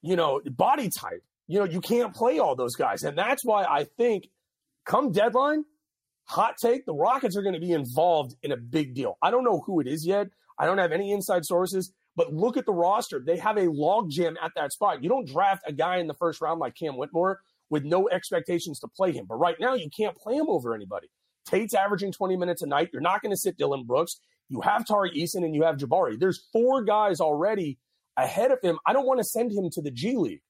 you 0.00 0.16
know, 0.16 0.40
body 0.46 0.88
type. 0.88 1.22
You 1.46 1.58
know, 1.58 1.66
you 1.66 1.82
can't 1.82 2.14
play 2.14 2.38
all 2.38 2.56
those 2.56 2.74
guys. 2.74 3.02
And 3.02 3.18
that's 3.18 3.44
why 3.44 3.64
I 3.64 3.84
think 3.98 4.28
come 4.86 5.12
deadline, 5.12 5.64
hot 6.24 6.54
take, 6.58 6.86
the 6.86 6.94
Rockets 6.94 7.36
are 7.36 7.42
going 7.42 7.52
to 7.54 7.60
be 7.60 7.72
involved 7.72 8.34
in 8.42 8.50
a 8.50 8.56
big 8.56 8.94
deal. 8.94 9.18
I 9.20 9.30
don't 9.30 9.44
know 9.44 9.62
who 9.66 9.80
it 9.80 9.86
is 9.86 10.06
yet. 10.06 10.28
I 10.58 10.64
don't 10.64 10.78
have 10.78 10.92
any 10.92 11.12
inside 11.12 11.44
sources, 11.44 11.92
but 12.16 12.32
look 12.32 12.56
at 12.56 12.64
the 12.64 12.72
roster. 12.72 13.22
They 13.22 13.36
have 13.36 13.58
a 13.58 13.66
logjam 13.66 14.36
at 14.42 14.52
that 14.56 14.72
spot. 14.72 15.02
You 15.02 15.10
don't 15.10 15.28
draft 15.28 15.64
a 15.66 15.72
guy 15.72 15.98
in 15.98 16.06
the 16.06 16.14
first 16.14 16.40
round 16.40 16.60
like 16.60 16.76
Cam 16.76 16.96
Whitmore 16.96 17.40
with 17.68 17.84
no 17.84 18.08
expectations 18.08 18.80
to 18.80 18.88
play 18.88 19.12
him. 19.12 19.26
But 19.28 19.36
right 19.36 19.56
now, 19.60 19.74
you 19.74 19.90
can't 19.94 20.16
play 20.16 20.36
him 20.36 20.46
over 20.48 20.74
anybody. 20.74 21.08
Tate's 21.46 21.74
averaging 21.74 22.12
20 22.12 22.36
minutes 22.36 22.62
a 22.62 22.66
night. 22.66 22.90
You're 22.92 23.02
not 23.02 23.22
going 23.22 23.32
to 23.32 23.36
sit 23.36 23.56
Dillon 23.56 23.84
Brooks. 23.84 24.20
You 24.48 24.60
have 24.62 24.84
Tari 24.84 25.10
Eason 25.12 25.44
and 25.44 25.54
you 25.54 25.62
have 25.62 25.76
Jabari. 25.76 26.18
There's 26.18 26.46
four 26.52 26.82
guys 26.82 27.20
already 27.20 27.78
ahead 28.16 28.50
of 28.50 28.58
him. 28.62 28.78
I 28.86 28.92
don't 28.92 29.06
want 29.06 29.18
to 29.18 29.24
send 29.24 29.52
him 29.52 29.70
to 29.72 29.82
the 29.82 29.90
G 29.90 30.16
League. 30.16 30.42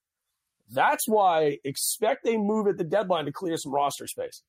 That's 0.72 1.06
why 1.08 1.58
expect 1.64 2.26
a 2.26 2.36
move 2.36 2.66
at 2.68 2.78
the 2.78 2.84
deadline 2.84 3.26
to 3.26 3.32
clear 3.32 3.56
some 3.56 3.72
roster 3.72 4.06
space. 4.06 4.42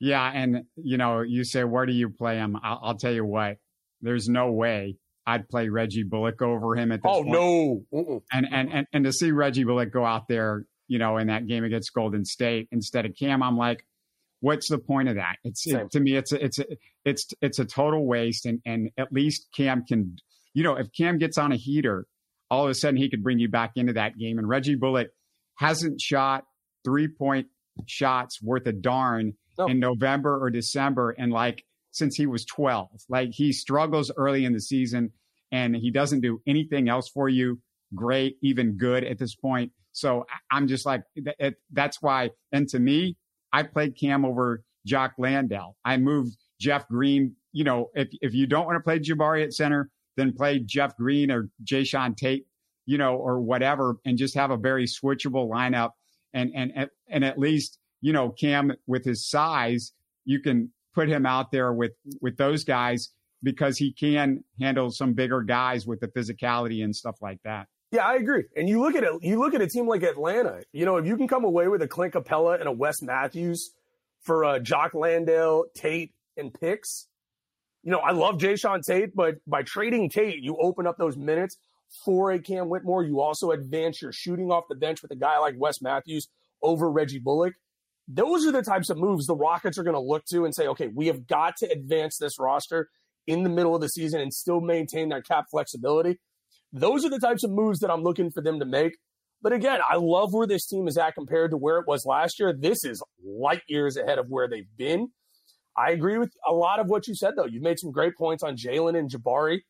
Yeah, 0.00 0.30
and 0.32 0.64
you 0.76 0.96
know, 0.96 1.20
you 1.20 1.44
say 1.44 1.64
where 1.64 1.86
do 1.86 1.92
you 1.92 2.10
play 2.10 2.36
him? 2.36 2.58
I'll, 2.62 2.80
I'll 2.82 2.96
tell 2.96 3.12
you 3.12 3.24
what. 3.24 3.58
There's 4.00 4.28
no 4.28 4.50
way 4.50 4.96
I'd 5.26 5.48
play 5.48 5.68
Reggie 5.68 6.02
Bullock 6.02 6.42
over 6.42 6.76
him 6.76 6.92
at 6.92 7.02
this 7.02 7.10
oh, 7.10 7.22
point. 7.22 7.32
no. 7.32 7.82
Uh-uh. 7.92 8.18
And, 8.32 8.46
and 8.50 8.72
and 8.72 8.86
and 8.92 9.04
to 9.04 9.12
see 9.12 9.32
Reggie 9.32 9.64
Bullock 9.64 9.92
go 9.92 10.04
out 10.04 10.28
there, 10.28 10.66
you 10.88 10.98
know, 10.98 11.16
in 11.18 11.28
that 11.28 11.46
game 11.46 11.64
against 11.64 11.92
Golden 11.94 12.24
State 12.24 12.68
instead 12.72 13.06
of 13.06 13.14
Cam, 13.18 13.42
I'm 13.42 13.56
like, 13.56 13.84
what's 14.44 14.68
the 14.68 14.78
point 14.78 15.08
of 15.08 15.14
that? 15.14 15.36
It's 15.42 15.66
it, 15.66 15.90
to 15.92 16.00
me, 16.00 16.16
it's 16.16 16.30
a, 16.30 16.44
it's 16.44 16.58
a, 16.58 16.66
it's 17.06 17.26
it's 17.40 17.58
a 17.58 17.64
total 17.64 18.06
waste. 18.06 18.44
And 18.44 18.60
and 18.66 18.90
at 18.98 19.10
least 19.10 19.48
Cam 19.56 19.84
can, 19.88 20.16
you 20.52 20.62
know, 20.62 20.76
if 20.76 20.92
Cam 20.92 21.16
gets 21.16 21.38
on 21.38 21.50
a 21.50 21.56
heater, 21.56 22.06
all 22.50 22.64
of 22.64 22.70
a 22.70 22.74
sudden 22.74 22.98
he 22.98 23.08
could 23.08 23.22
bring 23.22 23.38
you 23.38 23.48
back 23.48 23.72
into 23.76 23.94
that 23.94 24.18
game. 24.18 24.38
And 24.38 24.46
Reggie 24.46 24.74
Bullock 24.74 25.08
hasn't 25.56 26.00
shot 26.00 26.44
three 26.84 27.08
point 27.08 27.46
shots 27.86 28.42
worth 28.42 28.66
a 28.66 28.72
darn 28.72 29.32
no. 29.58 29.66
in 29.66 29.80
November 29.80 30.38
or 30.38 30.50
December, 30.50 31.10
and 31.16 31.32
like 31.32 31.64
since 31.90 32.14
he 32.14 32.26
was 32.26 32.44
12, 32.44 32.88
like 33.08 33.30
he 33.32 33.52
struggles 33.52 34.12
early 34.16 34.44
in 34.44 34.52
the 34.52 34.60
season. 34.60 35.12
and 35.52 35.76
he 35.76 35.90
doesn't 35.90 36.20
do 36.20 36.42
anything 36.46 36.88
else 36.88 37.08
for 37.08 37.28
you, 37.28 37.60
great, 37.94 38.36
even 38.42 38.76
good 38.76 39.04
at 39.04 39.18
this 39.18 39.36
point. 39.36 39.70
So 39.92 40.26
I'm 40.50 40.66
just 40.66 40.84
like, 40.84 41.04
it, 41.14 41.54
that's 41.70 42.02
why. 42.02 42.30
And 42.50 42.68
to 42.70 42.80
me, 42.80 43.16
I 43.54 43.62
played 43.62 43.96
Cam 43.96 44.24
over 44.24 44.64
Jock 44.84 45.12
Landale. 45.16 45.76
I 45.84 45.96
moved 45.96 46.36
Jeff 46.60 46.88
Green. 46.88 47.36
You 47.52 47.62
know, 47.62 47.90
if, 47.94 48.08
if 48.20 48.34
you 48.34 48.48
don't 48.48 48.66
want 48.66 48.76
to 48.76 48.80
play 48.80 48.98
Jabari 48.98 49.44
at 49.44 49.54
center, 49.54 49.90
then 50.16 50.32
play 50.32 50.58
Jeff 50.58 50.96
Green 50.96 51.30
or 51.30 51.48
Jae'Sean 51.62 52.16
Tate, 52.16 52.46
you 52.84 52.98
know, 52.98 53.14
or 53.14 53.40
whatever, 53.40 53.94
and 54.04 54.18
just 54.18 54.34
have 54.34 54.50
a 54.50 54.56
very 54.56 54.86
switchable 54.86 55.48
lineup. 55.48 55.90
And, 56.32 56.50
and, 56.52 56.90
and 57.08 57.24
at 57.24 57.38
least, 57.38 57.78
you 58.00 58.12
know, 58.12 58.30
Cam 58.30 58.72
with 58.88 59.04
his 59.04 59.30
size, 59.30 59.92
you 60.24 60.40
can 60.40 60.72
put 60.92 61.08
him 61.08 61.24
out 61.24 61.52
there 61.52 61.72
with, 61.72 61.92
with 62.20 62.36
those 62.36 62.64
guys 62.64 63.10
because 63.44 63.78
he 63.78 63.92
can 63.92 64.42
handle 64.58 64.90
some 64.90 65.12
bigger 65.12 65.42
guys 65.42 65.86
with 65.86 66.00
the 66.00 66.08
physicality 66.08 66.82
and 66.82 66.96
stuff 66.96 67.22
like 67.22 67.40
that. 67.44 67.68
Yeah, 67.92 68.06
I 68.06 68.14
agree. 68.14 68.44
And 68.56 68.68
you 68.68 68.80
look 68.80 68.96
at 68.96 69.04
it, 69.04 69.12
you 69.22 69.38
look 69.38 69.54
at 69.54 69.62
a 69.62 69.68
team 69.68 69.86
like 69.86 70.02
Atlanta. 70.02 70.62
You 70.72 70.84
know, 70.84 70.96
if 70.96 71.06
you 71.06 71.16
can 71.16 71.28
come 71.28 71.44
away 71.44 71.68
with 71.68 71.80
a 71.82 71.86
Clint 71.86 72.14
Capela 72.14 72.58
and 72.58 72.68
a 72.68 72.72
Wes 72.72 73.00
Matthews 73.02 73.70
for 74.22 74.44
uh, 74.44 74.58
Jock 74.58 74.94
Landale, 74.94 75.66
Tate, 75.76 76.12
and 76.36 76.52
picks. 76.52 77.06
You 77.84 77.92
know, 77.92 77.98
I 77.98 78.12
love 78.12 78.36
Jae'Sean 78.36 78.84
Tate, 78.84 79.14
but 79.14 79.36
by 79.46 79.62
trading 79.62 80.08
Tate, 80.08 80.40
you 80.40 80.56
open 80.56 80.86
up 80.86 80.96
those 80.96 81.16
minutes 81.16 81.56
for 82.04 82.32
a 82.32 82.38
Cam 82.38 82.68
Whitmore. 82.68 83.04
You 83.04 83.20
also 83.20 83.50
advance 83.50 84.02
your 84.02 84.10
shooting 84.10 84.50
off 84.50 84.64
the 84.68 84.74
bench 84.74 85.02
with 85.02 85.10
a 85.10 85.16
guy 85.16 85.38
like 85.38 85.54
Wes 85.56 85.80
Matthews 85.80 86.28
over 86.62 86.90
Reggie 86.90 87.18
Bullock. 87.18 87.54
Those 88.08 88.46
are 88.46 88.52
the 88.52 88.62
types 88.62 88.90
of 88.90 88.98
moves 88.98 89.26
the 89.26 89.36
Rockets 89.36 89.78
are 89.78 89.82
going 89.82 89.94
to 89.94 90.00
look 90.00 90.24
to 90.26 90.44
and 90.44 90.54
say, 90.54 90.66
okay, 90.68 90.88
we 90.88 91.06
have 91.06 91.26
got 91.26 91.56
to 91.58 91.70
advance 91.70 92.18
this 92.18 92.38
roster 92.38 92.88
in 93.26 93.42
the 93.42 93.50
middle 93.50 93.74
of 93.74 93.80
the 93.80 93.88
season 93.88 94.20
and 94.20 94.32
still 94.32 94.60
maintain 94.60 95.08
their 95.08 95.22
cap 95.22 95.46
flexibility. 95.50 96.18
Those 96.72 97.04
are 97.04 97.10
the 97.10 97.18
types 97.18 97.44
of 97.44 97.50
moves 97.50 97.80
that 97.80 97.90
I'm 97.90 98.02
looking 98.02 98.30
for 98.30 98.42
them 98.42 98.58
to 98.58 98.64
make. 98.64 98.96
But 99.42 99.52
again, 99.52 99.80
I 99.88 99.96
love 99.96 100.32
where 100.32 100.46
this 100.46 100.66
team 100.66 100.88
is 100.88 100.96
at 100.96 101.14
compared 101.14 101.50
to 101.50 101.56
where 101.56 101.78
it 101.78 101.86
was 101.86 102.06
last 102.06 102.40
year. 102.40 102.52
This 102.58 102.84
is 102.84 103.02
light 103.24 103.62
years 103.68 103.96
ahead 103.96 104.18
of 104.18 104.28
where 104.28 104.48
they've 104.48 104.68
been. 104.76 105.08
I 105.76 105.90
agree 105.90 106.18
with 106.18 106.32
a 106.48 106.52
lot 106.52 106.80
of 106.80 106.86
what 106.86 107.06
you 107.06 107.14
said, 107.14 107.34
though. 107.36 107.46
You've 107.46 107.62
made 107.62 107.78
some 107.78 107.90
great 107.90 108.16
points 108.16 108.42
on 108.42 108.56
Jalen 108.56 108.98
and 108.98 109.10
Jabari. 109.10 109.60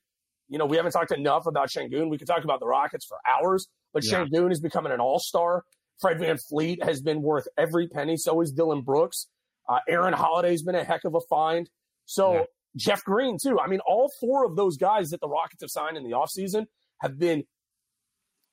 You 0.49 0.59
know, 0.59 0.67
we 0.67 0.77
haven't 0.77 0.93
talked 0.93 1.13
enough 1.13 1.47
about 1.47 1.71
Sengun. 1.71 2.11
We 2.11 2.19
could 2.19 2.29
talk 2.29 2.45
about 2.45 2.61
the 2.61 2.67
Rockets 2.67 3.07
for 3.07 3.17
hours, 3.27 3.67
but 3.93 4.05
yeah. 4.05 4.25
Sengun 4.25 4.53
is 4.53 4.61
becoming 4.61 4.93
an 4.93 5.01
all 5.01 5.19
star. 5.19 5.65
Fred 6.01 6.19
VanVleet 6.19 6.85
has 6.85 7.01
been 7.01 7.23
worth 7.23 7.49
every 7.57 7.89
penny. 7.89 8.17
So 8.17 8.41
is 8.43 8.53
Dillon 8.53 8.83
Brooks. 8.83 9.29
Uh, 9.69 9.79
Aaron 9.89 10.13
Holiday's 10.13 10.63
been 10.63 10.75
a 10.75 10.85
heck 10.85 11.05
of 11.05 11.15
a 11.15 11.21
find. 11.29 11.71
So 12.05 12.35
yeah. 12.35 12.43
Jeff 12.77 13.05
Green, 13.05 13.37
too. 13.43 13.59
I 13.61 13.69
mean, 13.69 13.81
all 13.87 14.11
four 14.21 14.45
of 14.45 14.57
those 14.57 14.77
guys 14.77 15.11
that 15.11 15.21
the 15.21 15.29
Rockets 15.29 15.63
have 15.63 15.71
signed 15.71 15.97
in 15.97 16.05
the 16.05 16.11
offseason 16.11 16.67
have 17.01 17.19
been 17.19 17.45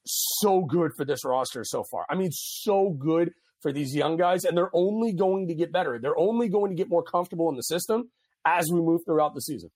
so 0.05 0.61
good 0.61 0.91
for 0.95 1.05
this 1.05 1.23
roster 1.25 1.63
so 1.63 1.83
far. 1.83 2.05
I 2.09 2.15
mean, 2.15 2.31
so 2.31 2.89
good 2.89 3.31
for 3.61 3.71
these 3.71 3.95
young 3.95 4.17
guys, 4.17 4.43
and 4.45 4.57
they're 4.57 4.75
only 4.75 5.13
going 5.13 5.47
to 5.47 5.55
get 5.55 5.71
better. 5.71 5.99
They're 6.01 6.17
only 6.17 6.49
going 6.49 6.71
to 6.71 6.75
get 6.75 6.89
more 6.89 7.03
comfortable 7.03 7.49
in 7.49 7.55
the 7.55 7.63
system 7.63 8.09
as 8.45 8.69
we 8.71 8.81
move 8.81 9.01
throughout 9.05 9.35
the 9.35 9.41
season. 9.41 9.69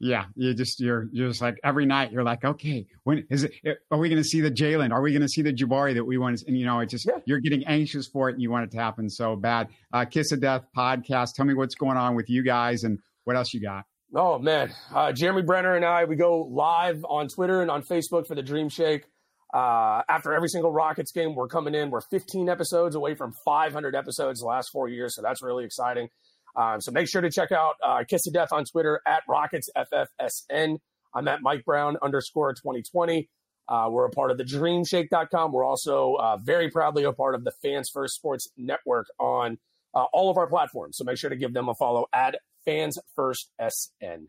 Yeah, 0.00 0.26
you 0.36 0.54
just 0.54 0.78
you're 0.78 1.08
you're 1.10 1.28
just 1.28 1.42
like 1.42 1.58
every 1.64 1.84
night 1.84 2.12
you're 2.12 2.22
like, 2.22 2.44
okay, 2.44 2.86
when 3.02 3.26
is 3.30 3.44
it? 3.44 3.52
Are 3.90 3.98
we 3.98 4.08
going 4.08 4.22
to 4.22 4.28
see 4.28 4.40
the 4.40 4.50
Jalen? 4.50 4.92
Are 4.92 5.02
we 5.02 5.10
going 5.10 5.22
to 5.22 5.28
see 5.28 5.42
the 5.42 5.52
Jabari 5.52 5.94
that 5.94 6.04
we 6.04 6.18
want? 6.18 6.38
To, 6.38 6.46
and 6.46 6.56
you 6.56 6.64
know, 6.64 6.78
it 6.78 6.88
just 6.88 7.04
yeah. 7.04 7.18
you're 7.24 7.40
getting 7.40 7.64
anxious 7.66 8.06
for 8.06 8.28
it, 8.28 8.34
and 8.34 8.42
you 8.42 8.48
want 8.48 8.64
it 8.64 8.70
to 8.72 8.78
happen 8.78 9.10
so 9.10 9.34
bad. 9.34 9.68
Uh, 9.92 10.04
Kiss 10.04 10.30
of 10.30 10.40
Death 10.40 10.66
podcast. 10.76 11.34
Tell 11.34 11.46
me 11.46 11.54
what's 11.54 11.74
going 11.74 11.96
on 11.96 12.14
with 12.14 12.30
you 12.30 12.44
guys, 12.44 12.84
and 12.84 13.00
what 13.28 13.36
else 13.36 13.52
you 13.52 13.60
got? 13.60 13.84
Oh 14.14 14.38
man, 14.38 14.72
uh, 14.94 15.12
Jeremy 15.12 15.42
Brenner 15.42 15.76
and 15.76 15.84
I 15.84 16.06
we 16.06 16.16
go 16.16 16.48
live 16.50 17.04
on 17.04 17.28
Twitter 17.28 17.60
and 17.60 17.70
on 17.70 17.82
Facebook 17.82 18.26
for 18.26 18.34
the 18.34 18.42
Dream 18.42 18.70
Shake. 18.70 19.04
Uh, 19.52 20.00
after 20.08 20.32
every 20.32 20.48
single 20.48 20.72
Rockets 20.72 21.12
game, 21.12 21.34
we're 21.34 21.46
coming 21.46 21.74
in. 21.74 21.90
We're 21.90 22.00
15 22.00 22.48
episodes 22.48 22.96
away 22.96 23.14
from 23.14 23.34
500 23.44 23.94
episodes 23.94 24.40
the 24.40 24.46
last 24.46 24.70
four 24.72 24.88
years, 24.88 25.14
so 25.14 25.20
that's 25.20 25.42
really 25.42 25.66
exciting. 25.66 26.08
Um, 26.56 26.80
so 26.80 26.90
make 26.90 27.06
sure 27.06 27.20
to 27.20 27.30
check 27.30 27.52
out 27.52 27.74
uh, 27.86 28.02
Kiss 28.08 28.26
of 28.26 28.32
Death 28.32 28.48
on 28.50 28.64
Twitter 28.64 29.02
at 29.06 29.24
Rockets 29.28 29.68
FFSN. 29.76 30.78
I'm 31.14 31.28
at 31.28 31.42
Mike 31.42 31.66
Brown 31.66 31.98
underscore 32.00 32.54
2020. 32.54 33.28
Uh, 33.68 33.88
we're 33.90 34.06
a 34.06 34.10
part 34.10 34.30
of 34.30 34.38
the 34.38 34.44
DreamShake.com. 34.44 35.52
We're 35.52 35.66
also 35.66 36.14
uh, 36.18 36.38
very 36.38 36.70
proudly 36.70 37.04
a 37.04 37.12
part 37.12 37.34
of 37.34 37.44
the 37.44 37.52
Fans 37.62 37.90
First 37.92 38.14
Sports 38.14 38.48
Network 38.56 39.06
on 39.20 39.58
uh, 39.94 40.04
all 40.14 40.30
of 40.30 40.38
our 40.38 40.46
platforms. 40.46 40.96
So 40.96 41.04
make 41.04 41.18
sure 41.18 41.28
to 41.28 41.36
give 41.36 41.52
them 41.52 41.68
a 41.68 41.74
follow 41.74 42.06
at 42.14 42.36
Fans 42.68 42.98
First 43.14 43.50
SN 43.60 44.26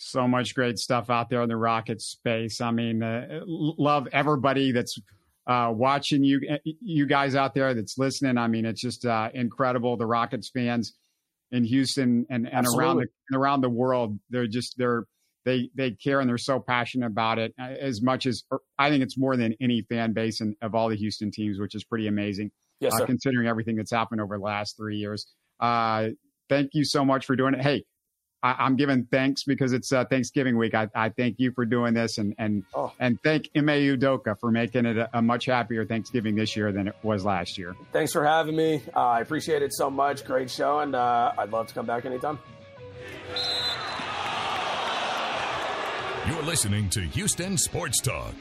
so 0.00 0.26
much 0.26 0.54
great 0.54 0.78
stuff 0.78 1.10
out 1.10 1.28
there 1.28 1.42
in 1.42 1.48
the 1.48 1.56
rocket 1.56 2.00
space. 2.00 2.60
I 2.60 2.70
mean, 2.70 3.02
uh, 3.02 3.40
love 3.46 4.08
everybody 4.12 4.72
that's 4.72 4.96
uh, 5.46 5.70
watching 5.74 6.24
you, 6.24 6.40
uh, 6.50 6.56
you 6.64 7.06
guys 7.06 7.34
out 7.34 7.54
there 7.54 7.74
that's 7.74 7.98
listening. 7.98 8.38
I 8.38 8.48
mean, 8.48 8.64
it's 8.64 8.80
just 8.80 9.04
uh, 9.04 9.28
incredible. 9.34 9.98
The 9.98 10.06
Rockets 10.06 10.50
fans 10.50 10.94
in 11.52 11.64
Houston 11.64 12.26
and, 12.30 12.48
and 12.50 12.66
around 12.66 12.96
the 12.96 13.36
around 13.36 13.60
the 13.60 13.68
world, 13.68 14.18
they're 14.30 14.46
just 14.46 14.74
they're 14.78 15.04
they 15.44 15.68
they 15.74 15.90
care 15.90 16.20
and 16.20 16.28
they're 16.28 16.38
so 16.38 16.60
passionate 16.60 17.06
about 17.06 17.38
it 17.38 17.52
uh, 17.60 17.64
as 17.64 18.00
much 18.00 18.24
as 18.24 18.42
er, 18.52 18.60
I 18.78 18.88
think 18.88 19.02
it's 19.02 19.18
more 19.18 19.36
than 19.36 19.54
any 19.60 19.82
fan 19.82 20.12
base 20.14 20.40
in, 20.40 20.56
of 20.62 20.74
all 20.74 20.88
the 20.88 20.96
Houston 20.96 21.30
teams, 21.30 21.58
which 21.58 21.74
is 21.74 21.84
pretty 21.84 22.06
amazing. 22.06 22.52
Yes, 22.80 22.98
uh, 22.98 23.04
considering 23.04 23.46
everything 23.48 23.76
that's 23.76 23.92
happened 23.92 24.22
over 24.22 24.38
the 24.38 24.44
last 24.44 24.78
three 24.78 24.96
years. 24.96 25.26
Thank 26.50 26.74
you 26.74 26.84
so 26.84 27.02
much 27.02 27.24
for 27.24 27.34
doing 27.34 27.54
it. 27.54 27.62
Hey, 27.62 27.84
I, 28.42 28.66
am 28.66 28.76
giving 28.76 29.04
thanks 29.04 29.44
because 29.44 29.72
it's 29.72 29.92
uh, 29.92 30.04
Thanksgiving 30.04 30.56
week. 30.56 30.74
I, 30.74 30.88
I, 30.94 31.10
thank 31.10 31.36
you 31.38 31.52
for 31.52 31.64
doing 31.64 31.94
this 31.94 32.18
and 32.18 32.34
and 32.38 32.64
oh. 32.74 32.92
and 32.98 33.18
thank 33.22 33.50
Ime 33.56 33.66
Udoka 33.66 34.38
for 34.38 34.50
making 34.50 34.86
it 34.86 34.96
a, 34.96 35.18
a, 35.18 35.22
much 35.22 35.46
happier 35.46 35.84
Thanksgiving 35.84 36.34
this 36.34 36.56
year 36.56 36.72
than 36.72 36.88
it 36.88 36.96
was 37.02 37.24
last 37.24 37.58
year. 37.58 37.74
Thanks 37.92 38.12
for 38.12 38.24
having 38.24 38.56
me. 38.56 38.82
Uh, 38.94 39.00
I 39.00 39.20
appreciate 39.20 39.62
it 39.62 39.72
so 39.72 39.90
much. 39.90 40.24
Great 40.24 40.50
show, 40.50 40.80
and 40.80 40.94
uh, 40.94 41.32
I'd 41.38 41.50
love 41.50 41.66
to 41.68 41.74
come 41.74 41.86
back 41.86 42.04
anytime. 42.04 42.38
You're 46.26 46.42
listening 46.42 46.88
to 46.90 47.00
Houston 47.00 47.58
Sports 47.58 48.00
Talk. 48.00 48.34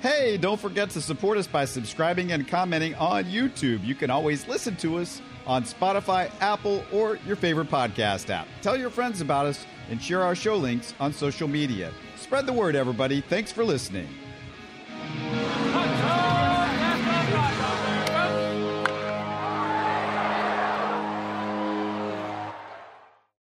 Hey, 0.00 0.38
don't 0.38 0.58
forget 0.58 0.88
to 0.90 1.02
support 1.02 1.36
us 1.36 1.46
by 1.46 1.66
subscribing 1.66 2.32
and 2.32 2.48
commenting 2.48 2.94
on 2.94 3.24
YouTube. 3.24 3.84
You 3.84 3.94
can 3.94 4.08
always 4.08 4.48
listen 4.48 4.76
to 4.76 4.98
us 4.98 5.20
on 5.50 5.64
Spotify, 5.64 6.30
Apple, 6.40 6.84
or 6.92 7.18
your 7.26 7.34
favorite 7.34 7.68
podcast 7.68 8.30
app. 8.30 8.46
Tell 8.62 8.76
your 8.76 8.88
friends 8.88 9.20
about 9.20 9.46
us 9.46 9.66
and 9.90 10.00
share 10.00 10.22
our 10.22 10.36
show 10.36 10.54
links 10.54 10.94
on 11.00 11.12
social 11.12 11.48
media. 11.48 11.92
Spread 12.14 12.46
the 12.46 12.52
word, 12.52 12.76
everybody. 12.76 13.20
Thanks 13.20 13.50
for 13.50 13.64
listening. 13.64 14.06